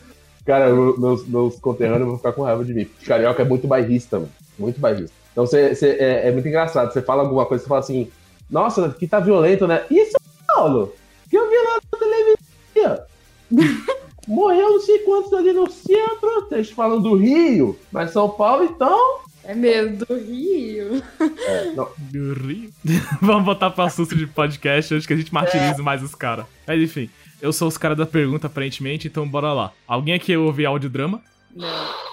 Cara, 0.44 0.72
meus, 0.72 1.26
meus 1.26 1.58
conterrâneos 1.60 2.08
vão 2.08 2.16
ficar 2.16 2.32
com 2.32 2.42
raiva 2.42 2.64
de 2.64 2.72
mim. 2.74 2.86
Carioca 3.06 3.42
é 3.42 3.44
muito 3.44 3.66
bairrista, 3.66 4.18
mano. 4.18 4.30
Muito 4.58 4.80
bairrista. 4.80 5.12
Então 5.32 5.46
cê, 5.46 5.74
cê- 5.74 5.96
é, 5.98 6.28
é 6.28 6.32
muito 6.32 6.48
engraçado. 6.48 6.92
Você 6.92 7.02
fala 7.02 7.22
alguma 7.22 7.46
coisa, 7.46 7.62
você 7.62 7.68
fala 7.68 7.80
assim, 7.80 8.10
nossa, 8.50 8.88
que 8.90 9.06
tá 9.06 9.20
violento, 9.20 9.66
né? 9.66 9.84
Isso, 9.90 10.16
Paulo! 10.46 10.92
Que 11.28 11.36
eu 11.38 11.48
vi 11.48 11.56
lá 11.56 11.78
na 11.92 11.98
televisão. 11.98 13.06
morreu 14.26 14.70
não 14.70 14.80
sei 14.80 14.98
quantos 15.00 15.32
ali 15.32 15.52
no 15.52 15.70
centro. 15.70 16.46
Vocês 16.48 16.70
falam 16.70 17.00
do 17.00 17.14
Rio, 17.16 17.78
mas 17.92 18.10
São 18.10 18.28
Paulo 18.28 18.64
então. 18.64 19.18
É 19.42 19.54
mesmo, 19.54 20.04
do 20.04 20.14
Rio. 20.16 21.02
É, 21.46 21.72
não. 21.74 21.88
Do 21.98 22.34
Rio. 22.34 22.70
Vamos 23.22 23.44
botar 23.44 23.70
pra 23.70 23.84
assunto 23.84 24.14
de 24.14 24.26
podcast 24.26 24.94
antes 24.94 25.06
que 25.06 25.12
a 25.12 25.16
gente 25.16 25.32
martirize 25.32 25.80
mais 25.82 26.02
os 26.02 26.14
caras. 26.14 26.44
Mas 26.66 26.80
enfim, 26.82 27.08
eu 27.40 27.52
sou 27.52 27.68
os 27.68 27.76
caras 27.78 27.96
da 27.96 28.06
pergunta, 28.06 28.46
aparentemente, 28.46 29.08
então 29.08 29.26
bora 29.28 29.52
lá. 29.52 29.72
Alguém 29.86 30.14
aqui 30.14 30.36
ouve 30.36 30.64
audiodrama? 30.66 31.20
Não. 31.54 31.68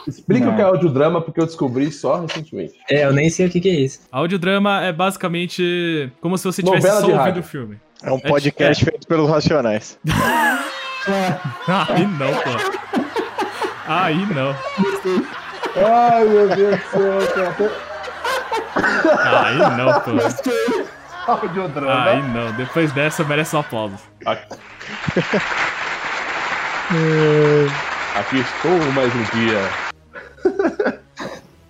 Explica 0.08 0.46
Não. 0.46 0.54
o 0.54 0.56
que 0.56 0.62
é 0.62 0.66
audiodrama, 0.66 1.22
porque 1.22 1.40
eu 1.40 1.46
descobri 1.46 1.92
só 1.92 2.22
recentemente. 2.22 2.74
É, 2.90 3.06
eu 3.06 3.14
nem 3.14 3.30
sei 3.30 3.48
o 3.48 3.50
que, 3.50 3.60
que 3.60 3.70
é 3.70 3.76
isso. 3.76 4.00
Audiodrama 4.12 4.82
é 4.84 4.92
basicamente 4.92 6.12
como 6.22 6.38
se 6.38 6.44
você 6.46 6.62
estivesse 6.62 6.86
Novela 6.88 7.02
só 7.02 7.08
ouvindo 7.08 7.24
rádio. 7.24 7.42
o 7.42 7.46
filme. 7.46 7.78
É 8.02 8.12
um 8.12 8.20
podcast 8.20 8.84
feito 8.86 9.08
pelos 9.08 9.30
Racionais. 9.30 10.00
Aí 11.68 12.06
não, 12.06 12.34
pô. 12.34 12.50
Aí 13.88 14.26
não. 14.34 14.56
Ai, 15.76 16.26
meu 16.26 16.48
Deus 16.50 16.80
do 16.80 17.34
céu, 17.34 17.54
cara. 17.56 17.82
Aí 19.48 19.58
não, 19.78 20.02
pô. 20.02 20.12
Audiodrama. 21.28 22.04
Aí 22.06 22.22
não. 22.32 22.52
Depois 22.54 22.92
dessa, 22.94 23.24
merece 23.24 23.56
um 23.56 23.60
aplauso. 23.60 23.98
Aqui. 24.26 24.56
Aqui 28.16 28.38
estou 28.38 28.92
mais 28.94 29.14
um 29.14 29.24
dia. 29.38 30.98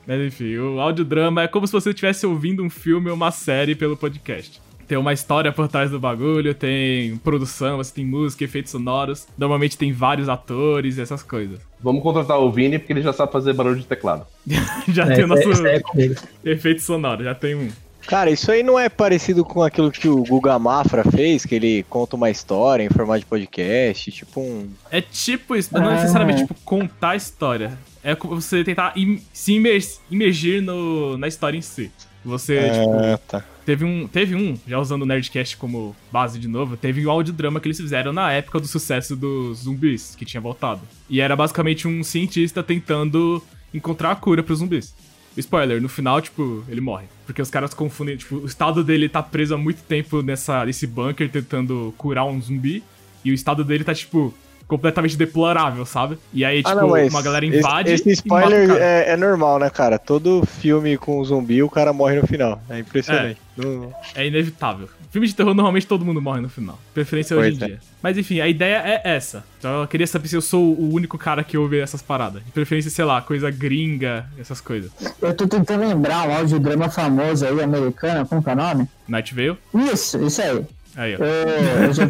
Mas 0.08 0.22
enfim, 0.22 0.56
o 0.58 0.80
audiodrama 0.80 1.42
é 1.44 1.48
como 1.48 1.66
se 1.68 1.74
você 1.74 1.90
estivesse 1.90 2.26
ouvindo 2.26 2.64
um 2.64 2.70
filme 2.70 3.10
ou 3.10 3.16
uma 3.16 3.32
série 3.32 3.76
pelo 3.76 3.98
podcast. 3.98 4.62
Tem 4.88 4.98
uma 4.98 5.12
história 5.12 5.52
por 5.52 5.68
trás 5.68 5.92
do 5.92 6.00
bagulho, 6.00 6.54
tem 6.54 7.18
produção, 7.18 7.76
você 7.76 7.94
tem 7.94 8.06
música, 8.06 8.46
efeitos 8.46 8.72
sonoros. 8.72 9.28
Normalmente 9.38 9.78
tem 9.78 9.92
vários 9.92 10.30
atores 10.30 10.98
e 10.98 11.02
essas 11.02 11.22
coisas. 11.22 11.60
Vamos 11.82 12.02
contratar 12.02 12.40
o 12.40 12.50
Vini, 12.50 12.80
porque 12.80 12.94
ele 12.94 13.02
já 13.02 13.12
sabe 13.12 13.34
fazer 13.34 13.52
barulho 13.52 13.76
de 13.76 13.86
teclado. 13.86 14.26
Já 14.88 15.04
É, 15.04 15.16
tem 15.16 15.24
o 15.26 15.28
nosso 15.28 15.68
é 15.68 15.82
comigo. 15.82 16.16
efeito 16.46 16.82
sonoro, 16.82 17.22
já 17.24 17.36
tem 17.36 17.54
um. 17.56 17.70
Cara, 18.08 18.32
isso 18.32 18.50
aí 18.52 18.64
não 18.64 18.80
é 18.80 18.88
parecido 18.88 19.44
com 19.44 19.62
aquilo 19.62 19.92
que 19.92 20.08
o 20.08 20.24
Guga 20.24 20.58
Mafra 20.58 21.04
fez, 21.04 21.46
que 21.46 21.54
ele 21.56 21.84
conta 21.90 22.16
uma 22.16 22.30
história 22.30 22.84
em 22.84 22.90
formato 22.90 23.20
de 23.20 23.26
podcast, 23.26 24.12
tipo 24.12 24.40
um. 24.40 24.70
É 24.90 25.02
tipo 25.02 25.56
isso, 25.56 25.74
não 25.74 25.88
Ah. 25.90 25.96
necessariamente 25.96 26.42
tipo 26.42 26.56
contar 26.64 27.10
a 27.12 27.16
história. 27.18 27.78
É 28.04 28.16
como 28.16 28.40
você 28.40 28.64
tentar 28.64 28.94
im- 28.96 29.22
se 29.34 29.54
imer- 29.54 29.86
imergir 30.10 30.62
no, 30.62 31.18
na 31.18 31.28
história 31.28 31.58
em 31.58 31.62
si. 31.62 31.92
Você, 32.24 32.62
tipo, 32.70 32.94
Ah, 32.94 33.20
tá. 33.28 33.44
Teve 33.66 33.84
um, 33.84 34.08
teve 34.08 34.34
um, 34.36 34.58
já 34.66 34.80
usando 34.80 35.02
o 35.02 35.06
Nerdcast 35.06 35.58
como 35.58 35.94
base 36.10 36.40
de 36.40 36.48
novo, 36.48 36.78
teve 36.78 37.06
um 37.06 37.12
audiodrama 37.12 37.60
que 37.60 37.68
eles 37.68 37.78
fizeram 37.78 38.14
na 38.14 38.32
época 38.32 38.62
do 38.62 38.68
sucesso 38.68 39.14
dos 39.18 39.60
zumbis, 39.60 40.16
que 40.16 40.24
tinha 40.24 40.40
voltado. 40.40 40.80
E 41.10 41.20
era 41.20 41.36
basicamente 41.36 41.86
um 41.86 42.02
cientista 42.04 42.64
tentando 42.64 43.44
encontrar 43.74 44.12
a 44.12 44.16
cura 44.16 44.42
pros 44.42 44.60
zumbis. 44.60 44.94
Spoiler, 45.38 45.82
no 45.82 45.88
final, 45.88 46.22
tipo, 46.22 46.64
ele 46.68 46.82
morre. 46.82 47.06
Porque 47.26 47.42
os 47.42 47.50
caras 47.50 47.74
confundem, 47.74 48.18
tipo, 48.18 48.38
o 48.38 48.46
estado 48.46 48.84
dele 48.84 49.08
tá 49.08 49.22
preso 49.22 49.54
há 49.54 49.58
muito 49.58 49.84
tempo 49.84 50.22
nessa, 50.22 50.66
nesse 50.66 50.88
bunker 50.88 51.30
tentando 51.30 51.94
curar 51.98 52.26
um 52.26 52.42
zumbi. 52.42 52.84
E 53.24 53.32
o 53.32 53.34
estado 53.34 53.64
dele 53.64 53.84
tá, 53.84 53.94
tipo, 53.94 54.34
completamente 54.68 55.16
deplorável, 55.18 55.86
sabe? 55.86 56.18
E 56.34 56.44
aí, 56.44 56.58
tipo, 56.58 56.70
ah, 56.70 56.76
não, 56.76 56.88
uma 57.08 57.22
galera 57.22 57.46
esse- 57.46 57.58
invade. 57.58 57.92
Esse, 57.92 58.04
e 58.04 58.08
mata 58.08 58.10
o 58.10 58.50
spoiler 58.50 58.68
cara. 58.68 58.84
é, 58.84 59.10
é 59.12 59.18
normal, 59.18 59.60
né, 59.60 59.70
cara? 59.70 59.98
Todo 59.98 60.46
filme 60.46 60.98
com 60.98 61.24
zumbi, 61.24 61.64
o 61.64 61.70
cara 61.70 61.94
morre 61.94 62.20
no 62.20 62.28
final. 62.28 62.62
É 62.70 62.80
impressionante. 62.80 63.38
Não- 63.56 63.94
É 64.14 64.28
inevitável. 64.28 64.90
Filme 65.10 65.26
de 65.26 65.34
terror, 65.34 65.54
normalmente 65.54 65.88
todo 65.88 66.04
mundo 66.04 66.22
morre 66.22 66.42
no 66.42 66.50
final. 66.50 66.78
Preferência 66.94 67.36
Pois 67.36 67.48
hoje 67.54 67.62
em 67.62 67.64
é. 67.64 67.68
dia. 67.68 67.80
Mas 68.04 68.18
enfim, 68.18 68.42
a 68.42 68.48
ideia 68.48 68.82
é 68.86 69.02
essa. 69.16 69.44
Então 69.58 69.82
eu 69.82 69.88
queria 69.88 70.06
saber 70.06 70.28
se 70.28 70.36
eu 70.36 70.42
sou 70.42 70.62
o 70.76 70.94
único 70.94 71.18
cara 71.18 71.44
que 71.46 71.58
ouve 71.58 71.80
essas 71.80 72.02
paradas. 72.02 72.44
De 72.44 72.52
preferência, 72.52 72.92
sei 72.92 73.06
lá, 73.06 73.22
coisa 73.22 73.50
gringa, 73.50 74.26
essas 74.38 74.60
coisas. 74.60 74.92
Eu 75.22 75.34
tô 75.34 75.48
tentando 75.48 75.88
lembrar 75.88 76.28
um 76.28 76.34
audiodrama 76.36 76.90
famoso 76.90 77.46
aí, 77.48 77.64
americano, 77.64 78.28
como 78.28 78.44
que 78.44 78.50
é 78.50 78.54
o 78.54 78.56
nome? 78.58 78.88
Night 79.08 79.34
Vale? 79.34 79.58
Isso, 79.92 80.22
isso 80.24 80.42
aí. 80.42 80.66
Aí, 80.98 81.16
ó. 81.16 81.24
Eu, 81.24 81.84
eu 81.88 81.94
já 81.94 82.06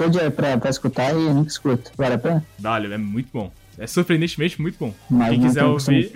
tô 0.00 0.08
de, 0.08 0.30
pra, 0.30 0.56
pra 0.56 0.70
escutar 0.70 1.12
e 1.12 1.18
nunca 1.18 1.50
escuto. 1.50 1.92
Vale 1.96 2.14
a 2.14 2.18
pena? 2.18 2.46
Dale, 2.58 2.92
é 2.92 2.98
muito 2.98 3.28
bom. 3.32 3.52
É 3.78 3.86
surpreendentemente 3.86 4.60
muito 4.60 4.78
bom. 4.78 4.94
Mas 5.10 5.30
Quem 5.30 5.38
não 5.38 5.46
quiser 5.46 5.64
ouvir. 5.64 6.12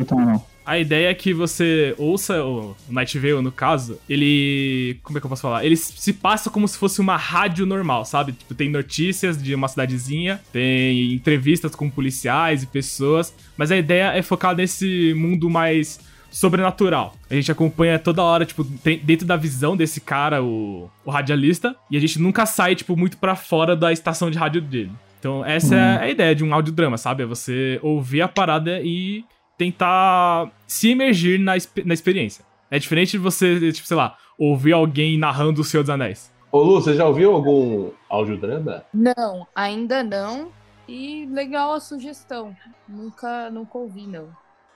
A 0.66 0.78
ideia 0.78 1.10
é 1.10 1.14
que 1.14 1.34
você 1.34 1.94
ouça 1.98 2.42
o 2.42 2.74
Night 2.88 3.18
Vale, 3.18 3.42
no 3.42 3.52
caso, 3.52 3.98
ele. 4.08 4.98
Como 5.02 5.18
é 5.18 5.20
que 5.20 5.26
eu 5.26 5.28
posso 5.28 5.42
falar? 5.42 5.62
Ele 5.62 5.76
se 5.76 6.12
passa 6.14 6.48
como 6.48 6.66
se 6.66 6.78
fosse 6.78 7.02
uma 7.02 7.18
rádio 7.18 7.66
normal, 7.66 8.06
sabe? 8.06 8.32
Tipo, 8.32 8.54
tem 8.54 8.70
notícias 8.70 9.42
de 9.42 9.54
uma 9.54 9.68
cidadezinha, 9.68 10.40
tem 10.50 11.12
entrevistas 11.12 11.74
com 11.74 11.90
policiais 11.90 12.62
e 12.62 12.66
pessoas, 12.66 13.34
mas 13.58 13.70
a 13.70 13.76
ideia 13.76 14.12
é 14.16 14.22
focar 14.22 14.56
nesse 14.56 15.12
mundo 15.14 15.50
mais 15.50 16.00
sobrenatural. 16.34 17.14
A 17.30 17.34
gente 17.34 17.50
acompanha 17.52 17.96
toda 17.96 18.22
hora, 18.22 18.44
tipo, 18.44 18.64
dentro 18.64 19.24
da 19.24 19.36
visão 19.36 19.76
desse 19.76 20.00
cara, 20.00 20.42
o, 20.42 20.90
o 21.04 21.10
radialista, 21.10 21.76
e 21.88 21.96
a 21.96 22.00
gente 22.00 22.20
nunca 22.20 22.44
sai, 22.44 22.74
tipo, 22.74 22.96
muito 22.96 23.16
pra 23.18 23.36
fora 23.36 23.76
da 23.76 23.92
estação 23.92 24.30
de 24.30 24.36
rádio 24.36 24.60
dele. 24.60 24.90
Então, 25.20 25.44
essa 25.44 25.74
é 25.74 25.98
a 26.02 26.10
ideia 26.10 26.34
de 26.34 26.44
um 26.44 26.52
audiodrama, 26.52 26.98
sabe? 26.98 27.22
É 27.22 27.26
você 27.26 27.78
ouvir 27.82 28.20
a 28.20 28.28
parada 28.28 28.80
e 28.82 29.24
tentar 29.56 30.50
se 30.66 30.90
imergir 30.90 31.38
na, 31.38 31.52
na 31.84 31.94
experiência. 31.94 32.44
É 32.70 32.78
diferente 32.78 33.12
de 33.12 33.18
você, 33.18 33.72
tipo, 33.72 33.86
sei 33.86 33.96
lá, 33.96 34.16
ouvir 34.36 34.72
alguém 34.72 35.16
narrando 35.16 35.60
o 35.60 35.64
Senhor 35.64 35.84
dos 35.84 35.90
Anéis. 35.90 36.32
Ô, 36.50 36.62
Lu, 36.62 36.80
você 36.80 36.94
já 36.94 37.06
ouviu 37.06 37.32
algum 37.32 37.90
audiodrama? 38.10 38.84
Não, 38.92 39.46
ainda 39.54 40.02
não. 40.02 40.48
E 40.86 41.26
legal 41.32 41.72
a 41.72 41.80
sugestão. 41.80 42.54
Nunca, 42.86 43.50
nunca 43.50 43.78
ouvi, 43.78 44.06
não. 44.06 44.28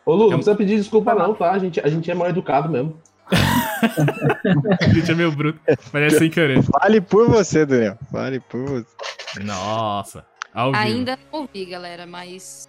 Ô, 0.08 0.14
Lu, 0.14 0.26
É 0.28 0.30
não 0.30 0.36
precisa 0.38 0.56
pedir 0.56 0.76
desculpa 0.78 1.14
não, 1.14 1.34
tá? 1.34 1.50
A 1.52 1.58
gente, 1.58 1.78
a 1.80 1.86
gente 1.88 2.10
é 2.10 2.14
mal 2.14 2.30
educado 2.30 2.66
mesmo. 2.70 2.98
A 4.80 4.88
gente 4.88 5.10
é 5.10 5.14
meio 5.14 5.30
bruto, 5.30 5.60
mas 5.92 6.14
é 6.14 6.18
sem 6.18 6.30
querer. 6.30 6.60
Vale 6.62 6.98
por 7.00 7.28
você, 7.28 7.66
Daniel. 7.66 7.98
Vale 8.10 8.40
por 8.40 8.64
você. 8.66 8.86
Nossa. 9.44 10.24
Ao 10.54 10.72
vivo. 10.72 10.82
Ainda 10.82 11.18
não 11.30 11.40
ouvi, 11.42 11.66
galera, 11.66 12.06
mas 12.06 12.66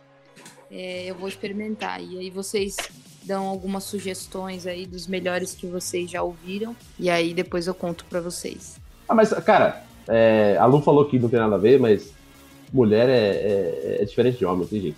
é, 0.70 1.06
eu 1.10 1.16
vou 1.16 1.30
experimentar. 1.30 2.02
E 2.04 2.20
aí 2.20 2.30
vocês 2.30 2.76
dão 3.24 3.48
algumas 3.48 3.86
sugestões 3.86 4.68
aí 4.68 4.86
dos 4.86 5.08
melhores 5.08 5.56
que 5.56 5.66
vocês 5.66 6.12
já 6.12 6.22
ouviram. 6.22 6.76
E 7.00 7.10
aí 7.10 7.34
depois 7.34 7.66
eu 7.66 7.74
conto 7.74 8.04
pra 8.06 8.20
vocês. 8.20 8.78
Ah, 9.08 9.16
mas, 9.16 9.34
cara, 9.46 9.82
é, 10.10 10.58
a 10.60 10.66
Lu 10.66 10.82
falou 10.82 11.06
que 11.06 11.18
não 11.18 11.30
tem 11.30 11.40
nada 11.40 11.56
a 11.56 11.60
ver, 11.60 11.80
mas 11.80 12.12
mulher 12.74 13.08
é, 13.10 13.30
é- 13.98 13.98
é 14.02 14.06
diferente 14.06 14.38
de 14.40 14.46
homem, 14.46 14.68
tem 14.68 14.82
jeito. 14.82 14.98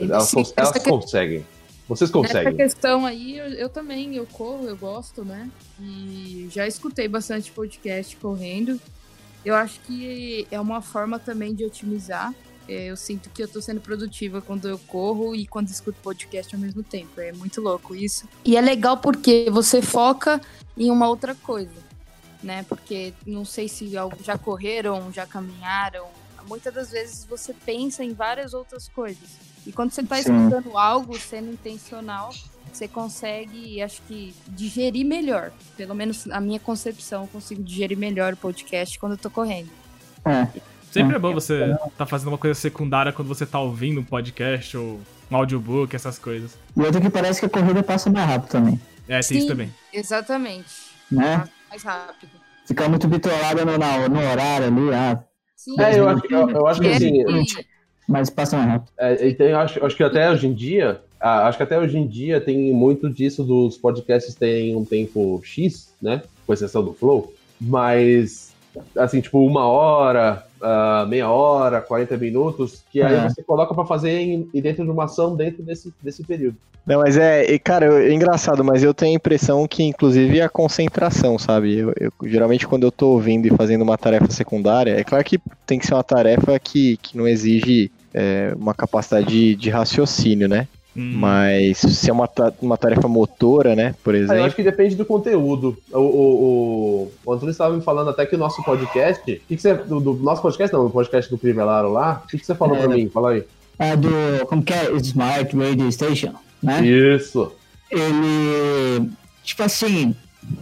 Elas, 0.00 0.24
Sim, 0.24 0.36
cons- 0.36 0.54
elas 0.56 0.78
conseguem. 0.82 1.46
Vocês 1.88 2.10
conseguem. 2.10 2.56
questão 2.56 3.04
aí, 3.04 3.36
eu, 3.38 3.46
eu 3.46 3.68
também, 3.68 4.16
eu 4.16 4.26
corro, 4.26 4.66
eu 4.66 4.76
gosto, 4.76 5.24
né? 5.24 5.50
E 5.78 6.48
já 6.50 6.66
escutei 6.66 7.06
bastante 7.06 7.50
podcast 7.52 8.16
correndo. 8.16 8.80
Eu 9.44 9.54
acho 9.54 9.78
que 9.80 10.46
é 10.50 10.58
uma 10.58 10.80
forma 10.80 11.18
também 11.18 11.54
de 11.54 11.64
otimizar. 11.64 12.34
É, 12.66 12.86
Eu 12.86 12.96
sinto 12.96 13.28
que 13.28 13.42
eu 13.42 13.48
tô 13.48 13.60
sendo 13.60 13.80
produtiva 13.80 14.40
quando 14.40 14.66
eu 14.66 14.78
corro 14.78 15.34
e 15.34 15.46
quando 15.46 15.68
escuto 15.68 15.98
podcast 16.02 16.54
ao 16.54 16.60
mesmo 16.60 16.82
tempo. 16.82 17.20
É 17.20 17.32
muito 17.32 17.60
louco 17.60 17.94
isso. 17.94 18.26
E 18.42 18.56
é 18.56 18.60
legal 18.62 18.96
porque 18.96 19.50
você 19.50 19.82
foca 19.82 20.40
em 20.76 20.90
uma 20.90 21.06
outra 21.06 21.34
coisa, 21.34 21.74
né? 22.42 22.64
Porque 22.66 23.12
não 23.26 23.44
sei 23.44 23.68
se 23.68 23.86
já 23.88 24.38
correram, 24.38 25.12
já 25.12 25.26
caminharam. 25.26 26.06
Muitas 26.48 26.72
das 26.72 26.90
vezes 26.90 27.26
você 27.26 27.52
pensa 27.52 28.02
em 28.02 28.14
várias 28.14 28.54
outras 28.54 28.88
coisas. 28.88 29.53
E 29.66 29.72
quando 29.72 29.90
você 29.92 30.02
tá 30.02 30.16
Sim. 30.16 30.36
escutando 30.48 30.76
algo 30.76 31.18
sendo 31.18 31.50
intencional, 31.52 32.30
você 32.72 32.86
consegue, 32.88 33.80
acho 33.80 34.02
que, 34.02 34.34
digerir 34.48 35.06
melhor. 35.06 35.52
Pelo 35.76 35.94
menos 35.94 36.28
a 36.30 36.40
minha 36.40 36.60
concepção, 36.60 37.22
eu 37.22 37.28
consigo 37.28 37.62
digerir 37.62 37.96
melhor 37.96 38.34
o 38.34 38.36
podcast 38.36 38.98
quando 38.98 39.12
eu 39.12 39.18
tô 39.18 39.30
correndo. 39.30 39.70
É, 40.24 40.48
Sempre 40.90 41.16
é 41.16 41.18
bom 41.18 41.34
você 41.34 41.76
tá 41.98 42.06
fazendo 42.06 42.28
uma 42.28 42.38
coisa 42.38 42.58
secundária 42.58 43.12
quando 43.12 43.26
você 43.26 43.44
tá 43.44 43.58
ouvindo 43.58 44.00
um 44.00 44.04
podcast 44.04 44.76
ou 44.76 45.00
um 45.30 45.36
audiobook, 45.36 45.94
essas 45.96 46.18
coisas. 46.20 46.56
e 46.76 46.80
outra 46.80 47.00
que 47.00 47.10
parece 47.10 47.40
que 47.40 47.46
a 47.46 47.48
corrida 47.48 47.82
passa 47.82 48.08
mais 48.10 48.28
rápido 48.28 48.50
também, 48.50 48.80
É, 49.08 49.18
tem 49.20 49.38
isso 49.38 49.46
Sim. 49.46 49.46
também. 49.48 49.74
Exatamente. 49.92 50.68
né? 51.10 51.48
Mais 51.68 51.82
rápido. 51.82 52.30
Ficar 52.66 52.88
muito 52.88 53.08
bitolado 53.08 53.64
no, 53.66 53.76
no 54.08 54.20
horário 54.30 54.66
ali, 54.68 54.94
ah, 54.94 55.22
Sim. 55.56 55.80
É, 55.80 55.98
eu 55.98 56.08
acho, 56.08 56.26
eu, 56.30 56.50
eu 56.50 56.66
acho 56.68 56.80
que 56.80 56.86
É, 56.86 56.96
assim, 56.96 57.24
mas 58.08 58.30
passa 58.30 58.56
mais 58.56 58.68
rápido. 58.70 58.90
É, 58.98 59.28
então 59.28 59.46
eu 59.46 59.58
acho, 59.58 59.84
acho 59.84 59.96
que 59.96 60.02
até 60.02 60.30
hoje 60.30 60.46
em 60.46 60.52
dia, 60.52 61.00
ah, 61.20 61.46
acho 61.48 61.56
que 61.56 61.64
até 61.64 61.78
hoje 61.78 61.96
em 61.96 62.06
dia 62.06 62.40
tem 62.40 62.72
muito 62.72 63.08
disso 63.10 63.42
dos 63.44 63.76
podcasts 63.78 64.34
terem 64.34 64.74
um 64.76 64.84
tempo 64.84 65.40
X, 65.44 65.92
né? 66.00 66.22
Com 66.46 66.52
exceção 66.52 66.84
do 66.84 66.92
Flow, 66.92 67.32
mas 67.60 68.52
assim, 68.98 69.20
tipo, 69.20 69.38
uma 69.44 69.66
hora, 69.66 70.44
ah, 70.60 71.06
meia 71.08 71.28
hora, 71.30 71.80
40 71.80 72.16
minutos, 72.16 72.82
que 72.90 73.00
aí 73.02 73.14
É. 73.14 73.28
você 73.28 73.42
coloca 73.42 73.72
pra 73.74 73.84
fazer 73.84 74.10
em, 74.18 74.48
e 74.52 74.60
dentro 74.60 74.84
de 74.84 74.90
uma 74.90 75.04
ação 75.04 75.36
dentro 75.36 75.62
desse, 75.62 75.92
desse 76.02 76.24
período. 76.24 76.56
Não, 76.86 76.98
mas 77.00 77.16
é, 77.16 77.50
e, 77.50 77.58
cara, 77.58 77.86
eu- 77.86 77.96
é 77.96 78.12
engraçado, 78.12 78.62
mas 78.62 78.82
eu 78.82 78.92
tenho 78.92 79.12
a 79.12 79.16
impressão 79.16 79.66
que, 79.66 79.82
inclusive, 79.82 80.42
a 80.42 80.50
concentração, 80.50 81.38
sabe? 81.38 81.78
Eu, 81.78 81.94
eu- 81.98 82.12
geralmente, 82.24 82.66
quando 82.66 82.82
eu 82.82 82.92
tô 82.92 83.08
ouvindo 83.12 83.46
e 83.46 83.56
fazendo 83.56 83.80
uma 83.80 83.96
tarefa 83.96 84.30
secundária, 84.30 84.90
é 84.90 85.02
claro 85.02 85.24
que 85.24 85.38
tem 85.64 85.78
que 85.78 85.86
ser 85.86 85.94
uma 85.94 86.04
tarefa 86.04 86.58
que, 86.58 86.98
que 86.98 87.16
não 87.16 87.26
exige 87.26 87.90
é, 88.14 88.54
uma 88.56 88.72
capacidade 88.72 89.26
de, 89.26 89.54
de 89.56 89.68
raciocínio, 89.70 90.48
né? 90.48 90.68
Hum. 90.96 91.12
Mas 91.16 91.78
se 91.78 92.08
é 92.08 92.12
uma, 92.12 92.28
ta- 92.28 92.52
uma 92.62 92.76
tarefa 92.78 93.08
motora, 93.08 93.74
né? 93.74 93.96
Por 94.04 94.14
Ah, 94.14 94.18
eu 94.18 94.22
exemplo. 94.24 94.44
acho 94.44 94.54
que 94.56 94.62
depende 94.62 94.94
do 94.94 95.04
conteúdo. 95.04 95.76
O, 95.92 95.98
o, 95.98 96.02
o, 96.04 97.12
o 97.26 97.32
Antônio 97.32 97.50
estava 97.50 97.74
me 97.74 97.82
falando 97.82 98.10
até 98.10 98.24
que 98.24 98.36
o 98.36 98.38
nosso 98.38 98.62
podcast. 98.62 99.20
O 99.20 99.24
que, 99.24 99.40
que 99.56 99.58
você. 99.60 99.74
Do, 99.74 99.98
do 99.98 100.14
nosso 100.14 100.40
podcast, 100.40 100.72
não, 100.72 100.84
do 100.84 100.90
podcast 100.90 101.28
do 101.28 101.36
Crivellaro 101.36 101.90
lá. 101.92 102.22
O 102.24 102.28
que, 102.28 102.38
que 102.38 102.46
você 102.46 102.54
falou 102.54 102.76
pra 102.76 102.84
É. 102.84 102.96
mim? 102.96 103.08
Fala 103.08 103.32
aí. 103.32 103.42
É 103.76 103.96
do, 103.96 104.08
como 104.46 104.62
que 104.62 104.72
é? 104.72 104.92
Smart 104.98 105.56
Radio 105.56 105.90
Station, 105.90 106.32
né? 106.62 106.86
Isso. 106.86 107.50
ele, 107.90 109.10
tipo 109.42 109.62
assim, 109.64 110.14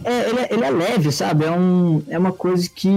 é, 0.03 0.29
ele, 0.29 0.39
é- 0.39 0.53
ele 0.53 0.63
é 0.63 0.69
leve, 0.69 1.11
sabe? 1.11 1.45
É, 1.45 1.51
um, 1.51 2.03
é 2.07 2.17
uma 2.17 2.31
coisa 2.31 2.69
que 2.69 2.87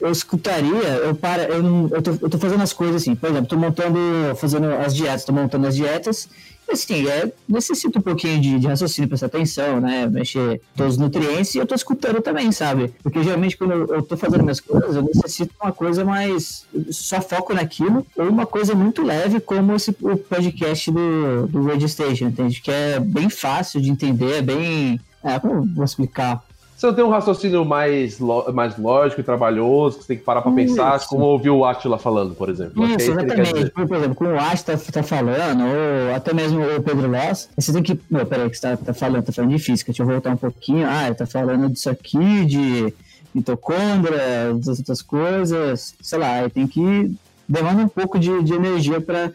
eu 0.00 0.10
escutaria, 0.10 0.88
eu 1.04 1.14
para, 1.14 1.44
eu, 1.44 1.62
não, 1.62 1.88
eu, 1.92 2.02
tô, 2.02 2.10
eu 2.12 2.30
tô 2.30 2.38
fazendo 2.38 2.62
as 2.62 2.72
coisas 2.72 2.96
assim, 3.02 3.14
por 3.14 3.30
exemplo, 3.30 3.46
tô 3.48 3.56
montando, 3.56 3.98
fazendo 4.36 4.66
as 4.66 4.94
dietas, 4.94 5.24
tô 5.24 5.32
montando 5.32 5.66
as 5.66 5.76
dietas, 5.76 6.28
assim, 6.70 7.08
é, 7.08 7.32
necessita 7.48 7.98
um 7.98 8.02
pouquinho 8.02 8.40
de, 8.40 8.58
de 8.60 8.66
raciocínio, 8.68 9.08
prestar 9.08 9.26
atenção, 9.26 9.80
né? 9.80 10.06
Mexer 10.06 10.60
todos 10.76 10.94
os 10.94 10.98
nutrientes 10.98 11.54
e 11.54 11.58
eu 11.58 11.66
tô 11.66 11.74
escutando 11.74 12.20
também, 12.22 12.52
sabe? 12.52 12.94
Porque 13.02 13.22
geralmente 13.24 13.56
quando 13.56 13.72
eu, 13.72 13.86
eu 13.96 14.02
tô 14.02 14.16
fazendo 14.16 14.42
minhas 14.42 14.60
coisas, 14.60 14.94
eu 14.94 15.02
necessito 15.02 15.52
uma 15.60 15.72
coisa 15.72 16.04
mais. 16.04 16.64
só 16.92 17.20
foco 17.20 17.52
naquilo, 17.52 18.06
ou 18.16 18.28
uma 18.28 18.46
coisa 18.46 18.72
muito 18.74 19.02
leve, 19.02 19.40
como 19.40 19.74
esse 19.74 19.90
o 20.00 20.16
podcast 20.16 20.90
do, 20.92 21.48
do 21.48 21.64
Radio 21.66 21.88
Station, 21.88 22.26
entende? 22.28 22.60
Que 22.60 22.70
é 22.70 23.00
bem 23.00 23.28
fácil 23.28 23.80
de 23.80 23.90
entender, 23.90 24.38
é 24.38 24.42
bem. 24.42 25.00
É, 25.22 25.38
como 25.38 25.54
eu 25.54 25.62
vou 25.74 25.84
explicar? 25.84 26.42
Você 26.80 26.86
não 26.86 26.94
tem 26.94 27.04
um 27.04 27.10
raciocínio 27.10 27.62
mais, 27.62 28.18
mais 28.54 28.78
lógico 28.78 29.20
e 29.20 29.24
trabalhoso, 29.24 29.98
que 29.98 30.04
você 30.04 30.08
tem 30.08 30.16
que 30.16 30.24
parar 30.24 30.40
pra 30.40 30.50
pensar, 30.50 30.96
Isso. 30.96 31.08
como 31.08 31.26
ouvir 31.26 31.50
o 31.50 31.62
Atila 31.62 31.98
falando, 31.98 32.34
por 32.34 32.48
exemplo. 32.48 32.82
É 32.82 32.86
Isso, 32.86 32.96
que 32.96 33.02
exatamente. 33.02 33.70
Por, 33.70 33.86
por 33.86 33.96
exemplo, 33.98 34.14
como 34.14 34.30
o 34.30 34.38
Asti 34.38 34.64
tá, 34.64 34.78
tá 34.78 35.02
falando, 35.02 35.62
ou 35.62 36.14
até 36.14 36.32
mesmo 36.32 36.62
o 36.62 36.82
Pedro 36.82 37.10
Loss, 37.10 37.50
você 37.54 37.70
tem 37.70 37.82
que. 37.82 38.00
Não, 38.10 38.24
peraí, 38.24 38.48
que 38.48 38.56
você 38.56 38.62
tá, 38.62 38.78
tá 38.78 38.94
falando, 38.94 39.22
tá 39.22 39.30
falando 39.30 39.50
de 39.50 39.58
física, 39.58 39.92
deixa 39.92 40.02
eu 40.02 40.06
voltar 40.06 40.30
um 40.30 40.38
pouquinho. 40.38 40.88
Ah, 40.88 41.04
ele 41.04 41.14
tá 41.16 41.26
falando 41.26 41.68
disso 41.68 41.90
aqui, 41.90 42.46
de 42.46 42.94
mitocôndria, 43.34 44.54
das 44.54 44.78
outras 44.78 45.02
coisas, 45.02 45.94
sei 46.00 46.18
lá, 46.18 46.32
aí 46.36 46.48
tem 46.48 46.66
que. 46.66 47.14
demanda 47.46 47.82
um 47.82 47.88
pouco 47.88 48.18
de, 48.18 48.42
de 48.42 48.54
energia 48.54 49.02
pra, 49.02 49.30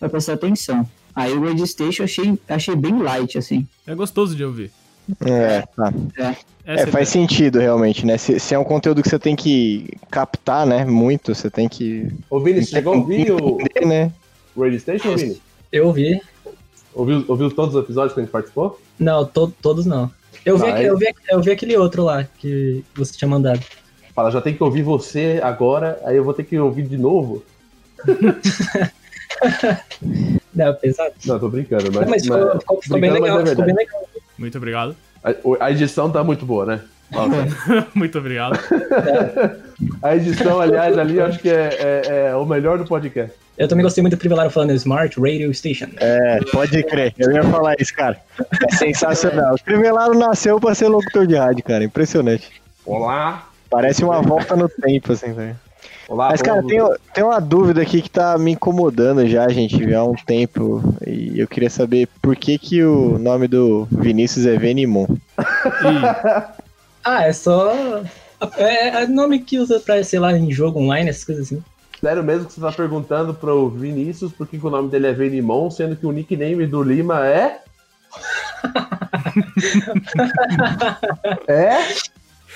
pra 0.00 0.08
prestar 0.08 0.32
atenção. 0.32 0.84
Aí 1.14 1.32
o 1.32 1.44
Radio 1.44 1.64
Station 1.68 2.02
eu 2.02 2.06
achei, 2.06 2.38
achei 2.48 2.74
bem 2.74 3.00
light, 3.00 3.38
assim. 3.38 3.64
É 3.86 3.94
gostoso 3.94 4.34
de 4.34 4.44
ouvir. 4.44 4.72
É, 5.26 5.62
tá. 5.76 5.92
Essa 6.64 6.82
É, 6.82 6.86
faz 6.86 6.86
ideia. 6.86 7.26
sentido 7.26 7.58
realmente, 7.58 8.04
né? 8.06 8.16
Se, 8.18 8.38
se 8.38 8.54
é 8.54 8.58
um 8.58 8.64
conteúdo 8.64 9.02
que 9.02 9.08
você 9.08 9.18
tem 9.18 9.34
que 9.34 9.88
captar, 10.10 10.66
né? 10.66 10.84
Muito, 10.84 11.34
você 11.34 11.50
tem 11.50 11.68
que 11.68 12.12
Ô, 12.28 12.38
Vini, 12.40 12.64
você 12.64 12.70
chegou 12.76 12.94
a 12.94 12.96
ouvir 12.98 13.32
o 13.32 13.58
né? 13.86 14.12
Radio 14.56 14.78
Station, 14.80 15.16
Vini? 15.16 15.40
Eu 15.72 15.86
ouvi. 15.88 16.20
Ouviu, 16.94 17.24
ouviu 17.28 17.50
todos 17.50 17.74
os 17.74 17.82
episódios 17.84 18.12
que 18.14 18.20
a 18.20 18.22
gente 18.22 18.32
participou? 18.32 18.80
Não, 18.98 19.24
to- 19.24 19.52
todos 19.62 19.86
não. 19.86 20.10
Eu 20.44 20.56
vi, 20.58 20.66
aquele, 20.66 20.88
eu, 20.88 20.96
vi, 20.98 21.06
eu 21.30 21.40
vi 21.42 21.50
aquele 21.50 21.76
outro 21.76 22.02
lá 22.02 22.24
que 22.24 22.84
você 22.94 23.12
tinha 23.16 23.28
mandado. 23.28 23.60
Fala, 24.14 24.30
já 24.30 24.40
tem 24.40 24.54
que 24.54 24.62
ouvir 24.62 24.82
você 24.82 25.38
agora, 25.42 26.00
aí 26.04 26.16
eu 26.16 26.24
vou 26.24 26.34
ter 26.34 26.44
que 26.44 26.58
ouvir 26.58 26.82
de 26.82 26.96
novo. 26.98 27.42
Não, 30.54 30.74
pesado. 30.74 31.14
Não, 31.24 31.38
tô 31.38 31.48
brincando, 31.48 31.84
mas. 31.92 31.94
Não, 32.02 32.08
mas 32.10 32.22
ficou, 32.22 32.38
mas- 32.38 32.58
ficou- 32.60 32.82
ficou 32.82 33.00
bem 33.00 33.10
mas 33.10 33.20
legal. 33.20 33.40
é 33.40 33.46
ficou 33.46 33.64
bem 33.64 33.74
verdade. 33.74 33.90
legal. 33.96 34.09
Muito 34.40 34.58
obrigado. 34.58 34.96
A, 35.22 35.66
a 35.66 35.70
edição 35.70 36.10
tá 36.10 36.24
muito 36.24 36.44
boa, 36.44 36.64
né? 36.66 36.80
Muito 37.92 38.16
obrigado. 38.18 38.56
A 40.00 40.14
edição, 40.14 40.60
aliás, 40.60 40.96
ali 40.96 41.16
eu 41.16 41.26
acho 41.26 41.40
que 41.40 41.48
é, 41.50 42.02
é- 42.06 42.26
é 42.28 42.36
o 42.36 42.44
melhor 42.46 42.78
do 42.78 42.84
podcast. 42.84 43.32
Eu 43.58 43.66
também 43.66 43.82
gostei 43.82 44.00
muito 44.00 44.14
do 44.14 44.18
Privilaro 44.18 44.48
falando 44.48 44.70
Smart 44.74 45.18
Radio 45.20 45.52
Station. 45.52 45.88
É, 45.96 46.38
pode 46.52 46.82
crer. 46.84 47.12
Eu 47.18 47.32
ia 47.32 47.42
falar 47.42 47.74
isso, 47.80 47.92
cara. 47.94 48.16
É 48.70 48.74
sensacional. 48.76 49.54
O 49.56 49.64
Crivellaro 49.64 50.16
nasceu 50.18 50.60
pra 50.60 50.74
ser 50.74 50.86
locutor 50.88 51.26
de 51.26 51.34
rádio, 51.34 51.64
cara. 51.64 51.82
Impressionante. 51.82 52.48
Olá! 52.86 53.48
Parece 53.68 54.04
uma 54.04 54.22
volta 54.22 54.54
no 54.56 54.68
tempo, 54.68 55.12
assim, 55.12 55.32
velho. 55.32 55.56
Olá, 56.10 56.28
Mas, 56.30 56.42
cara, 56.42 56.60
tem, 56.64 56.80
tem 57.14 57.22
uma 57.22 57.40
dúvida 57.40 57.80
aqui 57.80 58.02
que 58.02 58.10
tá 58.10 58.36
me 58.36 58.50
incomodando 58.50 59.24
já, 59.28 59.48
gente, 59.48 59.94
há 59.94 60.02
um 60.02 60.16
tempo. 60.16 60.82
E 61.06 61.38
eu 61.38 61.46
queria 61.46 61.70
saber 61.70 62.08
por 62.20 62.34
que 62.34 62.58
que 62.58 62.82
o 62.82 63.16
nome 63.16 63.46
do 63.46 63.86
Vinícius 63.92 64.44
é 64.44 64.56
Venimon. 64.56 65.06
Ah, 67.02 67.24
é 67.24 67.32
só. 67.32 67.72
É, 68.58 68.88
é 68.88 69.06
nome 69.06 69.38
que 69.38 69.58
usa 69.58 69.80
pra, 69.80 70.04
sei 70.04 70.18
lá, 70.18 70.36
em 70.36 70.52
jogo 70.52 70.80
online, 70.80 71.08
essas 71.08 71.24
coisas 71.24 71.46
assim. 71.46 71.64
Sério 71.98 72.22
mesmo 72.22 72.44
que 72.44 72.52
você 72.52 72.60
tá 72.60 72.70
perguntando 72.70 73.32
pro 73.32 73.70
Vinícius 73.70 74.32
por 74.32 74.46
que, 74.46 74.58
que 74.58 74.66
o 74.66 74.70
nome 74.70 74.90
dele 74.90 75.06
é 75.06 75.12
Venimon, 75.14 75.70
sendo 75.70 75.96
que 75.96 76.04
o 76.04 76.12
nickname 76.12 76.66
do 76.66 76.82
Lima 76.82 77.26
é. 77.26 77.62
é? 81.48 81.78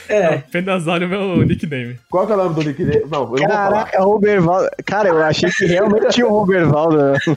É, 0.09 0.27
apenas 0.35 0.87
olha 0.87 1.07
o 1.07 1.11
meu 1.11 1.37
nickname. 1.47 1.99
Qual 2.11 2.27
que 2.27 2.33
é 2.33 2.35
o 2.35 2.39
nome 2.39 2.55
do 2.55 2.63
nickname? 2.63 3.05
Não, 3.11 3.23
eu 3.23 3.25
não 3.25 3.27
vou 3.29 3.39
falar. 3.39 3.49
Caraca, 3.49 4.03
Robervaldo. 4.03 4.69
Cara, 4.85 5.09
eu 5.09 5.23
achei 5.23 5.49
que 5.51 5.65
realmente 5.67 6.09
tinha 6.09 6.27
um 6.27 6.31
Robervaldo. 6.31 6.97
né? 7.13 7.19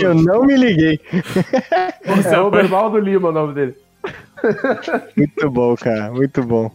Eu 0.00 0.14
não 0.14 0.44
me 0.44 0.56
liguei. 0.56 1.00
é 2.32 2.38
o 2.38 2.50
Bervaldo 2.50 2.98
Lima 2.98 3.28
o 3.28 3.32
nome 3.32 3.54
dele. 3.54 3.74
Muito 5.16 5.50
bom, 5.50 5.74
cara. 5.76 6.10
Muito 6.12 6.42
bom. 6.42 6.70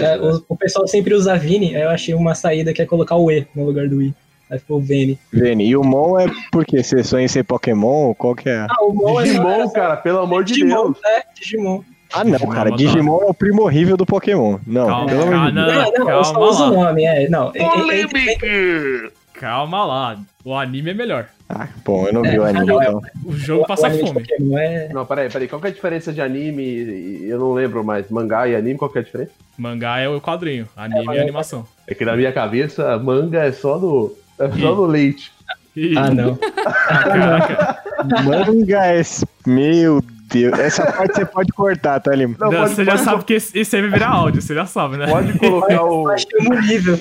é, 0.00 0.16
o, 0.18 0.44
o 0.48 0.56
pessoal 0.56 0.86
sempre 0.86 1.14
usa 1.14 1.36
Vini, 1.36 1.76
aí 1.76 1.82
eu 1.82 1.90
achei 1.90 2.14
uma 2.14 2.34
saída 2.34 2.72
que 2.72 2.82
é 2.82 2.86
colocar 2.86 3.16
o 3.16 3.30
E 3.30 3.46
no 3.54 3.64
lugar 3.64 3.88
do 3.88 4.02
I. 4.02 4.14
Aí 4.50 4.58
ficou 4.58 4.80
Vini. 4.80 5.18
Vini, 5.32 5.68
e 5.68 5.76
o 5.76 5.82
Mon 5.82 6.18
é 6.18 6.26
porque 6.52 6.82
você 6.82 7.02
sonha 7.02 7.24
em 7.24 7.28
ser 7.28 7.44
Pokémon? 7.44 8.12
Qual 8.14 8.34
que 8.34 8.48
é? 8.48 8.66
Ah, 8.68 8.82
o 8.84 8.92
Mon 8.92 9.20
é 9.20 9.24
Digimon, 9.24 9.66
só- 9.68 9.72
cara, 9.72 9.96
pelo 9.96 10.18
amor 10.18 10.44
de 10.44 10.52
Digimon, 10.54 10.92
Deus. 10.92 10.98
é, 11.04 11.22
Digimon. 11.34 11.80
Ah, 12.12 12.24
não, 12.24 12.38
cara. 12.48 12.70
Não, 12.70 12.76
Digimon 12.76 13.20
é 13.22 13.26
o 13.26 13.34
primo 13.34 13.62
horrível 13.62 13.96
do 13.96 14.06
Pokémon. 14.06 14.58
Não, 14.66 14.86
Calma, 14.86 15.06
pelo 15.06 15.22
amor 15.22 15.32
de 15.50 15.54
calma, 15.54 15.66
Deus. 15.72 15.92
não. 15.98 16.04
Não, 16.04 16.24
só 16.24 16.64
lá. 16.64 16.70
o 16.70 16.84
nome, 16.84 17.04
é. 17.04 17.28
Não, 17.28 17.52
é- 17.54 17.60
é- 17.60 18.36
é- 18.42 19.10
Calma 19.34 19.84
lá. 19.84 20.18
O 20.44 20.54
anime 20.54 20.90
é 20.90 20.94
melhor. 20.94 21.26
Ah, 21.48 21.68
bom, 21.84 22.06
eu 22.06 22.12
não 22.12 22.22
vi 22.22 22.38
o 22.38 22.46
É, 22.46 22.50
anime, 22.50 22.66
não, 22.66 22.80
é- 22.80 22.86
então. 22.86 23.00
O 23.24 23.32
jogo 23.32 23.64
o 23.64 23.66
passa 23.66 23.90
de 23.90 23.98
fome. 24.00 24.24
É. 24.56 24.88
Não, 24.92 25.04
peraí, 25.04 25.28
peraí. 25.28 25.48
Qual 25.48 25.60
que 25.60 25.66
é 25.66 25.70
a 25.70 25.74
diferença 25.74 26.12
de 26.12 26.20
anime 26.22 27.20
Eu 27.26 27.38
não 27.38 27.52
lembro 27.52 27.82
mais. 27.84 28.08
Mangá 28.10 28.46
e 28.48 28.54
anime, 28.54 28.78
qual 28.78 28.90
que 28.90 28.98
é 28.98 29.00
a 29.00 29.04
diferença? 29.04 29.32
Mangá 29.58 29.98
é 29.98 30.08
o 30.08 30.20
quadrinho. 30.20 30.68
Anime 30.76 31.14
é, 31.16 31.18
É, 31.18 31.22
animação. 31.22 31.66
É 31.86 31.94
que 31.94 32.04
na 32.04 32.16
minha 32.16 32.32
cabeça, 32.32 32.96
manga 32.98 33.42
é 33.44 33.52
só 33.52 33.78
no. 33.78 34.14
É 34.38 34.48
só 34.50 34.74
no 34.74 34.86
leite. 34.86 35.32
Ih, 35.76 35.98
Ah, 35.98 36.10
não. 36.10 36.36
caraca. 36.36 37.78
Manga 38.24 38.86
é... 38.86 39.02
Meu 39.46 40.02
Deus. 40.30 40.58
Essa 40.58 40.90
parte 40.90 41.14
você 41.14 41.24
pode 41.26 41.52
cortar, 41.52 42.00
tá, 42.00 42.14
Lima? 42.14 42.36
Não, 42.38 42.50
Não, 42.50 42.60
pode, 42.60 42.74
você 42.74 42.84
já 42.84 42.92
pode- 42.92 43.04
sabe 43.04 43.24
que 43.24 43.34
esse 43.34 43.58
esse 43.58 43.76
aí 43.76 43.82
vai 43.82 43.90
virar 43.90 44.08
áudio, 44.10 44.40
você 44.42 44.54
já 44.54 44.66
sabe, 44.66 44.96
né? 44.96 45.06
Pode 45.06 45.38
colocar 45.38 45.82
o. 45.84 46.08
Eu 46.08 46.10
achei 46.10 46.40
um 46.40 46.60
nível. 46.60 46.98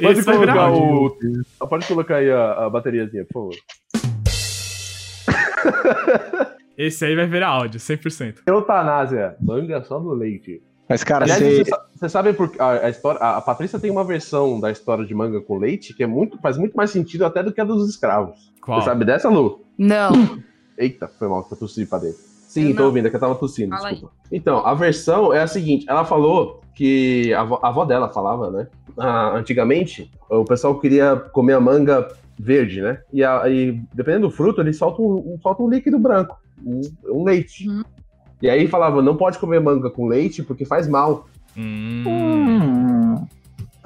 Pode 0.00 0.24
colocar 0.24 0.52
áudio. 0.54 1.14
o. 1.60 1.66
Pode 1.68 1.86
colocar 1.86 2.16
aí 2.16 2.30
a, 2.30 2.66
a 2.66 2.70
bateriazinha, 2.70 3.24
por 3.30 3.50
favor. 3.50 3.54
Esse 6.76 7.04
aí 7.04 7.16
vai 7.16 7.26
virar 7.26 7.48
áudio, 7.48 7.80
100%. 7.80 8.36
Eutanásia. 8.46 9.34
Manga 9.40 9.76
é 9.76 9.82
só 9.82 9.98
no 9.98 10.12
leite. 10.12 10.62
Mas, 10.88 11.02
cara, 11.04 11.24
Aliás, 11.24 11.40
você... 11.42 11.50
vocês 11.56 11.68
sa- 11.68 11.84
vocês 11.96 12.12
sabem 12.12 12.32
por 12.32 12.50
a, 12.58 12.86
a 12.86 12.88
história. 12.90 13.20
A, 13.20 13.36
a 13.38 13.40
Patrícia 13.40 13.78
tem 13.78 13.90
uma 13.90 14.04
versão 14.04 14.58
da 14.60 14.70
história 14.70 15.04
de 15.04 15.12
manga 15.14 15.40
com 15.40 15.58
leite 15.58 15.92
que 15.92 16.02
é 16.02 16.06
muito, 16.06 16.38
faz 16.40 16.56
muito 16.56 16.74
mais 16.76 16.90
sentido 16.90 17.26
até 17.26 17.42
do 17.42 17.52
que 17.52 17.60
a 17.60 17.64
dos 17.64 17.88
escravos. 17.90 18.52
Qual? 18.62 18.80
Você 18.80 18.86
sabe 18.86 19.04
dessa, 19.04 19.28
Lu? 19.28 19.64
Não. 19.76 20.12
Eita, 20.78 21.08
foi 21.18 21.28
mal 21.28 21.42
que 21.44 21.52
eu 21.52 21.58
tossi 21.58 21.84
pra 21.84 21.98
dentro. 21.98 22.18
Sim, 22.46 22.68
Eu 22.70 22.74
tô 22.76 22.78
não. 22.80 22.86
ouvindo, 22.86 23.06
é 23.06 23.10
que 23.10 23.16
eu 23.16 23.20
tava 23.20 23.34
tossindo, 23.34 23.74
Fala 23.76 23.88
aí. 23.88 23.94
desculpa. 23.94 24.14
Então, 24.32 24.64
a 24.66 24.72
versão 24.74 25.34
é 25.34 25.42
a 25.42 25.46
seguinte: 25.46 25.84
ela 25.88 26.04
falou 26.04 26.62
que 26.74 27.32
a 27.34 27.40
avó, 27.42 27.58
a 27.62 27.68
avó 27.68 27.84
dela 27.84 28.08
falava, 28.08 28.50
né? 28.50 28.66
ah, 28.96 29.32
antigamente, 29.36 30.10
o 30.30 30.44
pessoal 30.44 30.78
queria 30.80 31.14
comer 31.16 31.52
a 31.54 31.60
manga 31.60 32.08
verde, 32.38 32.80
né? 32.80 33.00
E, 33.12 33.22
a- 33.22 33.48
e 33.48 33.80
dependendo 33.92 34.28
do 34.28 34.34
fruto, 34.34 34.60
ele 34.60 34.72
solta 34.72 35.02
um, 35.02 35.34
um- 35.34 35.38
solta 35.42 35.62
um 35.62 35.68
líquido 35.68 35.98
branco, 35.98 36.38
um, 36.64 36.80
um 37.06 37.24
leite. 37.24 37.68
Uhum. 37.68 37.82
E 38.40 38.48
aí 38.48 38.66
falava: 38.68 39.02
não 39.02 39.16
pode 39.16 39.38
comer 39.38 39.60
manga 39.60 39.90
com 39.90 40.06
leite 40.06 40.42
porque 40.42 40.64
faz 40.64 40.88
mal. 40.88 41.26
Hum, 41.56 42.04
Hum, 42.06 42.57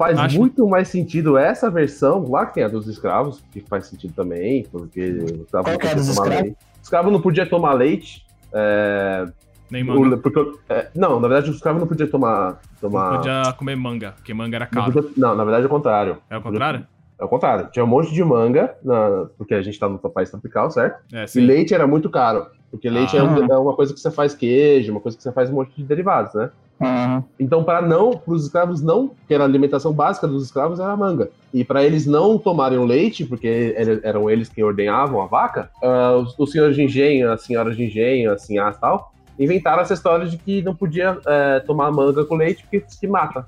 Faz 0.03 0.19
Acho- 0.19 0.37
muito 0.37 0.67
mais 0.67 0.87
sentido 0.89 1.37
essa 1.37 1.69
versão, 1.71 2.29
lá 2.29 2.45
que 2.45 2.55
tem 2.55 2.63
a 2.63 2.67
dos 2.67 2.87
escravos, 2.87 3.41
que 3.51 3.61
faz 3.61 3.87
sentido 3.87 4.13
também, 4.13 4.63
porque 4.71 4.99
o 5.01 5.43
escravo 5.43 5.63
Qual 5.63 5.63
não 5.65 5.71
é 5.71 5.77
podia 5.77 5.89
tomar 5.95 6.01
escravos? 6.11 6.41
leite. 6.43 6.57
O 6.57 6.81
escravo 6.83 7.11
não 7.11 7.21
podia 7.21 7.45
tomar 7.49 7.73
leite. 7.73 8.25
é, 8.55 9.25
nem 9.71 9.83
manga. 9.83 10.15
o- 10.15 10.19
porque, 10.19 10.39
é, 10.69 10.87
não, 10.95 11.19
na 11.19 11.27
verdade 11.27 11.49
o 11.49 11.53
escravo 11.55 11.79
não 11.79 11.87
podia 11.87 12.05
tomar. 12.05 12.59
tomar 12.79 13.09
Não 13.11 13.17
podia 13.17 13.53
comer 13.57 13.75
manga, 13.75 14.11
porque 14.15 14.31
manga 14.33 14.57
era 14.57 14.69
não, 14.71 14.81
caro. 14.83 14.93
podia- 14.93 15.11
não, 15.17 15.35
na 15.35 15.43
verdade 15.43 15.63
é 15.63 15.65
o 15.65 15.69
contrário. 15.69 16.17
É 16.29 16.37
o 16.37 16.41
contrário? 16.41 16.85
É 17.19 17.23
o 17.23 17.27
contrário. 17.27 17.69
Tinha 17.71 17.83
um 17.83 17.87
monte 17.87 18.13
de 18.13 18.23
manga, 18.23 18.75
na- 18.83 19.25
porque 19.37 19.53
a 19.55 19.61
gente 19.63 19.79
tá 19.79 19.87
no 19.89 19.97
país 19.97 20.29
tropical, 20.29 20.69
certo? 20.69 20.99
É, 21.13 21.25
E 21.35 21.39
leite 21.39 21.73
era 21.73 21.87
muito 21.87 22.09
caro. 22.09 22.45
Porque 22.69 22.89
leite 22.89 23.15
é, 23.17 23.23
um- 23.23 23.43
Ah. 23.43 23.47
é 23.51 23.57
uma 23.57 23.75
coisa 23.75 23.93
que 23.93 23.99
você 23.99 24.11
faz 24.11 24.35
queijo, 24.35 24.91
uma 24.91 24.99
coisa 25.01 25.15
que 25.17 25.23
você 25.23 25.31
faz 25.31 25.49
um 25.49 25.53
monte 25.53 25.75
de 25.75 25.83
derivados, 25.83 26.33
né? 26.35 26.49
Aham. 26.83 27.23
Então, 27.39 27.63
para 27.63 27.81
não, 27.81 28.11
para 28.11 28.33
os 28.33 28.43
escravos 28.45 28.81
não, 28.81 29.11
que 29.27 29.33
era 29.33 29.43
a 29.43 29.47
alimentação 29.47 29.93
básica 29.93 30.27
dos 30.27 30.43
escravos 30.45 30.79
era 30.79 30.91
a 30.91 30.97
manga. 30.97 31.29
E 31.53 31.63
para 31.63 31.83
eles 31.83 32.05
não 32.05 32.37
tomarem 32.37 32.77
o 32.77 32.85
leite, 32.85 33.23
porque 33.25 33.75
eram 34.03 34.29
eles 34.29 34.49
quem 34.49 34.63
ordenhavam 34.63 35.21
a 35.21 35.25
vaca, 35.27 35.69
ah, 35.81 36.17
os, 36.17 36.35
os 36.37 36.51
senhores 36.51 36.75
de 36.75 36.83
engenho, 36.83 37.31
as 37.31 37.41
senhoras 37.43 37.75
de 37.77 37.83
engenho, 37.85 38.31
assim, 38.31 38.57
as 38.57 38.77
tal, 38.79 39.11
inventaram 39.39 39.81
essa 39.81 39.93
história 39.93 40.25
de 40.27 40.37
que 40.37 40.61
não 40.61 40.75
podia 40.75 41.17
eh, 41.25 41.59
tomar 41.61 41.91
manga 41.91 42.23
com 42.23 42.35
leite 42.35 42.61
porque 42.63 42.83
se 42.87 43.07
mata. 43.07 43.43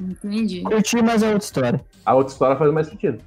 Entendi. 0.00 0.60
Curti, 0.62 1.02
mas 1.02 1.22
é 1.22 1.26
outra 1.28 1.44
história. 1.44 1.80
A 2.04 2.14
outra 2.14 2.32
história 2.32 2.56
faz 2.56 2.72
mais 2.72 2.86
sentido. 2.88 3.18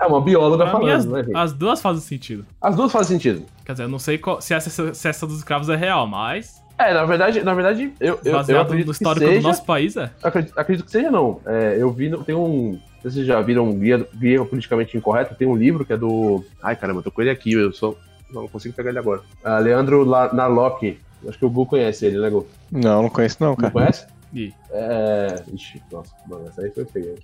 É. 0.00 0.04
É 0.04 0.06
uma 0.06 0.20
bióloga 0.20 0.66
Pra 0.66 0.78
mim, 0.80 0.90
as, 0.90 1.04
falando, 1.04 1.16
né, 1.18 1.24
gente? 1.24 1.36
as 1.36 1.52
duas 1.52 1.80
fazem 1.80 2.02
sentido. 2.02 2.44
As 2.60 2.74
duas 2.74 2.90
fazem 2.90 3.16
sentido. 3.18 3.46
Quer 3.64 3.72
dizer, 3.72 3.84
eu 3.84 3.88
não 3.88 3.98
sei 3.98 4.18
qual- 4.18 4.40
se, 4.40 4.52
essa, 4.54 4.92
se 4.94 5.08
essa 5.08 5.26
dos 5.26 5.38
escravos 5.38 5.68
é 5.68 5.76
real, 5.76 6.06
mas 6.06 6.60
É, 6.78 6.92
na 6.92 7.04
verdade, 7.04 7.42
na 7.42 7.54
verdade, 7.54 7.92
eu, 7.98 8.14
eu, 8.14 8.20
eu 8.24 8.32
baseado 8.32 8.66
acredito 8.66 8.86
no 8.88 8.92
que 8.92 8.98
histórico 9.02 9.26
seja, 9.26 9.40
do 9.40 9.48
nosso 9.48 9.64
país, 9.64 9.96
é. 9.96 10.10
Acredito, 10.22 10.58
acredito 10.58 10.84
que 10.84 10.90
seja, 10.92 11.10
não. 11.10 11.40
É, 11.46 11.76
eu 11.78 11.90
vi, 11.90 12.10
tem 12.24 12.34
um. 12.34 12.72
Não 12.72 13.02
sei 13.02 13.10
se 13.10 13.14
vocês 13.16 13.26
já 13.26 13.40
viram 13.40 13.64
um 13.68 13.78
guia, 13.78 14.06
guia 14.14 14.44
politicamente 14.44 14.96
incorreto. 14.96 15.34
Tem 15.34 15.46
um 15.48 15.56
livro 15.56 15.84
que 15.86 15.92
é 15.92 15.96
do. 15.96 16.44
Ai, 16.62 16.76
caramba, 16.76 16.98
eu 17.00 17.04
tô 17.04 17.10
com 17.10 17.22
ele 17.22 17.30
aqui, 17.30 17.52
eu 17.52 17.72
só. 17.72 17.94
Não 18.30 18.46
consigo 18.48 18.74
pegar 18.74 18.90
ele 18.90 18.98
agora. 18.98 19.22
Ah, 19.44 19.58
Leandro 19.58 20.04
La- 20.04 20.32
Narlock. 20.32 20.98
Acho 21.26 21.38
que 21.38 21.44
o 21.46 21.50
Gu 21.50 21.64
conhece 21.66 22.04
ele, 22.06 22.18
né, 22.18 22.28
Gu? 22.28 22.46
Não, 22.70 23.02
não 23.02 23.08
conheço 23.08 23.36
não, 23.40 23.48
Não 23.50 23.56
cara. 23.56 23.70
conhece? 23.72 24.06
Ih, 24.34 24.52
É. 24.70 25.42
Ixi, 25.52 25.80
nossa, 25.90 26.12
mano, 26.28 26.46
essa 26.48 26.60
aí 26.62 26.70
foi 26.70 26.84
feia. 26.84 27.14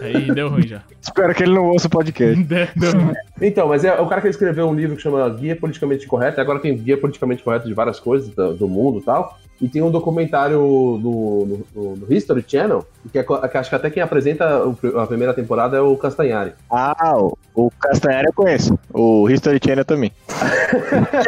Aí 0.00 0.32
deu 0.32 0.48
ruim 0.48 0.66
já. 0.66 0.82
Espero 1.00 1.34
que 1.34 1.42
ele 1.42 1.54
não 1.54 1.66
ouça 1.66 1.86
o 1.86 1.90
podcast. 1.90 2.40
Deu- 2.44 2.68
deu 2.76 2.92
ruim. 2.92 3.14
Então, 3.40 3.68
mas 3.68 3.84
é 3.84 4.00
o 4.00 4.06
cara 4.06 4.20
que 4.20 4.28
escreveu 4.28 4.68
um 4.68 4.74
livro 4.74 4.96
que 4.96 5.02
chama 5.02 5.28
Guia 5.30 5.56
Politicamente 5.56 6.06
Correto, 6.06 6.38
e 6.38 6.42
agora 6.42 6.58
tem 6.60 6.76
Guia 6.76 6.96
Politicamente 6.96 7.42
Correto 7.42 7.66
de 7.66 7.74
várias 7.74 7.98
coisas 8.00 8.28
do, 8.30 8.54
do 8.54 8.68
mundo 8.68 8.98
e 9.00 9.02
tal. 9.02 9.38
E 9.60 9.68
tem 9.68 9.80
um 9.82 9.90
documentário 9.90 10.58
no, 10.58 11.64
no, 11.74 11.96
no 11.96 12.12
History 12.12 12.44
Channel, 12.46 12.84
que, 13.12 13.18
é, 13.18 13.22
que 13.22 13.56
acho 13.58 13.70
que 13.70 13.76
até 13.76 13.88
quem 13.88 14.02
apresenta 14.02 14.62
a 15.00 15.06
primeira 15.06 15.32
temporada 15.32 15.76
é 15.76 15.80
o 15.80 15.96
Castanhari. 15.96 16.52
Ah, 16.68 17.12
o, 17.16 17.38
o 17.54 17.70
Castanhari 17.80 18.26
eu 18.26 18.32
conheço. 18.32 18.76
O 18.92 19.30
History 19.30 19.60
Channel 19.64 19.84
também. 19.84 20.10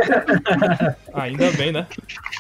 Ainda 1.15 1.51
bem, 1.53 1.73
né? 1.73 1.87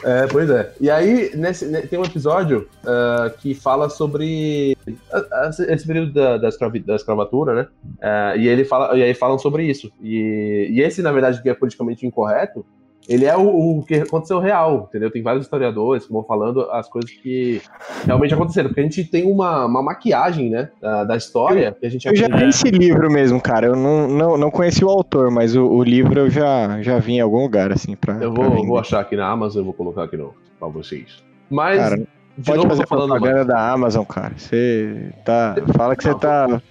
É, 0.04 0.26
pois 0.26 0.50
é. 0.50 0.72
E 0.80 0.90
aí, 0.90 1.30
nesse, 1.34 1.66
ne- 1.66 1.82
tem 1.82 1.98
um 1.98 2.04
episódio 2.04 2.68
ah, 2.84 3.30
que 3.38 3.54
fala 3.54 3.88
sobre 3.88 4.76
a- 5.12 5.46
a- 5.46 5.50
esse 5.68 5.86
período 5.86 6.12
da, 6.12 6.36
da, 6.36 6.48
escravi- 6.48 6.80
da 6.80 6.96
escravatura, 6.96 7.54
né? 7.54 7.66
Ah, 8.02 8.34
e, 8.36 8.48
ele 8.48 8.64
fala, 8.64 8.96
e 8.96 9.02
aí 9.02 9.14
falam 9.14 9.38
sobre 9.38 9.64
isso. 9.64 9.90
E, 10.02 10.68
e 10.70 10.80
esse, 10.80 11.02
na 11.02 11.12
verdade, 11.12 11.42
que 11.42 11.48
é 11.48 11.54
politicamente 11.54 12.06
incorreto, 12.06 12.64
ele 13.08 13.24
é 13.24 13.36
o, 13.36 13.78
o 13.78 13.84
que 13.84 13.94
aconteceu 13.96 14.38
real, 14.38 14.86
entendeu? 14.88 15.10
Tem 15.10 15.22
vários 15.22 15.44
historiadores 15.44 16.06
que 16.06 16.12
vão 16.12 16.24
falando 16.24 16.62
as 16.70 16.88
coisas 16.88 17.10
que 17.10 17.62
realmente 18.04 18.34
aconteceram. 18.34 18.68
Porque 18.68 18.80
a 18.80 18.84
gente 18.84 19.04
tem 19.04 19.30
uma, 19.30 19.66
uma 19.66 19.82
maquiagem, 19.82 20.50
né? 20.50 20.70
Da, 20.80 21.04
da 21.04 21.16
história 21.16 21.76
que 21.78 21.86
a 21.86 21.90
gente 21.90 22.06
Eu 22.06 22.16
já 22.16 22.26
li 22.28 22.48
esse 22.48 22.70
livro 22.70 23.10
mesmo, 23.10 23.40
cara. 23.40 23.66
Eu 23.66 23.76
não, 23.76 24.08
não, 24.08 24.36
não 24.36 24.50
conheci 24.50 24.84
o 24.84 24.88
autor, 24.88 25.30
mas 25.30 25.54
o, 25.54 25.64
o 25.64 25.82
livro 25.82 26.20
eu 26.20 26.30
já, 26.30 26.82
já 26.82 26.98
vi 26.98 27.14
em 27.14 27.20
algum 27.20 27.42
lugar, 27.42 27.72
assim, 27.72 27.94
pra. 27.94 28.14
Eu 28.14 28.32
pra 28.32 28.42
vou, 28.42 28.52
vender. 28.54 28.66
vou 28.66 28.78
achar 28.78 29.00
aqui 29.00 29.16
na 29.16 29.28
Amazon 29.28 29.62
e 29.62 29.64
vou 29.64 29.74
colocar 29.74 30.04
aqui 30.04 30.16
no, 30.16 30.34
pra 30.58 30.68
vocês. 30.68 31.22
Mas, 31.48 31.78
Cara, 31.78 31.96
de 31.96 32.44
Pode 32.44 32.58
novo, 32.58 32.68
fazer 32.68 32.82
tô 32.82 32.88
falando 32.88 33.08
mais. 33.10 33.22
propaganda 33.22 33.52
da 33.52 33.70
Amazon, 33.72 34.04
cara. 34.04 34.34
Você 34.36 35.10
tá. 35.24 35.54
Fala 35.74 35.96
que 35.96 36.02
você 36.02 36.14
tá. 36.16 36.46
Não, 36.48 36.62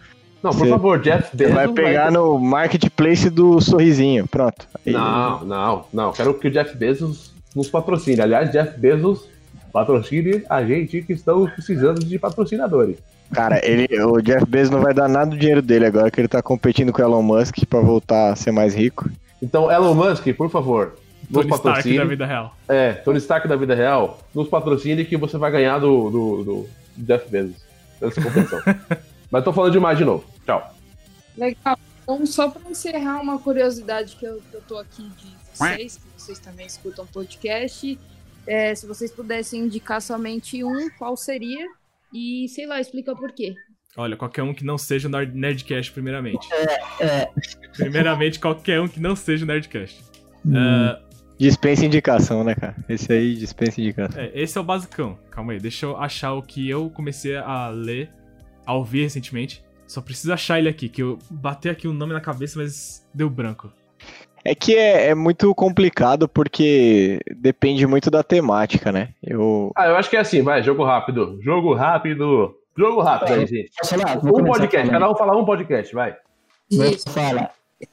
por 0.52 0.60
Você- 0.60 0.70
favor, 0.70 1.00
Jeff 1.02 1.30
Você 1.32 1.38
Bezos 1.38 1.54
vai 1.54 1.68
pegar 1.70 2.06
ter- 2.08 2.12
no 2.14 2.40
marketplace 2.40 3.30
do 3.30 3.60
sorrisinho. 3.62 4.28
Pronto. 4.28 4.68
Aí- 4.86 4.92
Não, 4.94 5.44
não, 5.46 5.86
não. 5.94 6.12
Quero 6.12 6.34
que 6.34 6.48
o 6.48 6.52
Jeff 6.52 6.76
Bezos 6.76 7.32
nos 7.56 7.70
patrocine. 7.70 8.20
Aliás, 8.22 8.52
Jeff 8.52 8.80
Bezos 8.80 9.28
patrocine 9.72 10.44
a 10.50 10.64
gente 10.64 11.02
que 11.02 11.14
estamos 11.14 11.52
precisando 11.52 12.00
de 12.04 12.18
patrocinadores. 12.20 12.98
Cara, 13.34 13.60
ele, 13.66 13.88
o 14.04 14.22
Jeff 14.22 14.46
Bezos 14.46 14.70
não 14.70 14.82
vai 14.82 14.94
dar 14.94 15.08
nada 15.10 15.32
do 15.32 15.38
dinheiro 15.38 15.62
dele 15.62 15.86
agora 15.88 16.12
que 16.12 16.22
ele 16.22 16.28
tá 16.28 16.42
competindo 16.42 16.94
com 16.94 17.02
o 17.02 17.06
Elon 17.06 17.22
Musk 17.24 17.58
pra 17.70 17.80
voltar 17.80 18.32
a 18.32 18.36
ser 18.36 18.52
mais 18.52 18.76
rico. 18.76 19.10
Então, 19.42 19.72
Elon 19.72 19.94
Musk, 19.96 20.28
por 20.38 20.50
favor, 20.50 20.96
nos 21.30 21.42
Tony 21.42 21.48
Stark 21.50 21.64
patrocine. 21.64 21.98
da 21.98 22.06
vida 22.06 22.26
real. 22.26 22.56
É, 22.70 22.92
Tony 22.94 23.18
Stark 23.18 23.48
da 23.48 23.56
vida 23.56 23.74
real, 23.74 24.20
nos 24.34 24.48
patrocine 24.48 25.04
que 25.04 25.18
você 25.18 25.38
vai 25.38 25.52
ganhar 25.52 25.80
do, 25.80 26.10
do, 26.10 26.44
do 26.44 26.66
Jeff 26.98 27.28
Bezos. 27.30 27.56
Essa 28.02 28.22
competição. 28.22 28.60
Mas 29.32 29.44
tô 29.44 29.52
falando 29.52 29.72
demais 29.74 29.98
de 29.98 30.06
novo. 30.06 30.24
Tchau. 30.46 30.76
Legal. 31.38 31.78
Então, 32.04 32.26
só 32.26 32.50
para 32.50 32.70
encerrar 32.70 33.20
uma 33.22 33.40
curiosidade 33.40 34.16
que 34.16 34.26
eu, 34.26 34.42
que 34.50 34.56
eu 34.56 34.62
tô 34.62 34.78
aqui 34.78 35.04
de 35.04 35.36
vocês, 35.54 35.98
que 35.98 36.22
vocês 36.22 36.40
também 36.40 36.68
escutam 36.68 37.06
podcast, 37.08 38.00
é, 38.46 38.76
se 38.76 38.86
vocês 38.86 39.12
pudessem 39.12 39.62
indicar 39.62 40.02
somente 40.02 40.64
um, 40.64 40.90
qual 40.98 41.18
seria? 41.18 41.68
E, 42.14 42.48
sei 42.50 42.68
lá, 42.68 42.80
explica 42.80 43.16
por 43.16 43.32
quê. 43.32 43.56
Olha, 43.98 44.16
qualquer 44.16 44.44
um 44.44 44.54
que 44.54 44.64
não 44.64 44.78
seja 44.78 45.10
Nerdcast, 45.10 45.92
primeiramente. 45.92 46.48
É. 47.00 47.30
Primeiramente, 47.76 48.40
qualquer 48.40 48.80
um 48.82 48.88
que 48.88 49.00
não 49.00 49.16
seja 49.16 49.46
o 49.46 49.48
Nerdcast. 49.48 50.04
Hum. 50.46 50.54
Ah, 50.56 51.02
Dispensa 51.38 51.86
indicação, 51.86 52.44
né, 52.44 52.56
cara? 52.56 52.76
Esse 52.88 53.12
aí 53.12 53.36
dispensa 53.36 53.82
indicação. 53.82 54.22
é, 54.22 54.32
esse 54.34 54.58
é 54.58 54.62
o 54.62 54.64
basicão. 54.64 55.18
Calma 55.30 55.52
aí, 55.54 55.60
deixa 55.60 55.86
eu 55.86 55.98
achar 55.98 56.34
o 56.34 56.42
que 56.42 56.70
eu 56.70 56.90
comecei 56.90 57.36
a 57.36 57.68
ler, 57.70 58.10
a 58.66 58.74
ouvir 58.74 59.04
recentemente. 59.04 59.64
Só 59.88 60.02
preciso 60.02 60.34
achar 60.34 60.60
ele 60.60 60.70
aqui, 60.70 60.90
que 60.90 61.04
eu 61.04 61.20
bati 61.30 61.70
aqui 61.70 61.88
o 61.88 61.94
nome 61.94 62.14
na 62.14 62.22
cabeça, 62.22 62.60
mas 62.60 63.08
deu 63.14 63.30
branco. 63.30 63.72
É 64.44 64.54
que 64.54 64.76
é, 64.76 65.08
é 65.08 65.16
muito 65.16 65.54
complicado 65.56 66.28
porque 66.28 67.20
depende 67.36 67.88
muito 67.88 68.12
da 68.12 68.22
temática, 68.22 68.92
né? 68.92 69.10
Eu. 69.24 69.72
Ah, 69.76 69.88
eu 69.88 69.96
acho 69.96 70.10
que 70.10 70.18
é 70.18 70.20
assim, 70.20 70.44
vai, 70.44 70.62
jogo 70.62 70.84
rápido. 70.84 71.40
Jogo 71.42 71.74
rápido. 71.74 72.56
Jogo 72.78 73.02
rápido 73.02 73.34
aí, 73.34 73.48
gente. 73.48 73.72
Falar? 73.84 74.18
Um 74.18 74.44
podcast, 74.44 74.90
cada 74.90 75.10
um 75.10 75.16
fala 75.16 75.38
um 75.38 75.46
podcast, 75.46 75.94
vai. 75.96 76.16
Isso. 76.70 77.10
falar. 77.10 77.52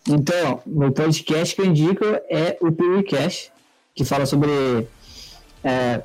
Então, 0.09 0.61
meu 0.67 0.93
podcast 0.93 1.55
que 1.55 1.63
eu 1.63 1.67
indico 1.67 2.05
é 2.29 2.57
o 2.61 2.71
PewCast, 2.71 3.53
que 3.95 4.05
fala 4.05 4.27
sobre 4.27 4.51
é, 5.65 6.03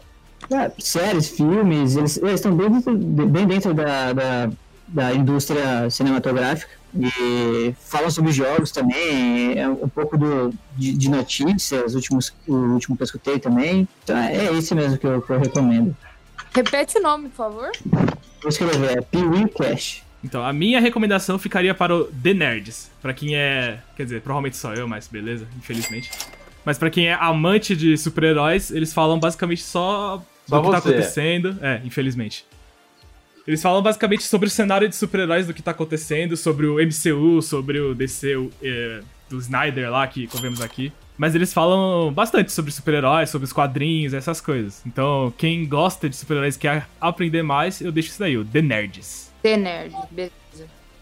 é, 0.51 0.71
séries, 0.79 1.29
filmes, 1.29 1.95
eles, 1.95 2.17
eles 2.17 2.33
estão 2.35 2.55
bem 2.55 2.69
dentro, 2.69 2.97
bem 2.97 3.47
dentro 3.47 3.73
da, 3.73 4.13
da, 4.13 4.49
da 4.88 5.13
indústria 5.13 5.89
cinematográfica 5.89 6.71
e 6.95 7.75
falam 7.79 8.09
sobre 8.09 8.31
jogos 8.31 8.71
também, 8.71 9.57
é 9.57 9.67
um 9.67 9.89
pouco 9.89 10.17
do, 10.17 10.53
de, 10.75 10.93
de 10.93 11.09
notícias, 11.09 11.93
últimos, 11.93 12.33
o 12.47 12.55
último 12.55 12.95
que 12.95 13.03
eu 13.03 13.05
escutei 13.05 13.39
também. 13.39 13.88
Então 14.03 14.17
é 14.17 14.53
esse 14.53 14.73
mesmo 14.73 14.97
que 14.97 15.05
eu, 15.05 15.21
que 15.21 15.29
eu 15.31 15.39
recomendo. 15.39 15.95
Repete 16.53 16.97
o 16.97 17.01
nome, 17.01 17.29
por 17.29 17.35
favor. 17.35 17.71
Vou 18.41 18.49
escrever, 18.49 18.97
é 18.97 19.01
PewCast. 19.01 20.03
Então, 20.23 20.43
a 20.43 20.51
minha 20.51 20.79
recomendação 20.79 21.38
ficaria 21.38 21.73
para 21.73 21.95
o 21.95 22.05
The 22.05 22.33
Nerds. 22.33 22.89
Pra 23.01 23.13
quem 23.13 23.35
é. 23.35 23.79
Quer 23.95 24.03
dizer, 24.03 24.21
provavelmente 24.21 24.57
só 24.57 24.73
eu, 24.73 24.88
mas 24.88 25.07
beleza, 25.07 25.47
infelizmente. 25.57 26.09
Mas 26.65 26.77
pra 26.77 26.89
quem 26.89 27.07
é 27.07 27.13
amante 27.13 27.75
de 27.75 27.97
super-heróis, 27.97 28.71
eles 28.71 28.93
falam 28.93 29.19
basicamente 29.19 29.61
só, 29.61 30.21
Só 30.47 30.57
do 30.57 30.65
que 30.65 30.71
tá 30.71 30.77
acontecendo. 30.79 31.57
É, 31.61 31.81
infelizmente. 31.85 32.45
Eles 33.47 33.61
falam 33.61 33.81
basicamente 33.81 34.23
sobre 34.23 34.47
o 34.47 34.49
cenário 34.49 34.89
de 34.89 34.95
super-heróis 34.95 35.47
do 35.47 35.53
que 35.53 35.61
tá 35.61 35.71
acontecendo, 35.71 36.35
sobre 36.35 36.67
o 36.67 36.75
MCU, 36.75 37.41
sobre 37.41 37.79
o 37.79 37.95
DC 37.95 38.35
o, 38.35 38.51
é, 38.61 38.99
do 39.29 39.39
Snyder 39.39 39.89
lá 39.89 40.05
que 40.05 40.27
vemos 40.41 40.59
aqui. 40.59 40.91
Mas 41.17 41.33
eles 41.33 41.53
falam 41.53 42.11
bastante 42.11 42.51
sobre 42.51 42.71
super-heróis, 42.71 43.29
sobre 43.29 43.45
os 43.45 43.53
quadrinhos, 43.53 44.13
essas 44.13 44.41
coisas. 44.41 44.81
Então, 44.85 45.33
quem 45.37 45.65
gosta 45.65 46.09
de 46.09 46.15
super-heróis 46.17 46.57
e 46.57 46.59
quer 46.59 46.87
aprender 46.99 47.41
mais, 47.41 47.79
eu 47.79 47.91
deixo 47.91 48.09
isso 48.09 48.19
daí, 48.19 48.37
o 48.37 48.43
The 48.43 48.61
Nerds. 48.61 49.31
The 49.41 49.55
Nerd, 49.55 49.95
beleza. 50.11 50.33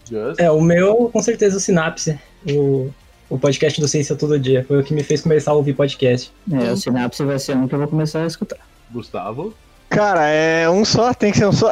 Just. 0.08 0.40
É, 0.40 0.48
o 0.48 0.60
meu, 0.60 1.10
com 1.12 1.20
certeza, 1.20 1.56
o 1.56 1.60
Sinapse. 1.60 2.16
O, 2.48 2.90
o 3.28 3.38
podcast 3.38 3.80
do 3.80 3.88
Ciência 3.88 4.14
Todo 4.14 4.38
Dia. 4.38 4.64
Foi 4.66 4.80
o 4.80 4.84
que 4.84 4.94
me 4.94 5.02
fez 5.02 5.20
começar 5.20 5.50
a 5.50 5.54
ouvir 5.54 5.74
podcast. 5.74 6.32
É, 6.50 6.70
o 6.70 6.76
Sinapse 6.76 7.24
vai 7.24 7.40
ser 7.40 7.56
um 7.56 7.66
que 7.66 7.74
eu 7.74 7.78
vou 7.80 7.88
começar 7.88 8.22
a 8.22 8.26
escutar. 8.26 8.60
Gustavo. 8.90 9.52
Cara, 9.88 10.26
é 10.28 10.68
um 10.68 10.84
só, 10.84 11.14
tem 11.14 11.30
que 11.32 11.38
ser 11.38 11.46
um 11.46 11.52
só. 11.52 11.70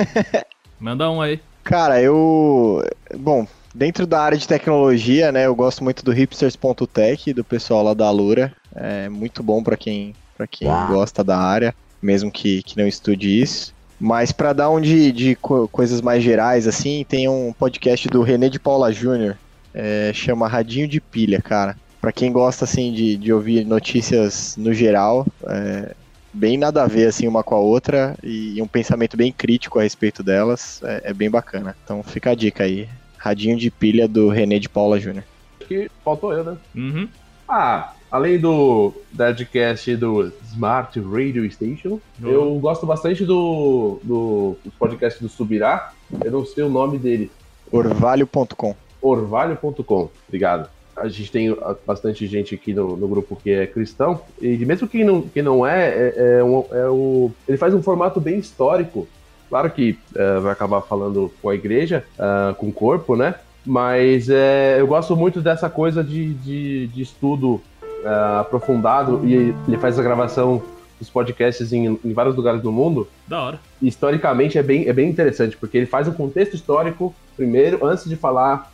Manda 0.80 1.10
um 1.10 1.20
aí. 1.20 1.40
Cara, 1.64 2.00
eu. 2.00 2.82
Bom, 3.18 3.46
dentro 3.74 4.06
da 4.06 4.20
área 4.22 4.38
de 4.38 4.48
tecnologia, 4.48 5.30
né, 5.30 5.46
eu 5.46 5.54
gosto 5.54 5.84
muito 5.84 6.04
do 6.04 6.12
hipsters.tech, 6.12 7.32
do 7.32 7.44
pessoal 7.44 7.82
lá 7.82 7.94
da 7.94 8.10
Lura. 8.10 8.52
É 8.74 9.08
muito 9.08 9.42
bom 9.42 9.62
pra 9.62 9.76
quem, 9.76 10.14
pra 10.36 10.46
quem 10.46 10.68
gosta 10.88 11.22
da 11.22 11.36
área, 11.38 11.74
mesmo 12.02 12.30
que, 12.30 12.62
que 12.62 12.78
não 12.78 12.86
estude 12.86 13.40
isso. 13.40 13.74
Mas 13.98 14.32
pra 14.32 14.54
dar 14.54 14.70
um 14.70 14.80
de, 14.80 15.12
de 15.12 15.34
co- 15.36 15.68
coisas 15.68 16.00
mais 16.00 16.22
gerais, 16.22 16.66
assim, 16.66 17.04
tem 17.06 17.28
um 17.28 17.52
podcast 17.52 18.08
do 18.08 18.22
René 18.22 18.48
de 18.48 18.58
Paula 18.58 18.90
Júnior, 18.90 19.36
é, 19.74 20.10
chama 20.14 20.48
Radinho 20.48 20.88
de 20.88 21.00
Pilha, 21.00 21.42
cara. 21.42 21.76
Pra 22.00 22.10
quem 22.10 22.32
gosta, 22.32 22.64
assim, 22.64 22.92
de, 22.94 23.18
de 23.18 23.30
ouvir 23.30 23.66
notícias 23.66 24.56
no 24.56 24.72
geral, 24.72 25.26
é, 25.46 25.94
bem 26.32 26.56
nada 26.56 26.82
a 26.82 26.86
ver, 26.86 27.06
assim, 27.06 27.26
uma 27.26 27.42
com 27.42 27.54
a 27.54 27.60
outra, 27.60 28.16
e 28.22 28.60
um 28.60 28.66
pensamento 28.66 29.16
bem 29.16 29.32
crítico 29.32 29.78
a 29.78 29.82
respeito 29.82 30.22
delas, 30.22 30.80
é, 30.84 31.10
é 31.10 31.14
bem 31.14 31.30
bacana. 31.30 31.76
Então 31.84 32.02
fica 32.02 32.30
a 32.30 32.34
dica 32.34 32.64
aí. 32.64 32.88
Radinho 33.16 33.56
de 33.56 33.70
Pilha 33.70 34.08
do 34.08 34.28
René 34.30 34.58
de 34.58 34.68
Paula 34.68 34.98
Júnior. 34.98 35.24
Acho 35.58 35.68
que 35.68 35.90
faltou 36.02 36.32
eu, 36.32 36.42
né? 36.42 36.56
Uhum. 36.74 37.08
Ah, 37.46 37.92
além 38.10 38.38
do 38.38 38.94
Deadcast 39.12 39.94
do 39.96 40.32
Smart 40.50 40.98
Radio 41.00 41.50
Station, 41.50 42.00
eu 42.22 42.58
gosto 42.58 42.86
bastante 42.86 43.24
do, 43.24 44.00
do, 44.02 44.56
dos 44.64 44.72
podcasts 44.74 45.20
do 45.20 45.28
Subirá. 45.28 45.92
Eu 46.24 46.30
não 46.30 46.46
sei 46.46 46.64
o 46.64 46.70
nome 46.70 46.98
dele. 46.98 47.30
Orvalho.com. 47.70 48.74
Orvalho.com. 49.02 50.10
Obrigado. 50.26 50.70
A 51.00 51.08
gente 51.08 51.30
tem 51.32 51.50
ah, 51.50 51.74
bastante 51.86 52.26
gente 52.26 52.54
aqui 52.54 52.72
no, 52.74 52.96
no 52.96 53.08
grupo 53.08 53.36
que 53.42 53.50
é 53.50 53.66
cristão, 53.66 54.20
e 54.40 54.56
mesmo 54.64 54.86
quem 54.86 55.04
não, 55.04 55.22
quem 55.22 55.42
não 55.42 55.66
é, 55.66 55.88
é, 55.88 56.14
é, 56.40 56.44
um- 56.44 56.64
é 56.70 56.88
o, 56.88 57.30
ele 57.48 57.56
faz 57.58 57.72
um 57.74 57.82
formato 57.82 58.20
bem 58.20 58.38
histórico. 58.38 59.08
Claro 59.48 59.68
que 59.70 59.98
eh, 60.14 60.38
vai 60.38 60.52
acabar 60.52 60.80
falando 60.80 61.32
com 61.42 61.48
a 61.48 61.54
igreja, 61.56 62.04
ah, 62.18 62.54
com 62.56 62.68
o 62.68 62.72
corpo, 62.72 63.16
né? 63.16 63.34
Mas 63.66 64.28
é, 64.30 64.76
eu 64.80 64.86
gosto 64.86 65.16
muito 65.16 65.40
dessa 65.40 65.68
coisa 65.68 66.04
de, 66.04 66.34
de, 66.34 66.86
de 66.86 67.02
estudo 67.02 67.60
ah, 68.04 68.40
aprofundado, 68.40 69.20
e 69.26 69.52
ele 69.66 69.76
faz 69.78 69.98
a 69.98 70.02
gravação 70.02 70.62
dos 71.00 71.08
podcasts 71.10 71.72
em, 71.72 71.98
em 72.04 72.12
vários 72.12 72.36
lugares 72.36 72.60
do 72.62 72.70
mundo 72.70 73.08
Da 73.26 73.40
hora. 73.42 73.60
historicamente 73.82 74.58
é 74.58 74.62
bem, 74.62 74.86
é 74.86 74.92
bem 74.92 75.08
interessante, 75.08 75.56
porque 75.56 75.78
ele 75.78 75.86
faz 75.86 76.06
um 76.06 76.12
contexto 76.12 76.54
histórico 76.54 77.14
primeiro, 77.36 77.84
antes 77.86 78.04
de 78.04 78.16
falar, 78.16 78.70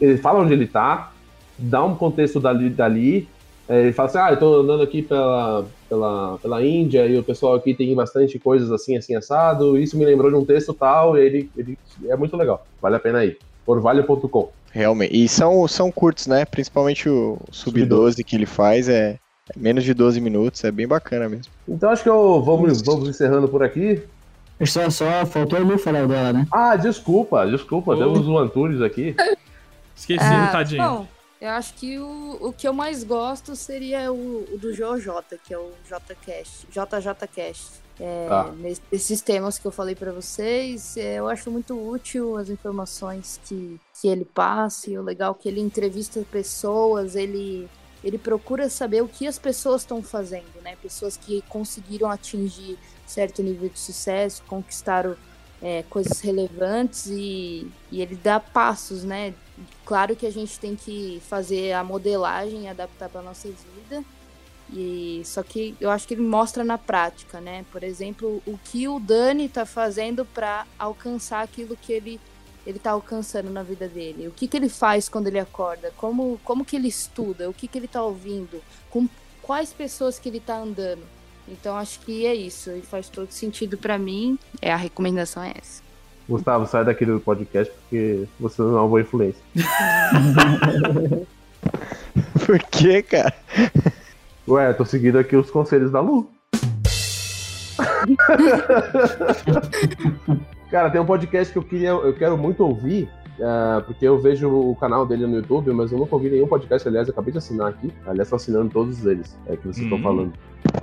ele 0.00 0.16
fala 0.16 0.40
onde 0.40 0.54
ele 0.54 0.66
tá, 0.66 1.12
dá 1.58 1.84
um 1.84 1.94
contexto 1.94 2.40
dali, 2.40 2.70
dali 2.70 3.28
é, 3.68 3.82
ele 3.82 3.92
fala 3.92 4.08
assim, 4.08 4.18
ah, 4.18 4.30
eu 4.30 4.38
tô 4.38 4.60
andando 4.60 4.82
aqui 4.82 5.02
pela, 5.02 5.64
pela, 5.88 6.38
pela 6.38 6.64
Índia 6.64 7.04
e 7.06 7.18
o 7.18 7.22
pessoal 7.22 7.54
aqui 7.54 7.74
tem 7.74 7.94
bastante 7.94 8.38
coisas 8.38 8.70
assim, 8.70 8.96
assim, 8.96 9.16
assado, 9.16 9.76
isso 9.76 9.98
me 9.98 10.04
lembrou 10.04 10.30
de 10.30 10.36
um 10.36 10.44
texto 10.44 10.72
tal, 10.72 11.18
e 11.18 11.20
ele, 11.20 11.50
ele 11.56 11.78
é 12.08 12.16
muito 12.16 12.36
legal, 12.36 12.64
vale 12.80 12.96
a 12.96 13.00
pena 13.00 13.24
ir. 13.24 13.38
Orvalho.com. 13.66 14.50
Realmente. 14.70 15.16
E 15.16 15.28
são, 15.28 15.66
são 15.66 15.90
curtos, 15.90 16.28
né? 16.28 16.44
Principalmente 16.44 17.08
o 17.08 17.38
Sub 17.50 17.84
12 17.84 18.22
que 18.22 18.36
ele 18.36 18.46
faz 18.46 18.88
é 18.88 19.18
é 19.48 19.58
menos 19.58 19.84
de 19.84 19.94
12 19.94 20.20
minutos, 20.20 20.64
é 20.64 20.72
bem 20.72 20.88
bacana 20.88 21.28
mesmo. 21.28 21.52
Então 21.68 21.90
acho 21.90 22.02
que 22.02 22.08
eu 22.08 22.42
vamos, 22.42 22.82
vamos 22.82 23.08
encerrando 23.08 23.48
por 23.48 23.62
aqui. 23.62 24.02
Só, 24.64 24.88
só 24.90 25.24
faltou 25.26 25.58
ele 25.60 25.78
falar 25.78 26.04
o 26.04 26.08
dela, 26.08 26.32
né? 26.32 26.46
Ah, 26.50 26.74
desculpa, 26.76 27.46
desculpa, 27.46 27.92
Oh. 27.92 27.96
temos 27.96 28.26
o 28.26 28.38
Antunes 28.38 28.80
aqui. 28.80 29.14
Esqueci, 29.94 30.24
Ah, 30.24 30.48
tadinho. 30.50 30.82
Bom, 30.82 31.06
eu 31.40 31.50
acho 31.50 31.74
que 31.74 31.98
o, 31.98 32.38
o 32.40 32.52
que 32.52 32.66
eu 32.66 32.72
mais 32.72 33.04
gosto 33.04 33.54
seria 33.54 34.10
o, 34.12 34.44
o 34.54 34.58
do 34.58 34.72
JJ, 34.72 35.38
que 35.44 35.52
é 35.52 35.58
o 35.58 35.72
JCast, 35.84 36.66
JJCast. 36.70 37.86
É, 37.98 38.28
Esses 38.92 39.22
temas 39.22 39.58
que 39.58 39.66
eu 39.66 39.72
falei 39.72 39.94
pra 39.94 40.12
vocês, 40.12 40.96
é, 40.96 41.18
eu 41.18 41.28
acho 41.28 41.50
muito 41.50 41.74
útil 41.74 42.36
as 42.36 42.50
informações 42.50 43.40
que, 43.44 43.80
que 44.00 44.08
ele 44.08 44.24
passa, 44.24 44.90
e 44.90 44.98
o 44.98 45.02
legal 45.02 45.36
é 45.38 45.42
que 45.42 45.48
ele 45.48 45.60
entrevista 45.60 46.24
pessoas, 46.30 47.16
ele, 47.16 47.68
ele 48.04 48.18
procura 48.18 48.68
saber 48.68 49.02
o 49.02 49.08
que 49.08 49.26
as 49.26 49.38
pessoas 49.38 49.82
estão 49.82 50.02
fazendo, 50.02 50.62
né? 50.62 50.76
Pessoas 50.82 51.16
que 51.16 51.42
conseguiram 51.48 52.10
atingir 52.10 52.78
certo 53.06 53.42
nível 53.42 53.68
de 53.68 53.78
sucesso, 53.78 54.42
conquistaram 54.46 55.16
é, 55.62 55.82
coisas 55.88 56.20
relevantes 56.20 57.06
e, 57.06 57.70
e 57.90 58.02
ele 58.02 58.16
dá 58.16 58.38
passos, 58.38 59.04
né? 59.04 59.34
Claro 59.84 60.14
que 60.14 60.26
a 60.26 60.32
gente 60.32 60.58
tem 60.58 60.76
que 60.76 61.20
fazer 61.28 61.72
a 61.72 61.82
modelagem 61.82 62.64
e 62.64 62.68
adaptar 62.68 63.08
para 63.08 63.22
nossa 63.22 63.48
vida. 63.48 64.04
E 64.72 65.22
só 65.24 65.42
que 65.42 65.76
eu 65.80 65.90
acho 65.90 66.08
que 66.08 66.14
ele 66.14 66.22
mostra 66.22 66.64
na 66.64 66.76
prática, 66.76 67.40
né? 67.40 67.64
Por 67.70 67.84
exemplo, 67.84 68.42
o 68.46 68.58
que 68.58 68.88
o 68.88 68.98
Dani 68.98 69.48
tá 69.48 69.64
fazendo 69.64 70.24
para 70.24 70.66
alcançar 70.78 71.42
aquilo 71.42 71.76
que 71.76 71.92
ele 71.92 72.20
ele 72.66 72.80
tá 72.80 72.90
alcançando 72.90 73.48
na 73.48 73.62
vida 73.62 73.86
dele. 73.86 74.26
O 74.26 74.32
que 74.32 74.48
que 74.48 74.56
ele 74.56 74.68
faz 74.68 75.08
quando 75.08 75.28
ele 75.28 75.38
acorda? 75.38 75.92
Como 75.96 76.40
como 76.44 76.64
que 76.64 76.74
ele 76.74 76.88
estuda? 76.88 77.48
O 77.48 77.54
que 77.54 77.68
que 77.68 77.78
ele 77.78 77.86
tá 77.86 78.02
ouvindo? 78.02 78.60
Com 78.90 79.08
quais 79.40 79.72
pessoas 79.72 80.18
que 80.18 80.28
ele 80.28 80.40
tá 80.40 80.58
andando? 80.58 81.04
Então 81.48 81.76
acho 81.76 82.00
que 82.00 82.26
é 82.26 82.34
isso, 82.34 82.70
e 82.72 82.82
faz 82.82 83.08
todo 83.08 83.30
sentido 83.30 83.78
para 83.78 83.96
mim. 83.96 84.36
É 84.60 84.72
a 84.72 84.76
recomendação 84.76 85.44
é 85.44 85.54
essa. 85.56 85.85
Gustavo, 86.28 86.66
sai 86.66 86.84
daqui 86.84 87.04
do 87.06 87.20
podcast 87.20 87.72
porque 87.72 88.24
você 88.40 88.60
não 88.62 88.76
é 88.76 88.80
uma 88.80 88.88
boa 88.88 89.00
influência. 89.00 89.40
Por 92.44 92.58
quê, 92.70 93.02
cara? 93.02 93.32
Ué, 94.48 94.72
tô 94.72 94.84
seguindo 94.84 95.18
aqui 95.18 95.36
os 95.36 95.50
conselhos 95.50 95.90
da 95.90 96.00
Lu. 96.00 96.30
Cara, 100.70 100.90
tem 100.90 101.00
um 101.00 101.06
podcast 101.06 101.52
que 101.52 101.58
eu 101.58 101.62
queria, 101.62 101.90
eu 101.90 102.12
quero 102.14 102.36
muito 102.36 102.64
ouvir, 102.64 103.08
ah, 103.40 103.82
porque 103.86 104.06
eu 104.06 104.20
vejo 104.20 104.48
o 104.48 104.74
canal 104.76 105.06
dele 105.06 105.26
no 105.26 105.36
YouTube, 105.36 105.72
mas 105.72 105.92
eu 105.92 105.98
nunca 105.98 106.14
ouvi 106.14 106.28
nenhum 106.30 106.46
podcast. 106.48 106.86
Aliás, 106.88 107.08
eu 107.08 107.12
acabei 107.12 107.32
de 107.32 107.38
assinar 107.38 107.68
aqui. 107.68 107.92
Aliás, 108.06 108.28
tô 108.28 108.36
assinando 108.36 108.70
todos 108.70 109.04
eles 109.06 109.36
é, 109.46 109.56
que 109.56 109.62
vocês 109.62 109.78
estão 109.84 109.98
Hum. 109.98 110.02
falando. 110.02 110.32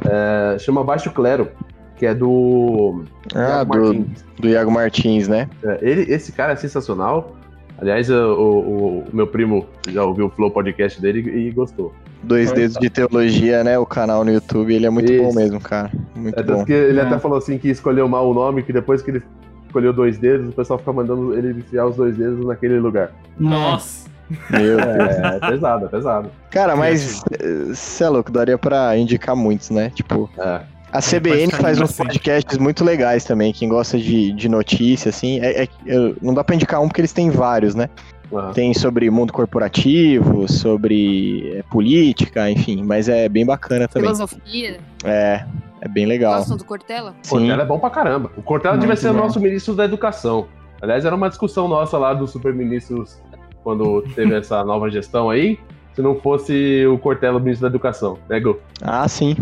É, 0.09 0.57
chama 0.59 0.83
Baixo 0.83 1.11
Clero, 1.11 1.49
que 1.97 2.05
é 2.05 2.13
do. 2.13 3.03
Ah, 3.35 3.39
Iago 3.65 3.73
do, 3.73 3.83
Martins. 3.85 4.25
do 4.39 4.47
Iago 4.49 4.71
Martins, 4.71 5.27
né? 5.27 5.49
É, 5.63 5.79
ele, 5.81 6.11
esse 6.13 6.31
cara 6.31 6.53
é 6.53 6.55
sensacional. 6.55 7.35
Aliás, 7.79 8.09
o, 8.09 8.13
o- 8.15 8.99
o 8.99 9.15
meu 9.15 9.27
primo 9.27 9.65
já 9.89 10.03
ouviu 10.03 10.27
o 10.27 10.29
Flow 10.29 10.49
podcast 10.51 11.01
dele 11.01 11.19
e 11.29 11.51
gostou. 11.51 11.93
Dois 12.21 12.51
É. 12.51 12.55
Dedos 12.55 12.77
de 12.77 12.89
Teologia, 12.89 13.63
né? 13.63 13.77
O 13.77 13.85
canal 13.85 14.23
no 14.23 14.31
YouTube, 14.31 14.73
ele 14.73 14.85
é 14.85 14.89
muito 14.89 15.11
Isso. 15.11 15.23
bom 15.23 15.33
mesmo, 15.33 15.59
cara. 15.59 15.91
Muito 16.15 16.39
É, 16.39 16.43
bom. 16.43 16.53
tanto 16.53 16.65
que 16.65 16.71
ele 16.71 16.99
É. 16.99 17.03
até 17.03 17.19
falou 17.19 17.37
assim 17.37 17.57
que 17.57 17.69
escolheu 17.69 18.07
mal 18.07 18.29
o 18.29 18.33
nome, 18.33 18.63
que 18.63 18.71
depois 18.71 19.01
que 19.01 19.11
ele 19.11 19.23
escolheu 19.65 19.91
dois 19.91 20.17
dedos, 20.17 20.49
o 20.49 20.55
pessoal 20.55 20.79
fica 20.79 20.93
mandando 20.93 21.37
ele 21.37 21.59
enfiar 21.59 21.85
os 21.87 21.95
dois 21.97 22.15
dedos 22.15 22.45
naquele 22.45 22.79
lugar. 22.79 23.11
Nossa. 23.37 24.07
Meu 24.51 24.77
Deus. 24.77 24.79
É, 24.87 25.35
é 25.35 25.49
pesado, 25.49 25.85
é 25.85 25.89
pesado. 25.89 26.29
Cara, 26.49 26.75
mas 26.77 27.21
você 27.67 28.03
é 28.05 28.09
louco, 28.09 28.31
daria 28.31 28.57
pra 28.57 28.95
indicar 28.97 29.35
muitos, 29.35 29.69
né? 29.69 29.91
Tipo, 29.93 30.29
É. 30.37 30.61
a 30.93 31.01
CBN 31.01 31.45
ficar 31.47 31.61
faz 31.61 31.79
uns 31.79 31.89
assim. 31.89 32.03
podcasts 32.03 32.57
muito 32.57 32.83
legais 32.83 33.23
também. 33.25 33.51
Quem 33.51 33.67
gosta 33.67 33.97
de, 33.97 34.31
de 34.33 34.47
notícia, 34.49 35.09
assim. 35.09 35.39
É, 35.39 35.63
é- 35.63 35.67
eu- 35.85 36.15
não 36.21 36.33
dá 36.33 36.43
pra 36.43 36.55
indicar 36.55 36.81
um 36.81 36.87
porque 36.87 37.01
eles 37.01 37.13
têm 37.13 37.29
vários, 37.29 37.75
né? 37.75 37.89
Aham. 38.31 38.51
Tem 38.53 38.73
sobre 38.73 39.09
mundo 39.09 39.31
corporativo, 39.33 40.47
sobre 40.51 41.51
é, 41.57 41.63
política, 41.63 42.49
enfim. 42.49 42.83
Mas 42.83 43.07
é 43.09 43.29
bem 43.29 43.45
bacana 43.45 43.87
também. 43.87 44.07
Filosofia. 44.07 44.79
É, 45.03 45.45
é 45.81 45.87
bem 45.87 46.05
legal. 46.05 46.37
Gostam 46.37 46.57
do 46.57 46.65
Cortella? 46.65 47.11
O 47.11 47.27
Sim. 47.27 47.37
Cortella 47.37 47.61
é 47.61 47.65
bom 47.65 47.79
pra 47.79 47.89
caramba. 47.89 48.31
O 48.37 48.41
Cortella 48.41 48.77
devia 48.77 48.95
ser 48.95 49.09
o 49.09 49.13
nosso 49.13 49.39
ministro 49.39 49.75
da 49.75 49.85
educação. 49.85 50.47
Aliás, 50.81 51.05
era 51.05 51.15
uma 51.15 51.29
discussão 51.29 51.67
nossa 51.67 51.97
lá 51.97 52.13
dos 52.13 52.31
superministros 52.31 53.17
quando 53.63 54.01
teve 54.15 54.35
essa 54.35 54.63
nova 54.63 54.89
gestão 54.89 55.29
aí. 55.29 55.59
Se 55.93 56.01
não 56.01 56.15
fosse 56.19 56.85
o 56.87 56.97
Cortella 56.97 57.37
o 57.37 57.39
ministro 57.41 57.61
da 57.63 57.67
educação, 57.69 58.17
né, 58.27 58.39
Gu? 58.39 58.57
Ah, 58.81 59.07
sim. 59.07 59.35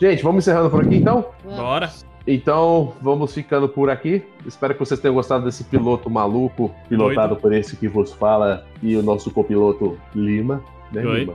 Gente, 0.00 0.22
vamos 0.22 0.44
encerrando 0.44 0.70
por 0.70 0.82
aqui 0.82 0.96
então? 0.96 1.26
Bora. 1.44 1.90
Então, 2.26 2.94
vamos 3.02 3.34
ficando 3.34 3.68
por 3.68 3.90
aqui. 3.90 4.24
Espero 4.46 4.72
que 4.72 4.80
vocês 4.80 4.98
tenham 4.98 5.14
gostado 5.14 5.44
desse 5.44 5.64
piloto 5.64 6.08
maluco, 6.08 6.74
pilotado 6.88 7.36
por 7.36 7.52
esse 7.52 7.76
que 7.76 7.86
vos 7.86 8.12
fala 8.12 8.64
e 8.82 8.96
o 8.96 9.02
nosso 9.02 9.30
copiloto 9.30 9.98
Lima, 10.14 10.62
né, 10.90 11.04
Oi. 11.04 11.20
Lima? 11.20 11.34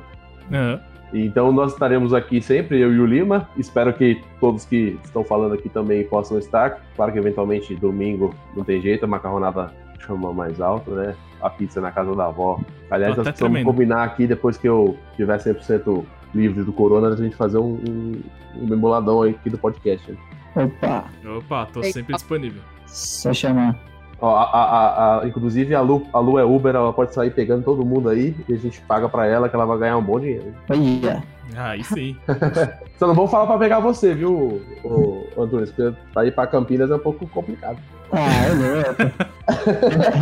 Aham. 0.52 0.80
Então, 1.14 1.52
nós 1.52 1.74
estaremos 1.74 2.14
aqui 2.14 2.42
sempre, 2.42 2.80
eu 2.80 2.92
e 2.92 3.00
o 3.00 3.06
Lima. 3.06 3.48
Espero 3.56 3.94
que 3.94 4.20
todos 4.40 4.66
que 4.66 5.00
estão 5.04 5.24
falando 5.24 5.54
aqui 5.54 5.70
também 5.70 6.04
possam 6.04 6.40
estar. 6.40 6.82
Claro 6.96 7.12
que 7.12 7.20
eventualmente 7.20 7.76
domingo 7.76 8.34
não 8.56 8.64
tem 8.64 8.82
jeito, 8.82 9.06
a 9.06 9.08
macarronada 9.08 9.72
chama 10.00 10.34
mais 10.34 10.60
alto, 10.60 10.92
né? 10.92 11.16
A 11.40 11.50
pizza 11.50 11.80
na 11.80 11.92
casa 11.92 12.16
da 12.16 12.26
avó. 12.26 12.60
Aliás, 12.90 13.14
Tô 13.14 13.22
nós 13.22 13.28
precisamos 13.28 13.54
tremendo. 13.54 13.66
combinar 13.66 14.04
aqui, 14.04 14.26
depois 14.26 14.58
que 14.58 14.68
eu 14.68 14.98
tiver 15.16 15.38
100% 15.38 16.04
livre 16.36 16.64
do 16.64 16.72
corona, 16.74 17.08
a 17.10 17.16
gente 17.16 17.36
fazer 17.36 17.58
um, 17.58 17.80
um, 17.88 18.22
um 18.62 18.66
bem 18.68 18.78
boladão 18.78 19.22
aí 19.24 19.32
aqui 19.32 19.50
do 19.50 19.58
podcast. 19.58 20.12
né? 20.12 20.18
Opa, 20.56 21.06
Opa, 21.38 21.66
tô 21.74 21.82
Ei, 21.82 21.92
sempre 21.92 22.14
disponível. 22.14 22.62
só 22.86 23.34
chamar. 23.34 23.76
Ó, 24.22 24.34
a, 24.36 24.44
a, 24.44 24.64
a- 24.64 25.22
a- 25.22 25.28
inclusive, 25.28 25.76
a 25.76 25.82
Lu, 25.82 26.06
a 26.14 26.20
Lu 26.20 26.40
é 26.40 26.44
Uber, 26.46 26.74
ela 26.74 26.94
pode 26.94 27.14
sair 27.14 27.32
pegando 27.32 27.64
todo 27.64 27.86
mundo 27.86 28.08
aí 28.10 28.34
e 28.48 28.54
a 28.54 28.58
gente 28.58 28.80
paga 28.82 29.10
pra 29.10 29.26
ela 29.28 29.50
que 29.50 29.56
ela 29.56 29.66
vai 29.66 29.78
ganhar 29.78 29.98
um 29.98 30.02
bom 30.04 30.20
dinheiro. 30.20 30.54
Olha. 30.70 31.22
Aí 31.58 31.84
sim. 31.84 32.16
Só 32.98 33.08
não 33.08 33.14
vou 33.14 33.28
falar 33.28 33.46
pra 33.48 33.58
pegar 33.58 33.80
você, 33.80 34.14
viu, 34.16 34.62
ô, 34.84 35.26
ô, 35.36 35.44
Antunes? 35.44 35.70
Porque 35.72 35.96
pra 36.14 36.26
ir 36.26 36.32
pra 36.34 36.48
Campinas 36.48 36.90
é 36.90 36.96
um 36.96 37.00
pouco 37.00 37.28
complicado. 37.28 37.78
Ah, 38.12 38.46
é 38.46 38.54
louco. 38.54 39.26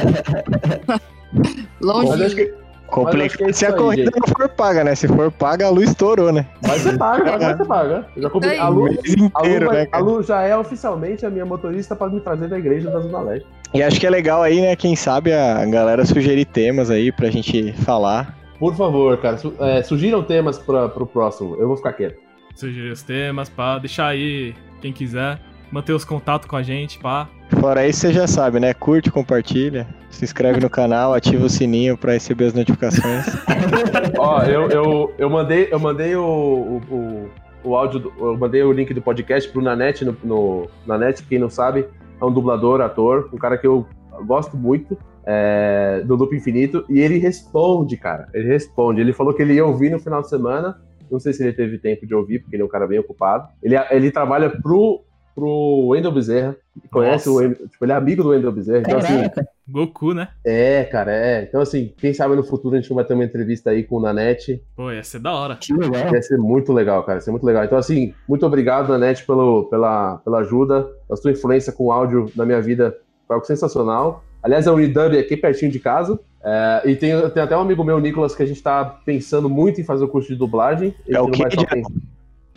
Longe. 1.81 2.09
Mas 2.09 2.21
acho 2.21 2.35
que 2.35 2.53
Que 2.93 2.99
é 2.99 3.03
Complicado 3.03 3.53
se 3.53 3.65
a 3.65 3.69
aí, 3.69 3.75
corrida 3.75 4.03
gente. 4.03 4.19
não 4.19 4.27
for 4.27 4.49
paga, 4.49 4.83
né? 4.83 4.93
Se 4.95 5.07
for 5.07 5.31
paga, 5.31 5.65
a 5.65 5.69
luz 5.69 5.89
estourou, 5.89 6.31
né? 6.31 6.45
vai 6.61 6.77
ser 6.79 6.97
paga, 6.97 7.37
vai 7.37 7.57
ser 7.57 7.65
paga. 7.65 8.07
Eu 8.15 8.21
já 8.21 8.29
comprei. 8.29 8.57
A 8.59 8.69
O 8.69 8.73
Lu, 8.73 8.83
mês 8.83 8.97
a, 8.97 9.19
Lu 9.19 9.25
inteiro, 9.25 9.65
vai- 9.67 9.75
né, 9.77 9.81
a 9.83 9.87
cara? 9.87 10.03
Lu 10.03 10.21
já 10.23 10.41
é 10.43 10.55
oficialmente 10.57 11.25
a 11.25 11.29
minha 11.29 11.45
motorista 11.45 11.95
pra 11.95 12.07
me 12.07 12.19
trazer 12.19 12.47
da 12.47 12.57
igreja 12.59 12.89
da 12.91 12.99
Zona 12.99 13.21
Leste. 13.21 13.47
E 13.73 13.81
acho 13.81 13.99
que 13.99 14.05
é 14.05 14.09
legal 14.09 14.43
aí, 14.43 14.61
né? 14.61 14.75
Quem 14.75 14.95
sabe 14.95 15.33
a 15.33 15.65
galera 15.65 16.05
sugerir 16.05 16.45
temas 16.45 16.91
aí 16.91 17.11
pra 17.11 17.29
gente 17.31 17.73
falar. 17.83 18.37
Por 18.59 18.75
favor, 18.75 19.17
cara, 19.17 19.37
su- 19.37 19.53
é, 19.59 19.81
sugiram 19.81 20.21
temas 20.23 20.59
pra, 20.59 20.87
pro 20.87 21.07
próximo. 21.07 21.55
Eu 21.59 21.67
vou 21.67 21.75
ficar 21.77 21.93
quieto. 21.93 22.17
Sugerir 22.55 22.91
os 22.91 23.01
temas, 23.01 23.49
pá. 23.49 23.79
Deixar 23.79 24.07
aí 24.07 24.53
quem 24.79 24.93
quiser. 24.93 25.39
Manter 25.71 25.93
os 25.93 26.05
contatos 26.05 26.47
com 26.47 26.55
a 26.55 26.61
gente, 26.61 26.99
pá. 26.99 27.27
Fora 27.59 27.87
isso, 27.87 28.01
você 28.01 28.13
já 28.13 28.27
sabe, 28.27 28.59
né? 28.59 28.73
Curte, 28.75 29.09
compartilha. 29.09 29.87
Se 30.13 30.23
inscreve 30.23 30.59
no 30.59 30.69
canal, 30.69 31.13
ativa 31.13 31.45
o 31.45 31.49
sininho 31.49 31.97
pra 31.97 32.13
receber 32.13 32.45
as 32.45 32.53
notificações. 32.53 33.25
Ó, 34.17 34.43
eu, 34.43 34.69
eu, 34.69 35.13
eu 35.17 35.29
mandei, 35.29 35.67
eu 35.71 35.79
mandei 35.79 36.15
o, 36.15 36.21
o, 36.23 36.81
o, 36.93 37.29
o 37.69 37.75
áudio, 37.75 37.99
do- 37.99 38.13
eu 38.19 38.37
mandei 38.37 38.63
o 38.63 38.71
link 38.71 38.93
do 38.93 39.01
podcast 39.01 39.49
pro 39.51 39.61
Nanete, 39.61 40.05
no, 40.05 40.15
no 40.23 40.67
Nanete, 40.85 41.23
quem 41.23 41.39
não 41.39 41.49
sabe, 41.49 41.87
é 42.21 42.25
um 42.25 42.31
dublador, 42.31 42.79
ator, 42.81 43.29
um 43.33 43.37
cara 43.37 43.57
que 43.57 43.65
eu 43.65 43.85
gosto 44.25 44.55
muito, 44.55 44.95
é, 45.25 46.01
do 46.05 46.15
Loop 46.15 46.35
Infinito, 46.35 46.85
e 46.87 46.99
ele 46.99 47.17
responde, 47.17 47.97
cara, 47.97 48.27
ele 48.33 48.47
responde. 48.47 49.01
Ele 49.01 49.13
falou 49.13 49.33
que 49.33 49.41
ele 49.41 49.53
ia 49.55 49.65
ouvir 49.65 49.89
no 49.89 49.99
final 49.99 50.21
de 50.21 50.29
semana, 50.29 50.77
não 51.09 51.19
sei 51.19 51.33
se 51.33 51.43
ele 51.43 51.53
teve 51.53 51.79
tempo 51.79 52.05
de 52.05 52.13
ouvir, 52.13 52.39
porque 52.39 52.55
ele 52.55 52.61
é 52.61 52.65
um 52.65 52.69
cara 52.69 52.85
bem 52.87 52.99
ocupado. 52.99 53.47
Ele, 53.63 53.75
ele 53.89 54.11
trabalha 54.11 54.49
pro, 54.49 55.03
pro 55.35 55.87
Wendel 55.87 56.11
Bezerra, 56.11 56.55
conhece 56.91 57.27
Nossa. 57.27 57.31
o 57.31 57.35
Wendel, 57.43 57.67
tipo, 57.69 57.85
ele 57.85 57.91
é 57.91 57.95
amigo 57.95 58.23
do 58.23 58.29
Wendel 58.29 58.51
Bezerra, 58.51 58.79
então 58.79 58.97
assim, 58.97 59.29
Goku, 59.67 60.13
né? 60.13 60.29
é, 60.45 60.83
cara, 60.83 61.11
é. 61.13 61.43
Então 61.43 61.61
assim, 61.61 61.91
quem 61.97 62.13
sabe 62.13 62.35
no 62.35 62.43
futuro 62.43 62.75
a 62.75 62.79
gente 62.79 62.89
não 62.89 62.95
vai 62.95 63.05
ter 63.05 63.13
uma 63.13 63.23
entrevista 63.23 63.69
aí 63.71 63.83
com 63.83 63.97
o 63.97 64.01
Nanete, 64.01 64.61
Pô, 64.75 64.91
ia 64.91 65.03
ser 65.03 65.19
da 65.19 65.33
hora. 65.33 65.55
que 65.55 65.73
legal. 65.73 66.13
Ia 66.13 66.21
ser 66.21 66.37
muito 66.37 66.71
legal, 66.73 67.03
cara. 67.03 67.17
Ia 67.17 67.21
ser 67.21 67.31
muito 67.31 67.45
legal. 67.45 67.63
Então, 67.63 67.77
assim, 67.77 68.13
muito 68.27 68.45
obrigado, 68.45 68.89
Nanete, 68.89 69.25
pelo, 69.25 69.65
pela, 69.65 70.17
pela 70.17 70.39
ajuda. 70.39 70.87
A 71.09 71.15
sua 71.15 71.31
influência 71.31 71.71
com 71.73 71.85
o 71.85 71.91
áudio 71.91 72.29
na 72.35 72.45
minha 72.45 72.61
vida 72.61 72.95
foi 73.27 73.35
algo 73.35 73.45
sensacional. 73.47 74.23
Aliás, 74.41 74.67
a 74.67 74.73
Unidub 74.73 75.15
é 75.15 75.19
aqui 75.19 75.37
pertinho 75.37 75.71
de 75.71 75.79
casa. 75.79 76.19
É, 76.45 76.81
e 76.85 76.95
tem, 76.97 77.13
tem 77.29 77.41
até 77.41 77.55
um 77.55 77.61
amigo 77.61 77.81
meu, 77.85 77.97
Nicolas, 78.01 78.35
que 78.35 78.43
a 78.43 78.45
gente 78.45 78.61
tá 78.61 78.83
pensando 79.05 79.49
muito 79.49 79.79
em 79.79 79.83
fazer 79.85 80.03
o 80.03 80.09
curso 80.09 80.27
de 80.27 80.35
dublagem. 80.35 80.93
Ele 81.07 81.15
É 81.17 81.21
o 81.21 81.27
não 81.29 81.37
vai 81.37 81.49
só 81.49 81.63
Cade, 81.63 81.67
pensar- 81.81 82.01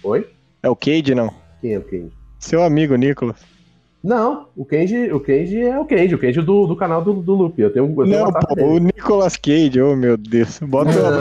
Oi? 0.03 0.29
É 0.63 0.69
o 0.69 0.75
Cade, 0.75 1.15
não? 1.15 1.33
Quem 1.61 1.75
é 1.75 1.79
o 1.79 1.83
Kenji? 1.83 2.13
Seu 2.39 2.63
amigo, 2.63 2.95
Nicolas. 2.97 3.37
Não, 4.05 4.47
o 4.57 4.65
Kenji, 4.65 5.11
o 5.13 5.19
Kenji 5.19 5.61
é 5.63 5.77
o 5.81 5.85
Kenji, 5.85 6.15
o 6.15 6.19
Kenji 6.19 6.41
do, 6.41 6.67
do 6.69 6.77
canal 6.77 7.03
do, 7.03 7.15
do 7.15 7.35
Loop. 7.35 7.59
Eu 7.61 7.73
tenho, 7.73 7.87
eu 7.89 8.05
tenho 8.05 8.25
Não, 8.25 8.33
pô, 8.33 8.55
dele. 8.55 8.69
o 8.69 8.79
Nicolas 8.79 9.37
Cage, 9.37 9.81
oh 9.81 9.97
meu 9.97 10.17
Deus. 10.17 10.61
Bota 10.61 10.93
Não, 10.93 11.11
não. 11.11 11.21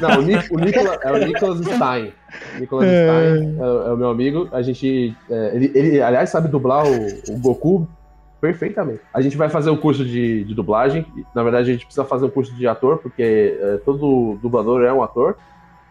Não, 0.00 0.18
o, 0.18 0.22
Nic- 0.22 0.50
o 0.52 0.58
Nicolas, 0.58 0.98
é 1.02 1.12
o 1.12 1.26
Nicolas 1.26 1.58
Stein. 1.64 2.12
Nicolas 2.58 2.86
Stein 2.86 3.56
é, 3.58 3.88
é 3.88 3.92
o 3.92 3.96
meu 3.96 4.10
amigo. 4.10 4.48
A 4.52 4.62
gente. 4.62 5.14
é, 5.30 5.50
ele, 5.54 5.72
ele, 5.74 6.02
aliás, 6.02 6.30
sabe 6.30 6.48
dublar 6.48 6.84
o, 6.86 7.06
o 7.32 7.38
Goku 7.38 7.86
perfeitamente. 8.40 9.00
A 9.12 9.20
gente 9.20 9.36
vai 9.36 9.48
fazer 9.48 9.70
um 9.70 9.76
curso 9.76 10.04
de, 10.04 10.44
de 10.44 10.54
dublagem. 10.54 11.04
Na 11.34 11.42
verdade, 11.42 11.70
a 11.70 11.72
gente 11.72 11.84
precisa 11.84 12.04
fazer 12.04 12.26
um 12.26 12.30
curso 12.30 12.54
de 12.54 12.66
ator, 12.66 12.98
porque 12.98 13.58
é, 13.60 13.78
todo 13.84 14.38
dublador 14.42 14.82
é 14.82 14.92
um 14.92 15.02
ator. 15.02 15.36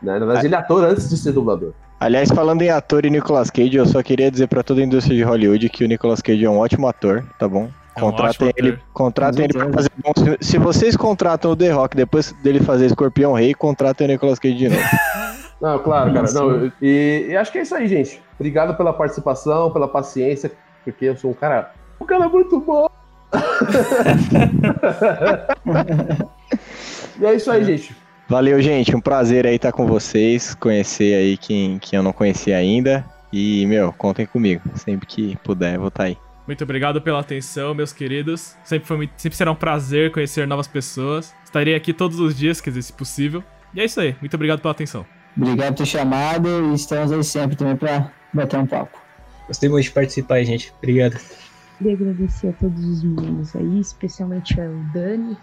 Né? 0.02 0.20
Na 0.20 0.26
verdade, 0.26 0.48
ele 0.48 0.56
é 0.56 0.58
ator 0.58 0.84
antes 0.84 1.10
de 1.10 1.18
ser 1.18 1.32
dublador. 1.32 1.74
Aliás, 2.00 2.30
falando 2.30 2.62
em 2.62 2.70
ator 2.70 3.06
e 3.06 3.10
Nicolas 3.10 3.50
Cage, 3.50 3.76
eu 3.76 3.86
só 3.86 4.02
queria 4.02 4.32
dizer 4.32 4.48
pra 4.48 4.64
toda 4.64 4.80
a 4.80 4.84
indústria 4.84 5.18
de 5.18 5.24
Hollywood 5.24 5.70
que 5.70 5.84
o 5.84 5.88
Nicolas 5.88 6.22
Cage 6.22 6.46
é 6.46 6.50
um 6.50 6.58
ótimo 6.58 6.88
ator, 6.88 7.26
tá 7.38 7.48
bom? 7.48 7.70
É 7.96 8.02
um 8.02 8.12
contratem 8.12 8.54
ele, 8.56 8.80
contratem 8.94 9.44
ele 9.44 9.54
pra 9.54 9.74
fazer 9.74 9.92
bom. 9.98 10.14
Se, 10.16 10.38
se 10.40 10.58
vocês 10.58 10.96
contratam 10.96 11.52
o 11.52 11.56
The 11.56 11.72
Rock 11.72 11.98
depois 11.98 12.32
dele 12.42 12.62
fazer 12.62 12.86
Escorpião 12.86 13.34
Rei, 13.34 13.54
contratem 13.54 14.08
o 14.08 14.12
Nicolas 14.12 14.40
Cage 14.40 14.56
de 14.56 14.70
novo. 14.70 14.82
Não, 15.60 15.78
claro, 15.80 16.14
cara. 16.14 16.32
Não, 16.32 16.72
e, 16.82 17.26
e 17.30 17.36
acho 17.36 17.52
que 17.52 17.58
é 17.58 17.64
isso 17.64 17.76
aí, 17.76 17.86
gente. 17.86 18.22
Obrigado 18.40 18.78
pela 18.78 18.94
participação, 18.94 19.70
pela 19.72 19.90
paciência, 19.90 20.54
porque 20.86 21.06
eu 21.06 21.18
sou 21.18 21.32
um 21.32 21.34
cara. 21.34 21.74
Um 22.00 22.06
cara 22.06 22.30
muito 22.30 22.62
bom. 22.62 22.88
e 27.20 27.26
é 27.26 27.36
isso 27.36 27.52
aí, 27.52 27.66
gente. 27.66 27.94
Valeu, 28.30 28.62
gente. 28.62 28.96
Um 28.96 29.02
prazer 29.02 29.48
aí 29.48 29.56
estar 29.56 29.72
com 29.72 29.88
vocês, 29.88 30.54
conhecer 30.54 31.16
aí 31.16 31.36
quem, 31.36 31.80
quem 31.80 31.98
eu 31.98 32.04
não 32.04 32.14
conhecia 32.14 32.56
ainda. 32.56 33.04
E, 33.34 33.66
meu, 33.66 33.92
contem 33.92 34.24
comigo. 34.28 34.62
Sempre 34.76 35.08
que 35.08 35.36
puder, 35.38 35.74
eu 35.76 35.80
vou 35.80 35.88
estar 35.88 36.04
aí. 36.04 36.18
Muito 36.46 36.64
obrigado 36.64 37.02
pela 37.02 37.20
atenção, 37.20 37.74
meus 37.74 37.92
queridos. 37.92 38.56
Sempre, 38.64 38.88
foi, 38.88 39.10
sempre 39.18 39.36
será 39.36 39.52
um 39.52 39.56
prazer 39.56 40.12
conhecer 40.12 40.48
novas 40.48 40.68
pessoas. 40.68 41.34
Estarei 41.44 41.74
aqui 41.74 41.92
todos 41.92 42.20
os 42.20 42.38
dias, 42.38 42.62
quer 42.62 42.70
dizer, 42.70 42.84
se 42.84 42.94
possível. 42.94 43.44
E 43.74 43.82
é 43.82 43.86
isso 43.86 44.00
aí. 44.00 44.16
Muito 44.22 44.36
obrigado 44.36 44.62
pela 44.62 44.74
atenção. 44.74 45.04
Obrigado 45.36 45.70
por 45.70 45.78
ter 45.78 45.86
chamado 45.88 46.72
e 46.72 46.76
estamos 46.76 47.12
aí 47.12 47.24
sempre 47.24 47.56
também 47.56 47.76
pra 47.76 48.12
bater 48.32 48.60
um 48.60 48.66
papo. 48.68 48.96
Gostei 49.48 49.70
muito 49.70 49.86
de 49.86 49.92
participar 49.92 50.36
aí, 50.36 50.46
gente. 50.46 50.72
Obrigado. 50.78 51.20
Queria 51.80 51.94
agradecer 51.94 52.50
a 52.50 52.54
todos 52.54 52.84
os 52.84 53.04
meninos 53.04 53.56
aí, 53.56 53.80
especialmente 53.80 54.60
ao 54.62 54.72
Dani, 54.94 55.36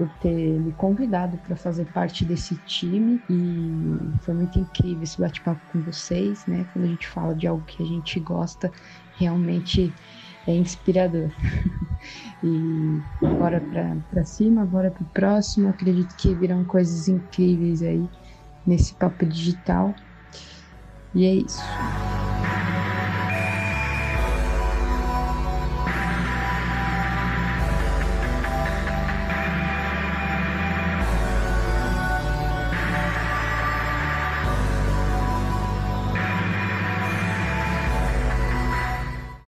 por 0.00 0.08
ter 0.18 0.58
me 0.58 0.72
convidado 0.72 1.36
para 1.36 1.54
fazer 1.54 1.84
parte 1.92 2.24
desse 2.24 2.56
time. 2.64 3.22
E 3.28 4.18
foi 4.22 4.32
muito 4.32 4.58
incrível 4.58 5.02
esse 5.02 5.20
bate-papo 5.20 5.60
com 5.70 5.82
vocês, 5.82 6.46
né? 6.46 6.66
Quando 6.72 6.86
a 6.86 6.88
gente 6.88 7.06
fala 7.06 7.34
de 7.34 7.46
algo 7.46 7.62
que 7.66 7.82
a 7.82 7.86
gente 7.86 8.18
gosta, 8.18 8.72
realmente 9.18 9.94
é 10.46 10.54
inspirador. 10.54 11.30
e 12.42 13.02
bora 13.20 13.62
pra 14.08 14.24
cima, 14.24 14.64
bora 14.64 14.90
pro 14.90 15.04
próximo. 15.04 15.68
Acredito 15.68 16.16
que 16.16 16.34
virão 16.34 16.64
coisas 16.64 17.06
incríveis 17.06 17.82
aí 17.82 18.08
nesse 18.66 18.94
papo 18.94 19.26
digital. 19.26 19.94
E 21.14 21.26
é 21.26 21.34
isso. 21.34 21.60